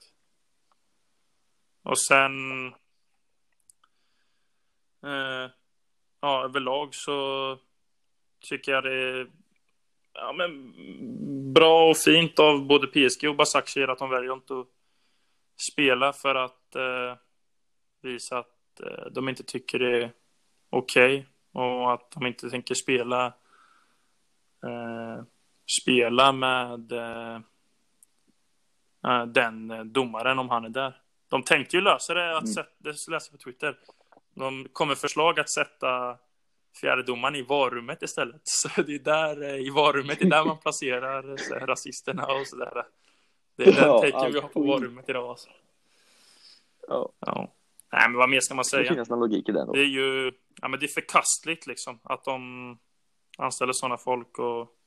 Och 1.84 2.00
sen 2.00 2.68
eh, 5.04 5.52
ja, 6.22 6.44
överlag 6.44 6.96
så 6.96 7.58
tycker 8.50 8.72
jag 8.72 8.84
det 8.84 8.94
är 8.94 9.32
ja, 10.14 10.34
men, 10.34 10.74
bra 11.54 11.90
och 11.90 11.98
fint 11.98 12.40
av 12.40 12.68
både 12.68 12.88
PSG 12.88 13.30
och 13.30 13.36
Basakshir 13.36 13.88
att 13.88 14.00
de 14.00 14.10
väljer 14.10 14.34
inte 14.34 14.60
att 14.60 14.68
spela 15.72 16.14
för 16.14 16.36
att 16.36 16.76
eh, 16.76 17.18
visa 18.02 18.38
att 18.38 18.61
de 19.12 19.30
inte 19.30 19.44
tycker 19.44 19.80
det 19.80 20.04
är 20.04 20.12
okej 20.70 21.28
okay, 21.52 21.64
och 21.64 21.94
att 21.94 22.12
de 22.12 22.26
inte 22.26 22.50
tänker 22.50 22.76
spela 22.76 23.26
eh, 24.64 25.24
spela 25.82 26.32
med 26.32 26.92
eh, 26.92 27.36
eh, 29.08 29.26
den 29.26 29.94
domaren 29.94 30.40
om 30.40 30.50
han 30.50 30.66
är 30.66 30.70
där. 30.70 31.02
De 31.30 31.44
tänkte 31.44 31.76
ju 31.76 31.82
lösa 31.82 32.14
det, 32.14 32.38
att 32.38 32.44
mm. 32.44 32.54
sätta, 32.54 32.70
det 32.78 33.08
läste 33.08 33.32
på 33.32 33.38
Twitter. 33.38 33.78
De 34.36 34.68
kommer 34.74 34.96
förslag 34.96 35.40
att 35.40 35.50
sätta 35.50 36.18
fjärdedomaren 36.82 37.36
i 37.36 37.42
varummet 37.42 38.02
istället. 38.04 38.42
Så 38.44 38.82
det 38.82 38.96
är 38.96 39.00
där 39.00 39.44
eh, 39.44 39.56
i 39.56 39.70
varummet, 39.70 40.22
är 40.22 40.30
där 40.30 40.46
man 40.46 40.58
placerar 40.62 41.38
så 41.38 41.54
här, 41.54 41.68
rasisterna 41.68 42.26
och 42.26 42.48
sådär. 42.48 42.86
Det 43.56 43.64
är 43.64 43.72
den 43.72 43.84
ja, 43.84 44.00
taken 44.00 44.34
vi 44.34 44.40
har 44.40 44.50
på 44.50 44.64
varummet 44.64 45.10
idag. 45.10 45.30
Alltså. 45.30 45.50
Ja. 46.88 47.12
ja. 47.20 47.54
Nej, 47.92 48.10
men 48.10 48.18
vad 48.18 48.30
mer 48.30 48.40
ska 48.40 48.56
man 48.56 48.66
säga? 48.66 48.90
Det 48.90 48.96
finns 48.96 49.10
någon 49.10 49.20
logik 49.20 49.50
i 49.50 49.52
det. 49.52 49.66
Då. 49.66 49.74
Det 49.74 49.80
är 49.80 49.86
ju, 49.86 50.32
ja 50.62 50.68
men 50.68 50.80
det 50.80 50.86
är 50.86 50.88
förkastligt 50.88 51.68
liksom 51.68 52.00
att 52.04 52.24
de 52.24 52.78
anställer 53.38 53.74
sådana 53.74 53.98
folk 53.98 54.40
och 54.40 54.78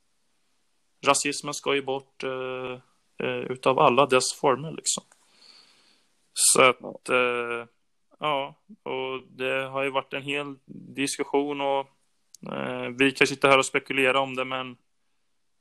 rasismen 1.05 1.53
ska 1.53 1.75
ju 1.75 1.81
bort 1.81 2.23
eh, 2.23 2.79
eh, 3.27 3.37
utav 3.37 3.79
alla 3.79 4.05
dess 4.05 4.33
former 4.33 4.71
liksom. 4.71 5.03
Så 6.33 6.61
att, 6.61 7.09
eh, 7.09 7.67
ja, 8.19 8.55
och 8.83 9.21
det 9.29 9.67
har 9.67 9.83
ju 9.83 9.89
varit 9.89 10.13
en 10.13 10.21
hel 10.21 10.55
diskussion 10.95 11.61
och 11.61 11.87
vi 12.97 13.11
kan 13.11 13.27
sitta 13.27 13.47
här 13.47 13.57
och 13.57 13.65
spekulera 13.65 14.19
om 14.19 14.35
det, 14.35 14.45
men 14.45 14.77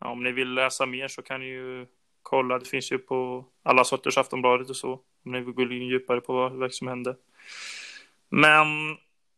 ja, 0.00 0.10
om 0.10 0.22
ni 0.22 0.32
vill 0.32 0.54
läsa 0.54 0.86
mer 0.86 1.08
så 1.08 1.22
kan 1.22 1.40
ni 1.40 1.46
ju 1.46 1.86
kolla. 2.22 2.58
Det 2.58 2.64
finns 2.64 2.92
ju 2.92 2.98
på 2.98 3.44
alla 3.62 3.84
sorters 3.84 4.18
Aftonbladet 4.18 4.70
och 4.70 4.76
så, 4.76 4.92
om 5.24 5.32
ni 5.32 5.40
vill 5.40 5.54
gå 5.54 5.62
in 5.62 5.86
djupare 5.86 6.20
på 6.20 6.48
vad 6.48 6.74
som 6.74 6.88
hände. 6.88 7.16
Men 8.28 8.66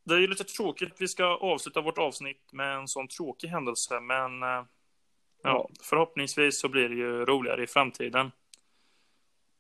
det 0.05 0.15
är 0.15 0.19
ju 0.19 0.27
lite 0.27 0.45
tråkigt 0.45 0.93
att 0.93 1.01
vi 1.01 1.09
ska 1.09 1.25
avsluta 1.25 1.81
vårt 1.81 1.99
avsnitt 1.99 2.53
med 2.53 2.77
en 2.77 2.89
sån 2.89 3.09
tråkig 3.09 3.49
händelse, 3.49 4.01
men 4.01 4.43
eh, 4.43 4.65
ja, 5.43 5.69
förhoppningsvis 5.83 6.61
så 6.61 6.69
blir 6.69 6.89
det 6.89 6.95
ju 6.95 7.25
roligare 7.25 7.63
i 7.63 7.67
framtiden. 7.67 8.31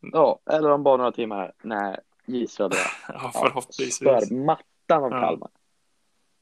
Ja, 0.00 0.40
eller 0.50 0.70
om 0.70 0.82
bara 0.82 0.96
några 0.96 1.12
timmar 1.12 1.52
när 1.62 2.00
J 2.26 2.46
Södra 2.48 2.78
ja, 3.08 3.30
förhoppningsvis. 3.34 3.96
spör 3.96 4.34
mattan 4.34 5.04
av 5.04 5.10
Kalmar. 5.10 5.50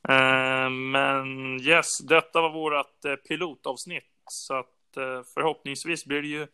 Uh, 0.09 0.71
men 0.71 1.61
yes, 1.61 1.99
detta 1.99 2.41
var 2.41 2.51
vårt 2.51 3.05
uh, 3.07 3.15
pilotavsnitt. 3.15 4.05
Så 4.31 4.55
att 4.55 4.97
uh, 4.97 5.23
förhoppningsvis 5.35 6.05
blir 6.05 6.23
det 6.23 6.29
ju 6.29 6.47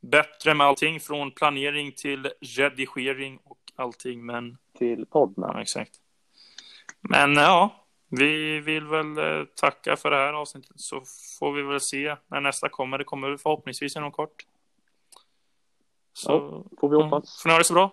bättre 0.00 0.54
med 0.54 0.66
allting 0.66 1.00
från 1.00 1.30
planering 1.30 1.92
till 1.92 2.30
redigering 2.56 3.38
och 3.44 3.58
allting. 3.78 4.26
Men... 4.26 4.58
Till 4.78 5.06
podden. 5.06 5.44
Ja, 5.52 5.60
exakt. 5.60 5.92
Men 7.00 7.32
ja, 7.34 7.86
vi 8.08 8.60
vill 8.60 8.86
väl 8.86 9.46
tacka 9.54 9.96
för 9.96 10.10
det 10.10 10.16
här 10.16 10.32
avsnittet 10.32 10.80
så 10.80 11.02
får 11.38 11.52
vi 11.52 11.62
väl 11.62 11.80
se 11.80 12.16
när 12.26 12.40
nästa 12.40 12.68
kommer. 12.68 12.98
Det 12.98 13.04
kommer 13.04 13.36
förhoppningsvis 13.36 13.96
inom 13.96 14.12
kort. 14.12 14.46
Så 16.12 16.32
ja, 16.32 16.76
får 16.80 16.88
vi 16.88 17.02
hoppas. 17.02 17.42
Får 17.42 17.48
ni 17.48 17.52
ha 17.52 17.58
det 17.58 17.64
så 17.64 17.74
bra. 17.74 17.92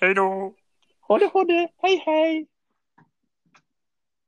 Hej 0.00 0.14
då! 0.14 0.54
Ha 1.00 1.18
det, 1.18 1.26
ha 1.26 1.44
det! 1.44 1.68
Hej, 1.76 2.02
hej! 2.06 2.46